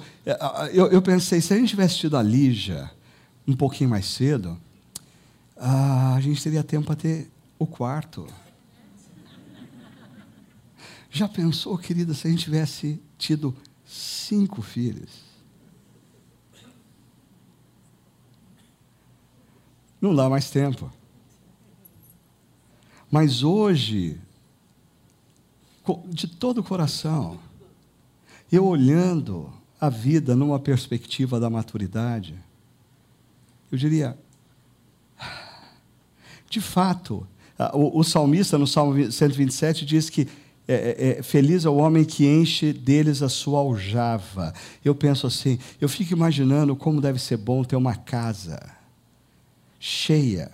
Eu, 0.74 0.88
eu 0.88 1.01
pensei, 1.01 1.41
se 1.41 1.53
a 1.53 1.57
gente 1.57 1.72
tivesse 1.72 1.97
tido 1.97 2.15
a 2.15 2.24
Lígia 2.24 2.89
um 3.48 3.56
pouquinho 3.56 3.89
mais 3.89 4.06
cedo, 4.06 4.60
ah, 5.58 6.16
a 6.16 6.22
gente 6.22 6.42
teria 6.42 6.64
tempo 6.64 6.88
para 6.88 6.96
ter 6.96 7.30
o 7.58 7.68
quarto. 7.68 8.28
Já 11.10 11.28
pensou, 11.28 11.78
querida, 11.78 12.14
se 12.14 12.28
a 12.28 12.32
gente 12.32 12.46
tivesse 12.46 13.02
tido 13.18 13.56
cinco 13.86 14.62
filhos? 14.62 15.32
Não 20.00 20.16
dá 20.16 20.28
mais 20.30 20.50
tempo. 20.50 20.92
Mas 23.12 23.44
hoje, 23.44 24.20
de 26.08 26.28
todo 26.28 26.60
o 26.60 26.64
coração, 26.64 27.38
eu 28.52 28.66
olhando 28.66 29.52
a 29.80 29.89
vida 29.89 30.36
numa 30.36 30.60
perspectiva 30.60 31.39
da 31.39 31.50
maturidade, 31.50 32.36
eu 33.72 33.78
diria, 33.78 34.17
de 36.49 36.59
fato, 36.59 37.26
o, 37.74 37.99
o 37.99 38.03
salmista 38.03 38.57
no 38.57 38.67
Salmo 38.67 39.11
127 39.11 39.86
diz 39.86 40.09
que 40.09 40.28
é, 40.67 40.74
é, 40.74 41.19
é, 41.19 41.24
feliz 41.24 41.65
é 41.65 41.69
o 41.69 41.76
homem 41.76 42.03
que 42.03 42.26
enche 42.28 42.72
deles 42.72 43.22
a 43.22 43.30
sua 43.30 43.59
aljava. 43.59 44.53
Eu 44.84 44.93
penso 44.93 45.28
assim, 45.28 45.57
eu 45.80 45.89
fico 45.89 46.13
imaginando 46.13 46.76
como 46.76 47.01
deve 47.01 47.19
ser 47.19 47.38
bom 47.38 47.63
ter 47.63 47.76
uma 47.76 47.95
casa 47.95 48.59
cheia, 49.80 50.51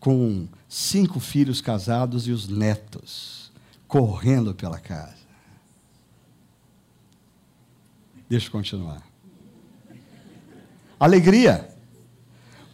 com 0.00 0.48
cinco 0.68 1.20
filhos 1.20 1.60
casados 1.60 2.26
e 2.26 2.32
os 2.32 2.48
netos 2.48 3.52
correndo 3.86 4.54
pela 4.54 4.78
casa. 4.78 5.26
Deixa 8.28 8.48
eu 8.48 8.52
continuar. 8.52 9.02
Alegria 10.98 11.75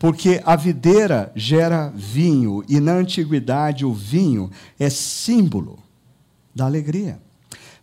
porque 0.03 0.43
a 0.45 0.57
videira 0.57 1.31
gera 1.37 1.93
vinho, 1.95 2.65
e 2.69 2.81
na 2.81 2.95
antiguidade 2.95 3.87
o 3.87 3.95
vinho 3.95 4.51
é 4.77 4.91
símbolo 4.91 5.79
da 6.53 6.65
alegria. 6.65 7.21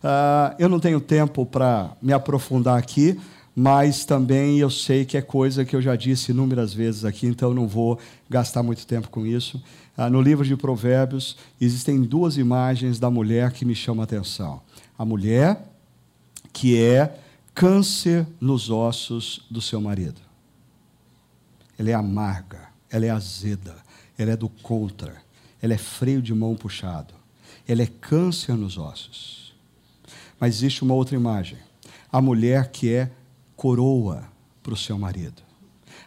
Uh, 0.04 0.54
eu 0.58 0.68
não 0.68 0.78
tenho 0.78 1.00
tempo 1.00 1.46
para 1.46 1.96
me 2.02 2.12
aprofundar 2.12 2.76
aqui, 2.76 3.18
mas 3.56 4.04
também 4.04 4.58
eu 4.58 4.68
sei 4.68 5.06
que 5.06 5.16
é 5.16 5.22
coisa 5.22 5.64
que 5.64 5.74
eu 5.74 5.80
já 5.80 5.96
disse 5.96 6.32
inúmeras 6.32 6.74
vezes 6.74 7.06
aqui, 7.06 7.26
então 7.26 7.54
não 7.54 7.66
vou 7.66 7.98
gastar 8.28 8.62
muito 8.62 8.86
tempo 8.86 9.08
com 9.08 9.24
isso. 9.24 9.56
Uh, 9.96 10.10
no 10.10 10.20
livro 10.20 10.46
de 10.46 10.54
Provérbios 10.54 11.38
existem 11.58 12.02
duas 12.02 12.36
imagens 12.36 12.98
da 12.98 13.10
mulher 13.10 13.50
que 13.50 13.64
me 13.64 13.74
chamam 13.74 14.02
a 14.02 14.04
atenção. 14.04 14.60
A 14.98 15.06
mulher 15.06 15.58
que 16.52 16.78
é 16.78 17.18
câncer 17.54 18.26
nos 18.38 18.68
ossos 18.68 19.46
do 19.50 19.62
seu 19.62 19.80
marido 19.80 20.29
ela 21.80 21.88
é 21.88 21.94
amarga, 21.94 22.68
ela 22.90 23.06
é 23.06 23.08
azeda, 23.08 23.74
ela 24.18 24.32
é 24.32 24.36
do 24.36 24.50
contra, 24.50 25.16
ela 25.62 25.72
é 25.72 25.78
freio 25.78 26.20
de 26.20 26.34
mão 26.34 26.54
puxado, 26.54 27.14
ela 27.66 27.80
é 27.80 27.86
câncer 27.86 28.54
nos 28.54 28.76
ossos. 28.76 29.54
Mas 30.38 30.56
existe 30.56 30.82
uma 30.82 30.92
outra 30.92 31.16
imagem: 31.16 31.56
a 32.12 32.20
mulher 32.20 32.70
que 32.70 32.92
é 32.92 33.10
coroa 33.56 34.28
para 34.62 34.74
o 34.74 34.76
seu 34.76 34.98
marido. 34.98 35.40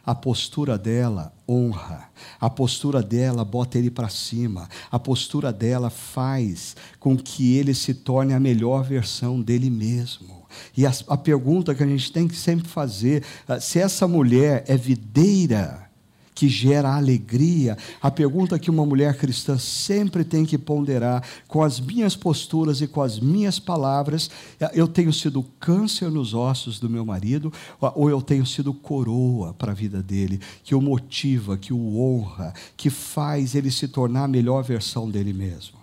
A 0.06 0.14
postura 0.14 0.78
dela 0.78 1.34
honra, 1.48 2.10
a 2.40 2.50
postura 2.50 3.02
dela 3.02 3.46
bota 3.46 3.78
ele 3.78 3.90
para 3.90 4.10
cima, 4.10 4.68
a 4.92 5.00
postura 5.00 5.52
dela 5.54 5.90
faz 5.90 6.76
com 7.00 7.16
que 7.16 7.56
ele 7.56 7.74
se 7.74 7.94
torne 7.94 8.34
a 8.34 8.40
melhor 8.40 8.84
versão 8.84 9.42
dele 9.42 9.70
mesmo. 9.70 10.44
E 10.76 10.86
a, 10.86 10.92
a 11.08 11.18
pergunta 11.18 11.74
que 11.74 11.84
a 11.84 11.88
gente 11.88 12.12
tem 12.12 12.28
que 12.28 12.36
sempre 12.36 12.68
fazer: 12.68 13.24
ah, 13.48 13.60
se 13.60 13.80
essa 13.80 14.08
mulher 14.08 14.64
é 14.68 14.76
videira, 14.76 15.90
que 16.34 16.48
gera 16.48 16.96
alegria. 16.96 17.78
A 18.02 18.10
pergunta 18.10 18.60
que 18.60 18.70
uma 18.70 18.86
mulher 18.86 19.18
cristã 19.18 19.58
sempre 19.58 20.24
tem 20.24 20.46
que 20.46 20.58
ponderar 20.58 21.24
com 21.48 21.64
as 21.64 21.80
minhas 21.80 22.16
posturas 22.16 22.82
e 22.82 22.88
com 22.88 23.02
as 23.02 23.20
minhas 23.20 23.60
palavras: 23.60 24.30
ah, 24.60 24.72
eu 24.74 24.88
tenho 24.88 25.14
sido 25.14 25.44
câncer 25.60 26.10
nos 26.10 26.34
ossos 26.34 26.80
do 26.80 26.90
meu 26.90 27.06
marido 27.06 27.52
ou 27.80 28.10
eu 28.10 28.22
tenho 28.22 28.46
sido 28.46 28.74
coroa 28.74 29.54
para 29.54 29.72
a 29.72 29.76
vida 29.76 30.02
dele, 30.02 30.40
que 30.64 30.76
o 30.76 30.82
motiva, 30.82 31.58
que 31.58 31.74
o 31.74 32.00
honra, 32.00 32.54
que 32.76 32.90
faz 32.90 33.56
ele 33.56 33.72
se 33.72 33.88
tornar 33.88 34.24
a 34.24 34.28
melhor 34.28 34.64
versão 34.64 35.10
dele 35.10 35.34
mesmo. 35.34 35.78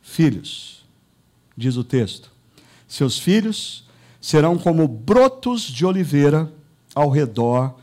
Filhos, 0.00 0.84
diz 1.56 1.76
o 1.76 1.84
texto, 1.84 2.30
seus 2.86 3.18
filhos 3.18 3.84
serão 4.20 4.56
como 4.56 4.86
brotos 4.86 5.62
de 5.62 5.84
oliveira 5.84 6.52
ao 6.94 7.10
redor 7.10 7.74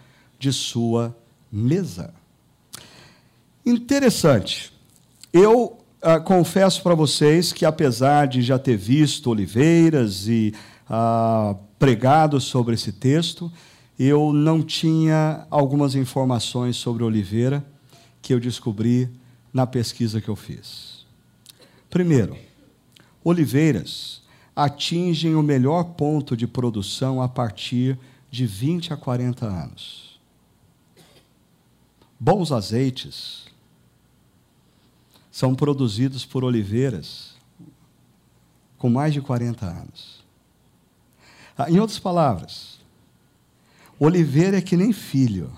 de 0.43 0.51
sua 0.51 1.15
mesa. 1.49 2.13
Interessante. 3.65 4.73
Eu 5.31 5.77
ah, 6.01 6.19
confesso 6.19 6.83
para 6.83 6.93
vocês 6.93 7.53
que, 7.53 7.63
apesar 7.63 8.27
de 8.27 8.41
já 8.41 8.59
ter 8.59 8.75
visto 8.75 9.29
oliveiras 9.29 10.27
e 10.27 10.53
ah, 10.89 11.55
pregado 11.79 12.41
sobre 12.41 12.73
esse 12.73 12.91
texto, 12.91 13.49
eu 13.97 14.33
não 14.33 14.61
tinha 14.61 15.47
algumas 15.49 15.95
informações 15.95 16.75
sobre 16.75 17.03
oliveira 17.03 17.65
que 18.21 18.33
eu 18.33 18.39
descobri 18.39 19.09
na 19.53 19.65
pesquisa 19.65 20.19
que 20.19 20.27
eu 20.27 20.35
fiz. 20.35 21.05
Primeiro, 21.89 22.35
oliveiras 23.23 24.21
atingem 24.53 25.35
o 25.35 25.41
melhor 25.41 25.85
ponto 25.95 26.35
de 26.35 26.47
produção 26.47 27.21
a 27.21 27.29
partir 27.29 27.97
de 28.29 28.45
20 28.45 28.91
a 28.91 28.97
40 28.97 29.45
anos. 29.45 30.02
Bons 32.25 32.53
azeites 32.53 33.47
são 35.29 35.53
produzidos 35.53 36.23
por 36.23 36.41
oliveiras 36.45 37.35
com 38.77 38.89
mais 38.89 39.13
de 39.13 39.19
40 39.19 39.65
anos. 39.65 40.23
Ah, 41.57 41.69
em 41.69 41.81
outras 41.81 41.99
palavras, 41.99 42.79
oliveira 43.99 44.57
é 44.57 44.61
que 44.61 44.77
nem 44.77 44.93
filho. 44.93 45.51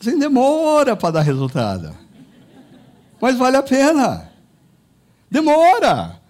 Demora 0.00 0.94
para 0.94 1.14
dar 1.14 1.22
resultado. 1.22 1.92
Mas 3.20 3.36
vale 3.36 3.56
a 3.56 3.64
pena. 3.64 4.30
Demora. 5.28 6.20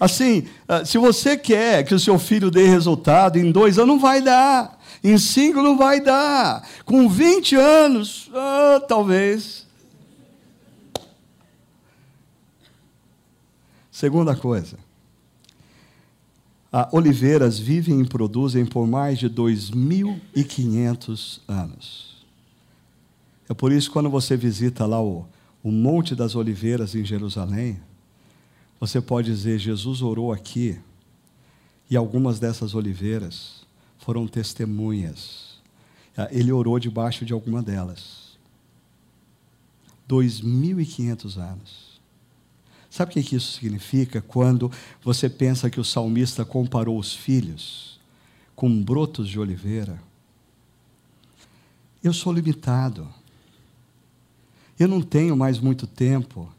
Assim, 0.00 0.48
ah, 0.66 0.82
se 0.82 0.96
você 0.96 1.36
quer 1.36 1.84
que 1.84 1.94
o 1.94 2.00
seu 2.00 2.18
filho 2.18 2.50
dê 2.50 2.66
resultado 2.66 3.38
em 3.38 3.52
dois 3.52 3.78
anos, 3.78 3.96
não 3.96 4.00
vai 4.00 4.22
dar. 4.22 4.82
Em 5.04 5.16
cinco, 5.18 5.60
não 5.60 5.76
vai 5.76 6.00
dar. 6.00 6.66
Com 6.86 7.10
20 7.10 7.56
anos, 7.56 8.30
ah, 8.32 8.80
talvez. 8.88 9.66
Segunda 13.92 14.34
coisa. 14.34 14.78
A 16.72 16.88
oliveiras 16.90 17.58
vivem 17.58 18.00
e 18.00 18.08
produzem 18.08 18.64
por 18.64 18.86
mais 18.86 19.18
de 19.18 19.28
2.500 19.28 21.40
anos. 21.46 22.24
É 23.46 23.52
por 23.52 23.72
isso 23.72 23.88
que 23.88 23.92
quando 23.92 24.08
você 24.08 24.38
visita 24.38 24.86
lá 24.86 25.02
o, 25.02 25.26
o 25.62 25.70
Monte 25.70 26.14
das 26.14 26.34
Oliveiras 26.34 26.94
em 26.94 27.04
Jerusalém, 27.04 27.78
você 28.80 29.02
pode 29.02 29.30
dizer: 29.30 29.58
Jesus 29.58 30.00
orou 30.00 30.32
aqui, 30.32 30.80
e 31.90 31.96
algumas 31.96 32.40
dessas 32.40 32.74
oliveiras 32.74 33.63
foram 34.04 34.26
testemunhas. 34.26 35.58
Ah, 36.14 36.28
ele 36.30 36.52
orou 36.52 36.78
debaixo 36.78 37.24
de 37.24 37.32
alguma 37.32 37.62
delas. 37.62 38.36
2.500 40.06 41.38
anos. 41.38 42.00
Sabe 42.90 43.10
o 43.10 43.14
que 43.14 43.34
isso 43.34 43.52
significa 43.52 44.20
quando 44.20 44.70
você 45.02 45.28
pensa 45.28 45.70
que 45.70 45.80
o 45.80 45.84
salmista 45.84 46.44
comparou 46.44 46.98
os 46.98 47.14
filhos 47.14 47.98
com 48.54 48.82
brotos 48.82 49.26
de 49.26 49.40
oliveira? 49.40 49.98
Eu 52.02 52.12
sou 52.12 52.30
limitado. 52.30 53.08
Eu 54.78 54.86
não 54.86 55.00
tenho 55.00 55.34
mais 55.34 55.58
muito 55.58 55.86
tempo 55.86 56.52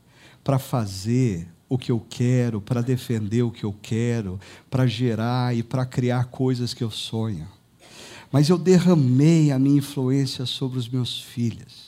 para 0.43 0.57
fazer 0.57 1.47
o 1.68 1.78
que 1.78 1.91
eu 1.91 2.03
quero, 2.09 2.61
para 2.61 2.82
defender 2.82 3.43
o 3.43 3.51
que 3.51 3.63
eu 3.63 3.76
quero, 3.82 4.39
para 4.70 4.86
gerar 4.86 5.55
e 5.55 5.63
para 5.63 5.86
criar 5.86 6.26
coisas 6.26 6.74
que 6.74 6.84
eu 6.84 6.91
sonho. 6.91 7.47
mas 8.32 8.49
eu 8.49 8.57
derramei 8.57 9.51
a 9.51 9.57
minha 9.57 9.78
influência 9.78 10.45
sobre 10.45 10.78
os 10.78 10.89
meus 10.89 11.22
filhos. 11.22 11.84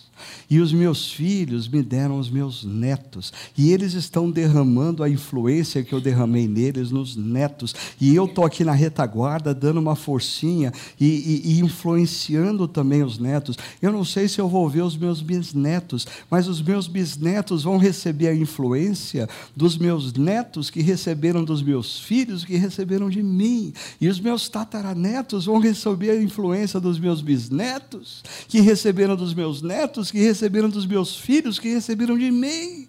E 0.49 0.59
os 0.59 0.72
meus 0.72 1.11
filhos 1.11 1.68
me 1.68 1.82
deram 1.82 2.20
os 2.20 2.30
meus 2.30 2.63
netos. 2.63 3.34
E 3.57 3.72
eles 3.72 3.93
estão 3.93 4.30
derramando 4.30 5.03
a 5.03 5.09
influência 5.09 5.84
que 5.84 5.93
eu 5.93 6.01
derramei 6.01 6.47
neles 6.47 6.91
nos 6.91 7.15
netos. 7.15 7.74
E 7.99 8.15
eu 8.15 8.26
estou 8.26 8.45
aqui 8.45 8.63
na 8.63 8.72
retaguarda 8.72 9.53
dando 9.53 9.80
uma 9.80 9.95
forcinha 9.95 10.72
e, 10.99 11.05
e, 11.05 11.51
e, 11.53 11.59
influenciando 11.59 12.68
também 12.68 13.03
os 13.03 13.18
netos. 13.18 13.57
Eu 13.82 13.91
não 13.91 14.05
sei 14.05 14.28
se 14.28 14.39
eu 14.39 14.47
vou 14.47 14.70
ver 14.70 14.82
os 14.82 14.97
meus 14.97 15.22
bisnetos, 15.22 16.07
mas 16.30 16.47
os 16.47 16.61
meus 16.61 16.88
bisnetos 16.88 17.63
vão 17.63 17.78
receber 17.78 18.28
a 18.28 18.36
influência 18.36 19.28
dos 19.55 19.78
meus 19.78 20.13
netos 20.13 20.70
que 20.70 20.82
receberam 20.82 21.43
dos 21.43 21.61
meus 21.61 21.99
filhos, 21.99 22.43
que 22.43 22.55
receberam 22.55 23.09
de 23.09 23.22
mim. 23.22 23.74
E 23.99 24.07
os 24.07 24.20
meus 24.20 24.49
tataranetos 24.49 25.45
vão 25.45 25.59
receber 25.59 26.11
a 26.11 26.22
influência 26.22 26.80
dos 26.80 26.99
meus 26.99 27.22
bisnetos, 27.22 28.24
que 28.47 28.59
receberam 28.59 29.15
dos 29.15 29.34
meus 29.34 29.61
netos, 29.61 30.06
que 30.11 30.19
receberam 30.19 30.69
dos 30.69 30.85
meus 30.85 31.15
filhos, 31.15 31.59
que 31.59 31.69
receberam 31.69 32.17
de 32.17 32.31
mim. 32.31 32.87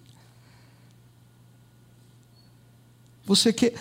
Você 3.25 3.53
quer, 3.53 3.75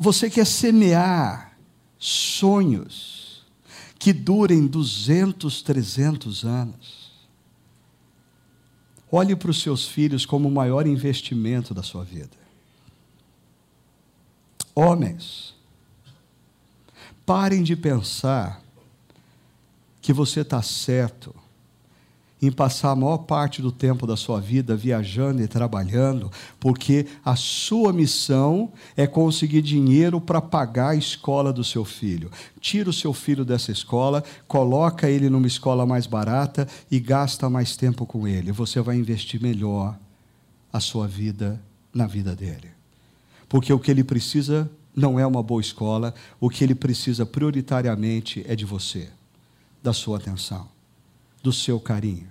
você 0.00 0.28
quer 0.28 0.46
semear 0.46 1.58
sonhos 1.98 3.46
que 3.98 4.12
durem 4.12 4.66
200, 4.66 5.62
300 5.62 6.44
anos. 6.44 7.08
Olhe 9.10 9.34
para 9.34 9.50
os 9.50 9.60
seus 9.60 9.88
filhos 9.88 10.26
como 10.26 10.48
o 10.48 10.52
maior 10.52 10.86
investimento 10.86 11.72
da 11.72 11.82
sua 11.82 12.04
vida. 12.04 12.36
Homens, 14.74 15.54
parem 17.24 17.62
de 17.62 17.74
pensar 17.74 18.62
que 20.00 20.12
você 20.12 20.40
está 20.40 20.62
certo 20.62 21.34
em 22.40 22.50
passar 22.52 22.90
a 22.92 22.96
maior 22.96 23.18
parte 23.18 23.60
do 23.60 23.72
tempo 23.72 24.06
da 24.06 24.16
sua 24.16 24.40
vida 24.40 24.76
viajando 24.76 25.42
e 25.42 25.48
trabalhando, 25.48 26.30
porque 26.60 27.06
a 27.24 27.34
sua 27.34 27.92
missão 27.92 28.72
é 28.96 29.06
conseguir 29.06 29.60
dinheiro 29.60 30.20
para 30.20 30.40
pagar 30.40 30.90
a 30.90 30.94
escola 30.94 31.52
do 31.52 31.64
seu 31.64 31.84
filho. 31.84 32.30
Tira 32.60 32.90
o 32.90 32.92
seu 32.92 33.12
filho 33.12 33.44
dessa 33.44 33.72
escola, 33.72 34.22
coloca 34.46 35.10
ele 35.10 35.28
numa 35.28 35.46
escola 35.46 35.84
mais 35.84 36.06
barata 36.06 36.68
e 36.90 37.00
gasta 37.00 37.50
mais 37.50 37.76
tempo 37.76 38.06
com 38.06 38.26
ele. 38.26 38.52
Você 38.52 38.80
vai 38.80 38.96
investir 38.96 39.42
melhor 39.42 39.98
a 40.72 40.80
sua 40.80 41.08
vida 41.08 41.60
na 41.92 42.06
vida 42.06 42.36
dele. 42.36 42.68
Porque 43.48 43.72
o 43.72 43.78
que 43.78 43.90
ele 43.90 44.04
precisa 44.04 44.70
não 44.94 45.18
é 45.18 45.26
uma 45.26 45.42
boa 45.42 45.60
escola, 45.60 46.14
o 46.40 46.48
que 46.48 46.62
ele 46.62 46.74
precisa 46.74 47.24
prioritariamente 47.24 48.44
é 48.46 48.54
de 48.54 48.64
você, 48.64 49.08
da 49.82 49.92
sua 49.92 50.18
atenção 50.18 50.77
do 51.42 51.52
seu 51.52 51.78
carinho. 51.78 52.26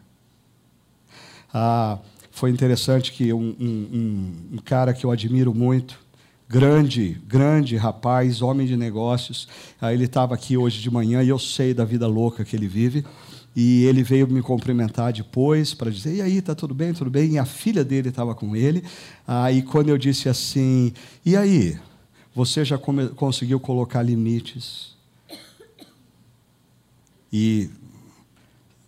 Ah, 1.53 1.99
foi 2.31 2.51
interessante 2.51 3.11
que 3.11 3.33
um, 3.33 3.55
um, 3.59 4.33
um, 4.53 4.57
cara 4.63 4.93
que 4.93 5.05
eu 5.05 5.11
admiro 5.11 5.53
muito, 5.53 5.99
grande, 6.47 7.19
grande 7.27 7.75
rapaz, 7.75 8.41
homem 8.41 8.67
de 8.67 8.77
negócios, 8.77 9.47
ah, 9.81 9.93
ele 9.93 10.05
estava 10.05 10.35
aqui 10.35 10.55
hoje 10.55 10.79
de 10.81 10.91
manhã 10.91 11.23
e 11.23 11.29
eu 11.29 11.39
sei 11.39 11.73
da 11.73 11.83
vida 11.83 12.07
louca 12.07 12.45
que 12.45 12.55
ele 12.55 12.67
vive. 12.67 13.03
E 13.55 13.85
ele 13.85 14.03
veio 14.03 14.27
me 14.27 14.39
cumprimentar 14.43 15.11
depois 15.11 15.73
para 15.73 15.89
dizer: 15.89 16.13
e 16.13 16.21
aí, 16.21 16.41
tá 16.43 16.53
tudo 16.53 16.75
bem? 16.75 16.93
Tudo 16.93 17.09
bem? 17.09 17.31
E 17.31 17.39
a 17.39 17.45
filha 17.45 17.83
dele 17.83 18.09
estava 18.09 18.35
com 18.35 18.55
ele. 18.55 18.83
Aí, 19.27 19.63
ah, 19.65 19.71
quando 19.71 19.89
eu 19.89 19.97
disse 19.97 20.29
assim: 20.29 20.93
e 21.25 21.35
aí, 21.35 21.75
você 22.35 22.63
já 22.63 22.77
conseguiu 22.77 23.59
colocar 23.59 24.03
limites? 24.03 24.95
E 27.33 27.71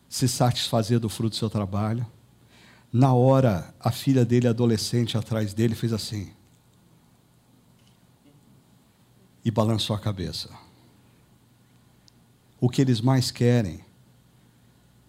se 0.09 0.27
satisfazer 0.27 0.99
do 0.99 1.07
fruto 1.07 1.35
do 1.35 1.39
seu 1.39 1.49
trabalho. 1.49 2.05
Na 2.91 3.13
hora, 3.13 3.71
a 3.79 3.91
filha 3.91 4.25
dele, 4.25 4.47
adolescente, 4.47 5.15
atrás 5.15 5.53
dele, 5.53 5.75
fez 5.75 5.93
assim. 5.93 6.31
E 9.45 9.51
balançou 9.51 9.95
a 9.95 9.99
cabeça. 9.99 10.49
O 12.59 12.67
que 12.67 12.81
eles 12.81 12.99
mais 12.99 13.29
querem 13.29 13.79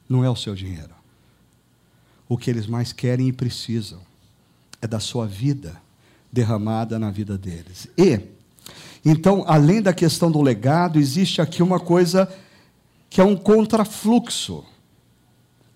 não 0.07 0.22
é 0.22 0.28
o 0.28 0.36
seu 0.36 0.55
dinheiro. 0.55 0.94
O 2.28 2.36
que 2.36 2.51
eles 2.51 2.66
mais 2.66 2.92
querem 2.92 3.28
e 3.28 3.32
precisam 3.32 4.01
é 4.82 4.86
da 4.86 5.01
sua 5.01 5.26
vida 5.26 5.80
derramada 6.30 6.98
na 6.98 7.11
vida 7.11 7.36
deles. 7.36 7.88
E, 7.96 8.20
então, 9.05 9.44
além 9.48 9.80
da 9.82 9.92
questão 9.92 10.30
do 10.30 10.40
legado, 10.42 10.98
existe 10.98 11.40
aqui 11.40 11.62
uma 11.62 11.80
coisa 11.80 12.32
que 13.09 13.20
é 13.20 13.24
um 13.24 13.36
contrafluxo 13.36 14.64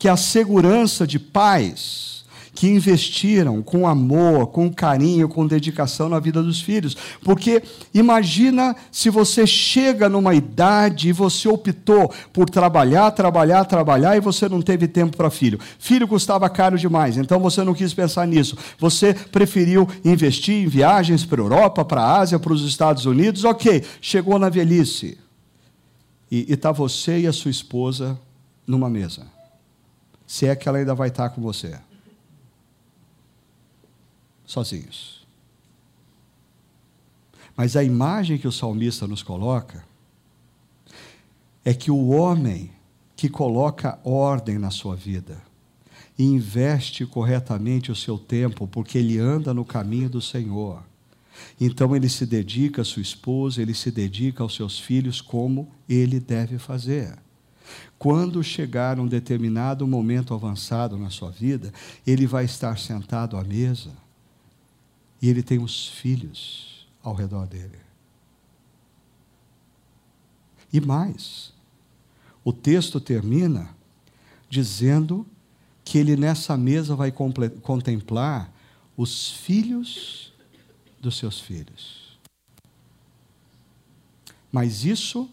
que 0.05 0.09
a 0.11 0.19
segurança 0.19 1.07
de 1.07 1.19
pais 1.19 2.25
que 2.55 2.69
investiram 2.69 3.63
com 3.63 3.89
amor, 3.89 4.49
com 4.49 4.71
carinho, 4.71 5.31
com 5.31 5.47
dedicação 5.47 6.11
na 6.11 6.21
vida 6.21 6.43
dos 6.43 6.61
filhos. 6.61 6.95
Porque 7.23 7.63
imagina 7.95 8.77
se 8.93 9.09
você 9.09 9.47
chega 9.47 10.07
numa 10.07 10.35
idade 10.35 11.09
e 11.09 11.13
você 11.13 11.49
optou 11.49 12.13
por 12.35 12.51
trabalhar, 12.51 13.13
trabalhar, 13.13 13.65
trabalhar 13.65 14.15
e 14.15 14.21
você 14.21 14.47
não 14.47 14.61
teve 14.61 14.87
tempo 14.87 15.17
para 15.17 15.31
filho. 15.31 15.59
Filho 15.79 16.07
custava 16.07 16.51
caro 16.51 16.79
demais, 16.79 17.17
então 17.17 17.41
você 17.41 17.65
não 17.65 17.73
quis 17.73 17.95
pensar 17.95 18.27
nisso. 18.27 18.59
Você 18.79 19.15
preferiu 19.15 19.89
investir 20.05 20.67
em 20.67 20.69
viagens 20.69 21.25
para 21.25 21.41
a 21.41 21.45
Europa, 21.45 21.83
para 21.83 22.03
a 22.03 22.19
Ásia, 22.19 22.39
para 22.39 22.53
os 22.53 22.63
Estados 22.63 23.07
Unidos. 23.07 23.43
Ok, 23.43 23.83
chegou 24.03 24.39
na 24.39 24.51
velhice. 24.51 25.17
E 26.31 26.53
está 26.53 26.71
você 26.71 27.21
e 27.21 27.27
a 27.27 27.33
sua 27.33 27.51
esposa 27.51 28.21
numa 28.67 28.91
mesa 28.91 29.33
se 30.27 30.47
é 30.47 30.57
que 30.57 30.69
ela 30.69 30.79
ainda 30.79 30.95
vai 30.95 31.09
estar 31.09 31.31
com 31.31 31.41
você. 31.41 31.79
Sozinhos. 34.45 35.27
Mas 37.57 37.77
a 37.77 37.85
imagem 37.85 38.39
que 38.39 38.49
o 38.49 38.53
salmista 38.53 39.07
nos 39.07 39.23
coloca 39.23 39.85
é 41.65 41.73
que 41.73 41.91
o 41.91 42.09
homem 42.09 42.71
que 43.17 43.29
coloca 43.29 43.99
ordem 44.05 44.59
na 44.59 44.71
sua 44.71 44.97
vida 44.97 45.41
e 46.19 46.25
investe 46.25 47.07
corretamente 47.07 47.91
o 47.91 47.97
seu 47.97 48.19
tempo, 48.19 48.67
porque 48.67 48.99
ele 48.99 49.19
anda 49.19 49.55
no 49.55 49.65
caminho 49.65 50.09
do 50.09 50.21
Senhor. 50.21 50.83
Então 51.61 51.95
ele 51.95 52.09
se 52.09 52.25
dedica 52.27 52.83
à 52.83 52.85
sua 52.85 53.03
esposa, 53.03 53.61
ele 53.61 53.75
se 53.75 53.91
dedica 53.91 54.43
aos 54.43 54.55
seus 54.55 54.79
filhos 54.79 55.21
como 55.21 55.69
ele 55.89 56.21
deve 56.21 56.59
fazer. 56.59 57.17
Quando 57.99 58.43
chegar 58.43 58.99
um 58.99 59.07
determinado 59.07 59.87
momento 59.87 60.35
avançado 60.35 60.97
na 60.97 61.11
sua 61.11 61.31
vida, 61.31 61.73
ele 62.07 62.27
vai 62.27 62.45
estar 62.45 62.79
sentado 62.79 63.37
à 63.37 63.45
mesa 63.45 63.91
e 65.21 65.29
ele 65.29 65.43
tem 65.43 65.59
os 65.59 65.89
filhos 65.89 66.87
ao 67.03 67.15
redor 67.15 67.47
dele. 67.47 67.79
E 70.73 70.81
mais, 70.81 71.53
o 72.45 72.53
texto 72.53 73.01
termina 73.01 73.75
dizendo 74.51 75.27
que 75.85 75.99
ele 75.99 76.17
nessa 76.17 76.57
mesa 76.57 76.97
vai 76.97 77.13
contemplar 77.13 78.53
os 78.97 79.31
filhos 79.31 80.33
dos 81.01 81.17
seus 81.17 81.41
filhos. 81.41 82.19
Mas 84.51 84.85
isso 84.85 85.29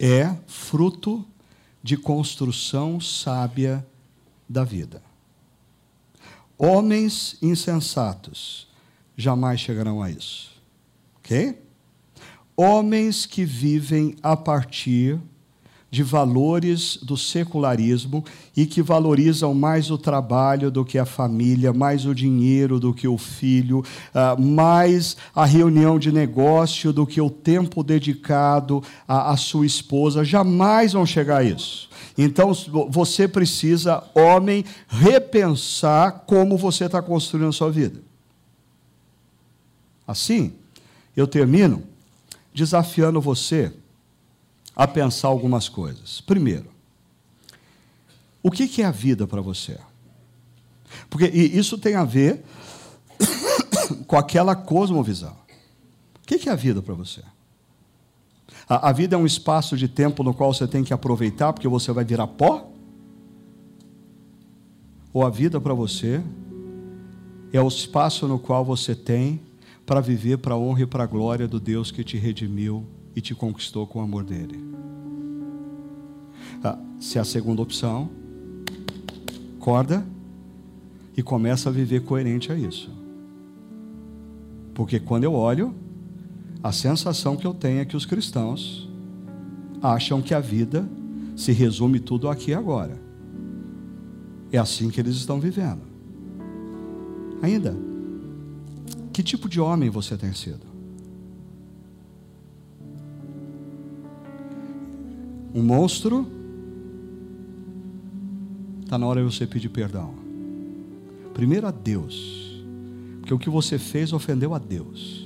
é 0.00 0.34
fruto 0.46 1.22
de 1.82 1.96
construção 1.98 2.98
sábia 2.98 3.86
da 4.48 4.64
vida. 4.64 5.02
Homens 6.56 7.36
insensatos 7.42 8.66
jamais 9.14 9.60
chegarão 9.60 10.02
a 10.02 10.10
isso. 10.10 10.50
Ok? 11.18 11.62
Homens 12.56 13.26
que 13.26 13.44
vivem 13.44 14.16
a 14.22 14.36
partir 14.36 15.20
de 15.90 16.02
valores 16.04 16.98
do 17.02 17.16
secularismo 17.16 18.24
e 18.56 18.64
que 18.64 18.80
valorizam 18.80 19.52
mais 19.52 19.90
o 19.90 19.98
trabalho 19.98 20.70
do 20.70 20.84
que 20.84 20.96
a 20.98 21.04
família, 21.04 21.72
mais 21.72 22.06
o 22.06 22.14
dinheiro 22.14 22.78
do 22.78 22.94
que 22.94 23.08
o 23.08 23.18
filho, 23.18 23.80
uh, 23.80 24.40
mais 24.40 25.16
a 25.34 25.44
reunião 25.44 25.98
de 25.98 26.12
negócio 26.12 26.92
do 26.92 27.04
que 27.04 27.20
o 27.20 27.28
tempo 27.28 27.82
dedicado 27.82 28.82
à 29.08 29.36
sua 29.36 29.66
esposa, 29.66 30.24
jamais 30.24 30.92
vão 30.92 31.04
chegar 31.04 31.38
a 31.38 31.44
isso. 31.44 31.90
Então 32.16 32.52
você 32.88 33.26
precisa, 33.26 34.04
homem, 34.14 34.64
repensar 34.88 36.24
como 36.26 36.56
você 36.56 36.84
está 36.84 37.02
construindo 37.02 37.48
a 37.48 37.52
sua 37.52 37.70
vida. 37.70 38.00
Assim, 40.06 40.52
eu 41.16 41.26
termino 41.26 41.82
desafiando 42.52 43.20
você 43.20 43.72
a 44.74 44.86
pensar 44.86 45.28
algumas 45.28 45.68
coisas. 45.68 46.20
Primeiro, 46.20 46.70
o 48.42 48.50
que 48.50 48.80
é 48.80 48.84
a 48.84 48.90
vida 48.90 49.26
para 49.26 49.40
você? 49.40 49.78
Porque 51.08 51.26
isso 51.26 51.78
tem 51.78 51.94
a 51.94 52.04
ver 52.04 52.44
com 54.06 54.16
aquela 54.16 54.54
cosmovisão. 54.56 55.36
O 56.22 56.26
que 56.26 56.48
é 56.48 56.52
a 56.52 56.56
vida 56.56 56.80
para 56.80 56.94
você? 56.94 57.22
A, 58.68 58.92
vida 58.92 59.16
é 59.16 59.18
um 59.18 59.26
espaço 59.26 59.76
de 59.76 59.88
tempo 59.88 60.22
no 60.22 60.32
qual 60.32 60.54
você 60.54 60.66
tem 60.66 60.84
que 60.84 60.94
aproveitar 60.94 61.52
porque 61.52 61.66
você 61.66 61.92
vai 61.92 62.04
virar 62.04 62.28
pó? 62.28 62.70
Ou 65.12 65.26
a 65.26 65.30
vida 65.30 65.60
para 65.60 65.74
você 65.74 66.22
é 67.52 67.60
o 67.60 67.66
espaço 67.66 68.28
no 68.28 68.38
qual 68.38 68.64
você 68.64 68.94
tem 68.94 69.40
para 69.84 70.00
viver 70.00 70.38
para 70.38 70.54
a 70.54 70.58
honra 70.58 70.82
e 70.82 70.86
para 70.86 71.02
a 71.02 71.06
glória 71.06 71.48
do 71.48 71.58
Deus 71.58 71.90
que 71.90 72.04
te 72.04 72.16
redimiu 72.16 72.86
e 73.14 73.20
te 73.20 73.34
conquistou 73.34 73.86
com 73.86 73.98
o 73.98 74.02
amor 74.02 74.24
dele? 74.24 74.62
Ah, 76.62 76.78
se 76.98 77.18
é 77.18 77.20
a 77.20 77.24
segunda 77.24 77.62
opção, 77.62 78.10
acorda 79.58 80.04
e 81.16 81.22
começa 81.22 81.68
a 81.68 81.72
viver 81.72 82.02
coerente 82.02 82.50
a 82.50 82.56
isso. 82.56 82.90
Porque 84.74 84.98
quando 84.98 85.24
eu 85.24 85.34
olho, 85.34 85.74
a 86.62 86.72
sensação 86.72 87.36
que 87.36 87.46
eu 87.46 87.54
tenho 87.54 87.80
é 87.80 87.84
que 87.84 87.96
os 87.96 88.06
cristãos 88.06 88.88
acham 89.82 90.20
que 90.20 90.34
a 90.34 90.40
vida 90.40 90.88
se 91.36 91.52
resume 91.52 92.00
tudo 92.00 92.28
aqui 92.28 92.50
e 92.50 92.54
agora. 92.54 92.98
É 94.52 94.58
assim 94.58 94.90
que 94.90 95.00
eles 95.00 95.16
estão 95.16 95.38
vivendo. 95.38 95.82
Ainda, 97.42 97.76
que 99.12 99.22
tipo 99.22 99.48
de 99.48 99.60
homem 99.60 99.88
você 99.88 100.16
tem 100.16 100.32
sido? 100.34 100.69
Um 105.54 105.62
monstro 105.62 106.26
Está 108.90 108.98
na 108.98 109.06
hora 109.06 109.24
de 109.24 109.32
você 109.32 109.46
pedir 109.46 109.68
perdão. 109.68 110.12
Primeiro 111.32 111.64
a 111.64 111.70
Deus, 111.70 112.60
porque 113.20 113.32
o 113.32 113.38
que 113.38 113.48
você 113.48 113.78
fez 113.78 114.12
ofendeu 114.12 114.52
a 114.52 114.58
Deus. 114.58 115.24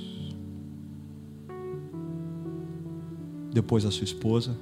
Depois 3.51 3.87
a 3.87 3.91
sua 3.91 4.05
esposa, 4.05 4.55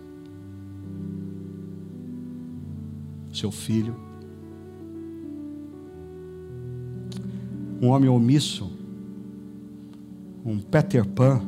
seu 3.32 3.50
filho. 3.50 3.96
Um 7.80 7.88
homem 7.88 8.08
omisso, 8.08 8.70
um 10.44 10.60
Peter 10.60 11.04
Pan, 11.04 11.42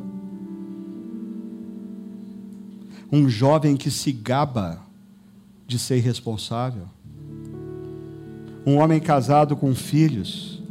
um 3.11 3.29
jovem 3.29 3.75
que 3.75 3.91
se 3.91 4.11
gaba 4.11 4.81
de 5.67 5.79
ser 5.79 5.97
irresponsável 5.97 6.87
um 8.65 8.77
homem 8.77 8.99
casado 8.99 9.55
com 9.55 9.75
filhos, 9.75 10.61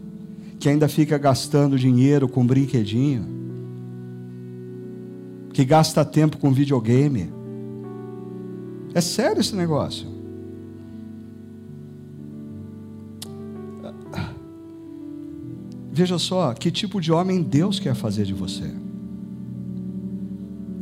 que 0.58 0.68
ainda 0.68 0.88
fica 0.88 1.16
gastando 1.16 1.78
dinheiro 1.78 2.28
com 2.28 2.44
brinquedinho, 2.44 3.24
que 5.52 5.64
gasta 5.64 6.04
tempo 6.04 6.36
com 6.38 6.52
videogame. 6.52 7.32
É 8.92 9.00
sério 9.00 9.40
esse 9.40 9.54
negócio. 9.54 10.12
Veja 15.92 16.18
só, 16.18 16.52
que 16.54 16.72
tipo 16.72 17.00
de 17.00 17.12
homem 17.12 17.40
Deus 17.40 17.78
quer 17.78 17.94
fazer 17.94 18.24
de 18.24 18.34
você? 18.34 18.68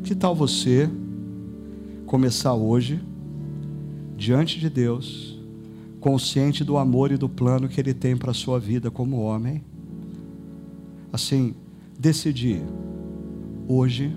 Que 0.02 0.14
tal 0.14 0.34
você 0.34 0.88
começar 2.12 2.52
hoje, 2.52 3.02
diante 4.18 4.60
de 4.60 4.68
Deus, 4.68 5.40
consciente 5.98 6.62
do 6.62 6.76
amor 6.76 7.10
e 7.10 7.16
do 7.16 7.26
plano 7.26 7.70
que 7.70 7.80
Ele 7.80 7.94
tem 7.94 8.14
para 8.14 8.32
a 8.32 8.34
sua 8.34 8.60
vida 8.60 8.90
como 8.90 9.22
homem. 9.22 9.64
Assim, 11.10 11.54
decidir, 11.98 12.60
hoje, 13.66 14.14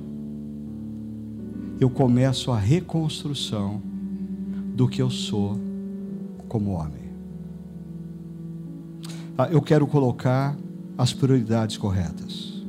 eu 1.79 1.89
começo 1.89 2.51
a 2.51 2.59
reconstrução 2.59 3.81
do 4.75 4.89
que 4.89 5.01
eu 5.01 5.09
sou 5.09 5.57
como 6.49 6.71
homem. 6.71 7.05
Ah, 9.37 9.47
eu 9.49 9.61
quero 9.61 9.87
colocar 9.87 10.57
as 10.97 11.13
prioridades 11.13 11.77
corretas. 11.77 12.61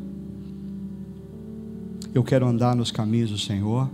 Eu 2.14 2.22
quero 2.22 2.46
andar 2.46 2.76
nos 2.76 2.92
caminhos 2.92 3.30
do 3.30 3.38
Senhor. 3.38 3.90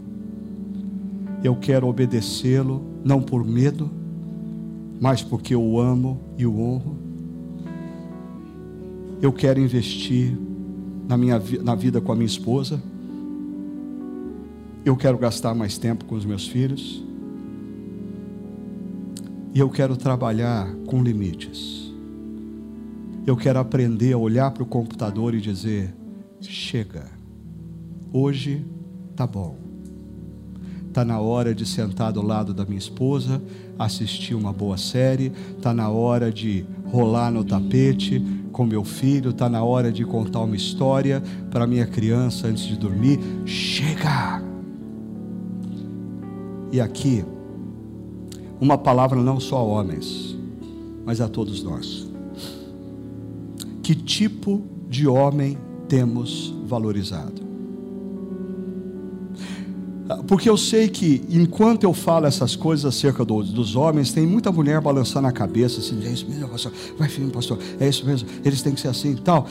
Eu 1.43 1.57
quero 1.57 1.89
obedecê-lo, 1.89 2.83
não 3.05 3.21
por 3.21 3.45
medo, 3.45 3.91
mas 5.01 5.23
porque 5.23 5.55
eu 5.55 5.63
o 5.63 5.81
amo 5.81 6.21
e 6.39 6.47
o 6.47 6.61
honro. 6.61 6.97
Eu 9.21 9.33
quero 9.33 9.61
investir 9.61 10.39
na 11.09 11.17
minha 11.17 11.41
na 11.63 11.75
vida 11.75 12.01
com 12.01 12.13
a 12.13 12.15
minha 12.15 12.27
esposa. 12.27 12.81
Eu 14.85 14.97
quero 14.97 15.19
gastar 15.19 15.55
mais 15.55 15.79
tempo 15.79 16.05
com 16.05 16.15
os 16.15 16.25
meus 16.25 16.47
filhos. 16.47 17.05
E 19.55 19.59
eu 19.59 19.69
quero 19.69 19.97
trabalhar 19.97 20.73
com 20.87 21.03
limites. 21.03 21.93
Eu 23.27 23.37
quero 23.37 23.59
aprender 23.59 24.13
a 24.13 24.19
olhar 24.19 24.51
para 24.51 24.63
o 24.63 24.67
computador 24.67 25.35
e 25.35 25.41
dizer: 25.41 25.95
chega, 26.41 27.07
hoje 28.13 28.65
tá 29.15 29.27
bom. 29.27 29.62
Está 30.93 31.07
na 31.07 31.19
hora 31.19 31.55
de 31.55 31.65
sentar 31.65 32.13
do 32.13 32.21
lado 32.21 32.53
da 32.53 32.67
minha 32.67 32.79
esposa, 32.79 33.41
assistir 33.79 34.35
uma 34.35 34.53
boa 34.53 34.77
série. 34.77 35.33
Está 35.57 35.73
na 35.73 35.89
hora 35.89 36.31
de 36.31 36.67
rolar 36.85 37.31
no 37.31 37.43
tapete 37.43 38.23
com 38.53 38.67
meu 38.67 38.85
filho. 38.85 39.31
Está 39.31 39.49
na 39.49 39.65
hora 39.65 39.91
de 39.91 40.05
contar 40.05 40.41
uma 40.41 40.55
história 40.55 41.23
para 41.51 41.67
minha 41.67 41.87
criança 41.87 42.47
antes 42.47 42.65
de 42.65 42.77
dormir. 42.77 43.19
Chega! 43.47 44.43
E 46.71 46.79
aqui, 46.79 47.25
uma 48.61 48.77
palavra 48.77 49.19
não 49.19 49.41
só 49.41 49.57
a 49.57 49.63
homens, 49.63 50.37
mas 51.07 51.23
a 51.23 51.29
todos 51.29 51.63
nós. 51.63 52.07
Que 53.83 53.95
tipo 53.95 54.63
de 54.91 55.09
homem 55.09 55.57
temos 55.89 56.55
valorizado? 56.67 57.52
Porque 60.33 60.49
eu 60.49 60.57
sei 60.57 60.89
que 60.89 61.23
enquanto 61.29 61.85
eu 61.85 61.93
falo 61.93 62.25
essas 62.25 62.57
coisas 62.57 62.87
acerca 62.87 63.23
do, 63.23 63.43
dos 63.43 63.77
homens, 63.77 64.15
tem 64.15 64.27
muita 64.27 64.51
mulher 64.51 64.81
balançando 64.81 65.29
a 65.29 65.31
cabeça 65.31 65.81
assim, 65.81 66.03
é 66.07 66.11
isso 66.11 66.27
mesmo, 66.27 66.49
pastor, 66.49 66.73
vai 66.97 67.07
filho, 67.07 67.29
pastor, 67.29 67.59
é 67.79 67.87
isso 67.87 68.07
mesmo, 68.07 68.27
eles 68.43 68.63
têm 68.63 68.73
que 68.73 68.81
ser 68.81 68.89
assim 68.89 69.11
e 69.11 69.17
tal. 69.17 69.47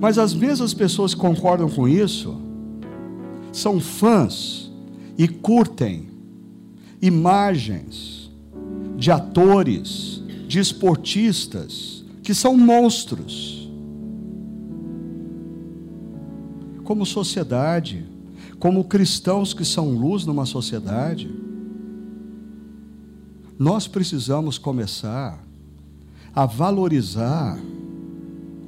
Mas 0.00 0.16
as 0.16 0.32
mesmas 0.32 0.72
pessoas 0.72 1.12
que 1.12 1.20
concordam 1.20 1.68
com 1.68 1.86
isso 1.86 2.40
são 3.52 3.78
fãs 3.78 4.72
e 5.18 5.28
curtem 5.28 6.08
imagens 7.02 8.30
de 8.96 9.10
atores, 9.10 10.22
de 10.48 10.58
esportistas 10.58 12.02
que 12.22 12.34
são 12.34 12.56
monstros 12.56 13.61
como 16.84 17.06
sociedade, 17.06 18.04
como 18.58 18.84
cristãos 18.84 19.54
que 19.54 19.64
são 19.64 19.90
luz 19.90 20.24
numa 20.24 20.46
sociedade, 20.46 21.30
nós 23.58 23.86
precisamos 23.86 24.58
começar 24.58 25.44
a 26.34 26.46
valorizar 26.46 27.58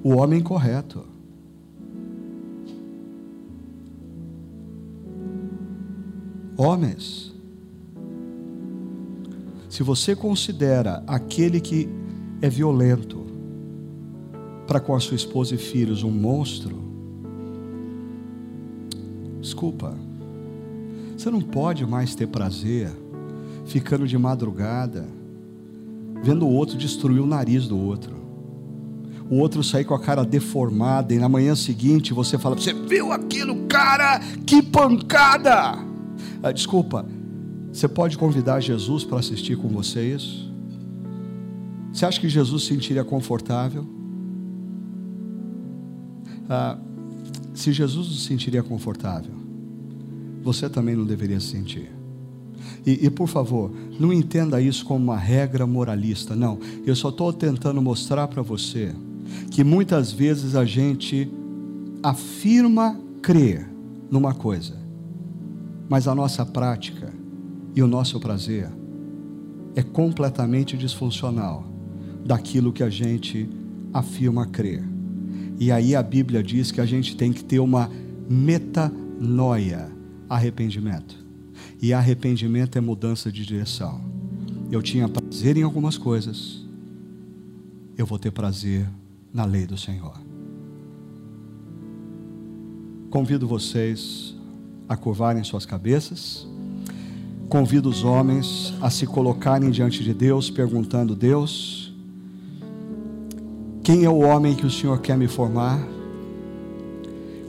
o 0.03 0.11
homem 0.11 0.41
correto. 0.41 1.05
Homens, 6.57 7.33
se 9.69 9.83
você 9.83 10.15
considera 10.15 11.03
aquele 11.07 11.61
que 11.61 11.89
é 12.41 12.49
violento 12.49 13.25
para 14.67 14.79
com 14.79 14.95
a 14.95 15.01
sua 15.01 15.17
esposa 15.17 15.57
e 15.57 15.59
filhos 15.59 16.05
um 16.05 16.11
monstro, 16.11 16.84
Desculpa. 19.45 19.95
Você 21.15 21.31
não 21.31 21.43
pode 21.43 21.85
mais 21.85 22.15
ter 22.15 22.27
prazer 22.27 22.91
ficando 23.67 24.09
de 24.09 24.17
madrugada 24.17 25.07
vendo 26.23 26.47
o 26.47 26.51
outro 26.51 26.79
destruir 26.79 27.21
o 27.21 27.27
nariz 27.27 27.69
do 27.69 27.79
outro. 27.79 28.17
O 29.29 29.37
outro 29.37 29.63
sair 29.63 29.85
com 29.85 29.93
a 29.93 30.01
cara 30.01 30.25
deformada 30.25 31.13
e 31.13 31.19
na 31.19 31.29
manhã 31.29 31.55
seguinte 31.55 32.15
você 32.15 32.39
fala: 32.39 32.57
Você 32.57 32.73
viu 32.73 33.13
aquilo, 33.13 33.67
cara? 33.67 34.19
Que 34.47 34.63
pancada! 34.63 35.79
Ah, 36.43 36.51
desculpa, 36.51 37.05
você 37.71 37.87
pode 37.87 38.17
convidar 38.17 38.61
Jesus 38.61 39.05
para 39.05 39.19
assistir 39.19 39.59
com 39.59 39.69
você 39.69 40.15
isso? 40.15 40.51
Você 41.93 42.07
acha 42.07 42.19
que 42.19 42.31
Jesus 42.31 42.63
se 42.63 42.69
sentiria 42.69 43.05
confortável? 43.05 43.87
Ah, 46.49 46.79
se 47.65 47.73
Jesus 47.73 48.09
se 48.09 48.27
sentiria 48.27 48.63
confortável, 48.63 49.33
você 50.43 50.69
também 50.69 50.95
não 50.95 51.07
deveria 51.07 51.41
se 51.41 51.47
sentir. 51.47 51.91
E, 52.85 53.07
e, 53.07 53.11
por 53.11 53.27
favor, 53.27 53.73
não 53.99 54.13
entenda 54.13 54.61
isso 54.61 54.85
como 54.85 55.03
uma 55.03 55.17
regra 55.17 55.67
moralista, 55.67 56.37
não. 56.37 56.59
Eu 56.85 56.95
só 56.95 57.09
estou 57.09 57.33
tentando 57.33 57.81
mostrar 57.81 58.29
para 58.29 58.43
você 58.43 58.95
que 59.51 59.65
muitas 59.65 60.13
vezes 60.13 60.55
a 60.55 60.67
gente 60.67 61.31
afirma 62.03 63.01
crê 63.23 63.65
numa 64.11 64.35
coisa, 64.35 64.77
mas 65.89 66.07
a 66.07 66.15
nossa 66.15 66.45
prática 66.45 67.11
e 67.75 67.83
o 67.83 67.87
nosso 67.87 68.21
prazer 68.21 68.71
é 69.75 69.83
completamente 69.83 70.77
disfuncional 70.77 71.67
daquilo 72.27 72.75
que 72.75 72.83
a 72.83 72.91
gente 72.91 73.49
afirma 73.91 74.47
crer. 74.47 74.94
E 75.59 75.71
aí 75.71 75.95
a 75.95 76.03
Bíblia 76.03 76.43
diz 76.43 76.71
que 76.71 76.81
a 76.81 76.87
gente 76.87 77.17
tem 77.17 77.33
que 77.33 77.45
ter 77.45 77.59
uma 77.59 77.91
metanoia, 78.29 79.91
arrependimento. 80.29 81.25
E 81.81 81.93
arrependimento 81.93 82.77
é 82.77 82.81
mudança 82.81 83.31
de 83.31 83.45
direção. 83.45 84.01
Eu 84.71 84.83
tinha 84.83 85.09
prazer 85.09 85.57
em 85.57 85.63
algumas 85.63 85.97
coisas, 85.97 86.65
eu 87.97 88.05
vou 88.05 88.19
ter 88.19 88.31
prazer 88.31 88.89
na 89.33 89.45
lei 89.45 89.67
do 89.67 89.77
Senhor. 89.77 90.15
Convido 93.11 93.47
vocês 93.47 94.35
a 94.89 94.97
curvarem 94.97 95.45
suas 95.45 95.65
cabeças. 95.65 96.47
Convido 97.49 97.89
os 97.89 98.03
homens 98.03 98.75
a 98.81 98.91
se 98.91 99.07
colocarem 99.07 99.71
diante 99.71 100.03
de 100.03 100.13
Deus, 100.13 100.51
perguntando: 100.51 101.15
Deus, 101.15 101.84
quem 103.85 104.03
é 104.03 104.09
o 104.09 104.21
homem 104.21 104.55
que 104.55 104.65
o 104.65 104.71
Senhor 104.71 104.99
quer 105.03 105.15
me 105.15 105.29
formar? 105.29 105.79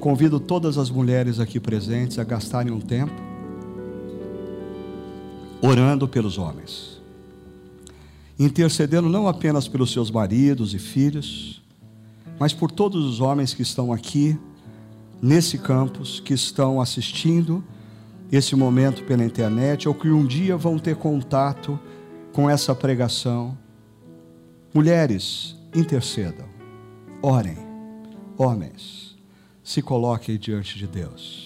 Convido 0.01 0.37
todas 0.37 0.77
as 0.77 0.89
mulheres 0.89 1.39
aqui 1.39 1.61
presentes 1.61 2.19
a 2.19 2.25
gastarem 2.25 2.73
um 2.73 2.79
tempo 2.81 3.13
orando 5.61 6.07
pelos 6.09 6.37
homens, 6.37 7.01
intercedendo 8.37 9.07
não 9.07 9.29
apenas 9.29 9.67
pelos 9.69 9.93
seus 9.93 10.11
maridos 10.11 10.73
e 10.73 10.77
filhos, 10.77 11.63
mas 12.37 12.53
por 12.53 12.69
todos 12.69 13.05
os 13.05 13.21
homens 13.21 13.53
que 13.53 13.61
estão 13.61 13.93
aqui 13.93 14.37
nesse 15.21 15.57
campus, 15.57 16.19
que 16.19 16.33
estão 16.33 16.81
assistindo 16.81 17.63
esse 18.29 18.57
momento 18.57 19.03
pela 19.03 19.23
internet, 19.23 19.87
ou 19.87 19.95
que 19.95 20.09
um 20.09 20.25
dia 20.25 20.57
vão 20.57 20.77
ter 20.77 20.97
contato 20.97 21.79
com 22.33 22.49
essa 22.49 22.75
pregação. 22.75 23.57
Mulheres, 24.73 25.55
intercedam, 25.75 26.47
orem, 27.21 27.57
homens, 28.37 29.17
se 29.61 29.81
coloquem 29.81 30.37
diante 30.37 30.77
de 30.77 30.87
Deus. 30.87 31.44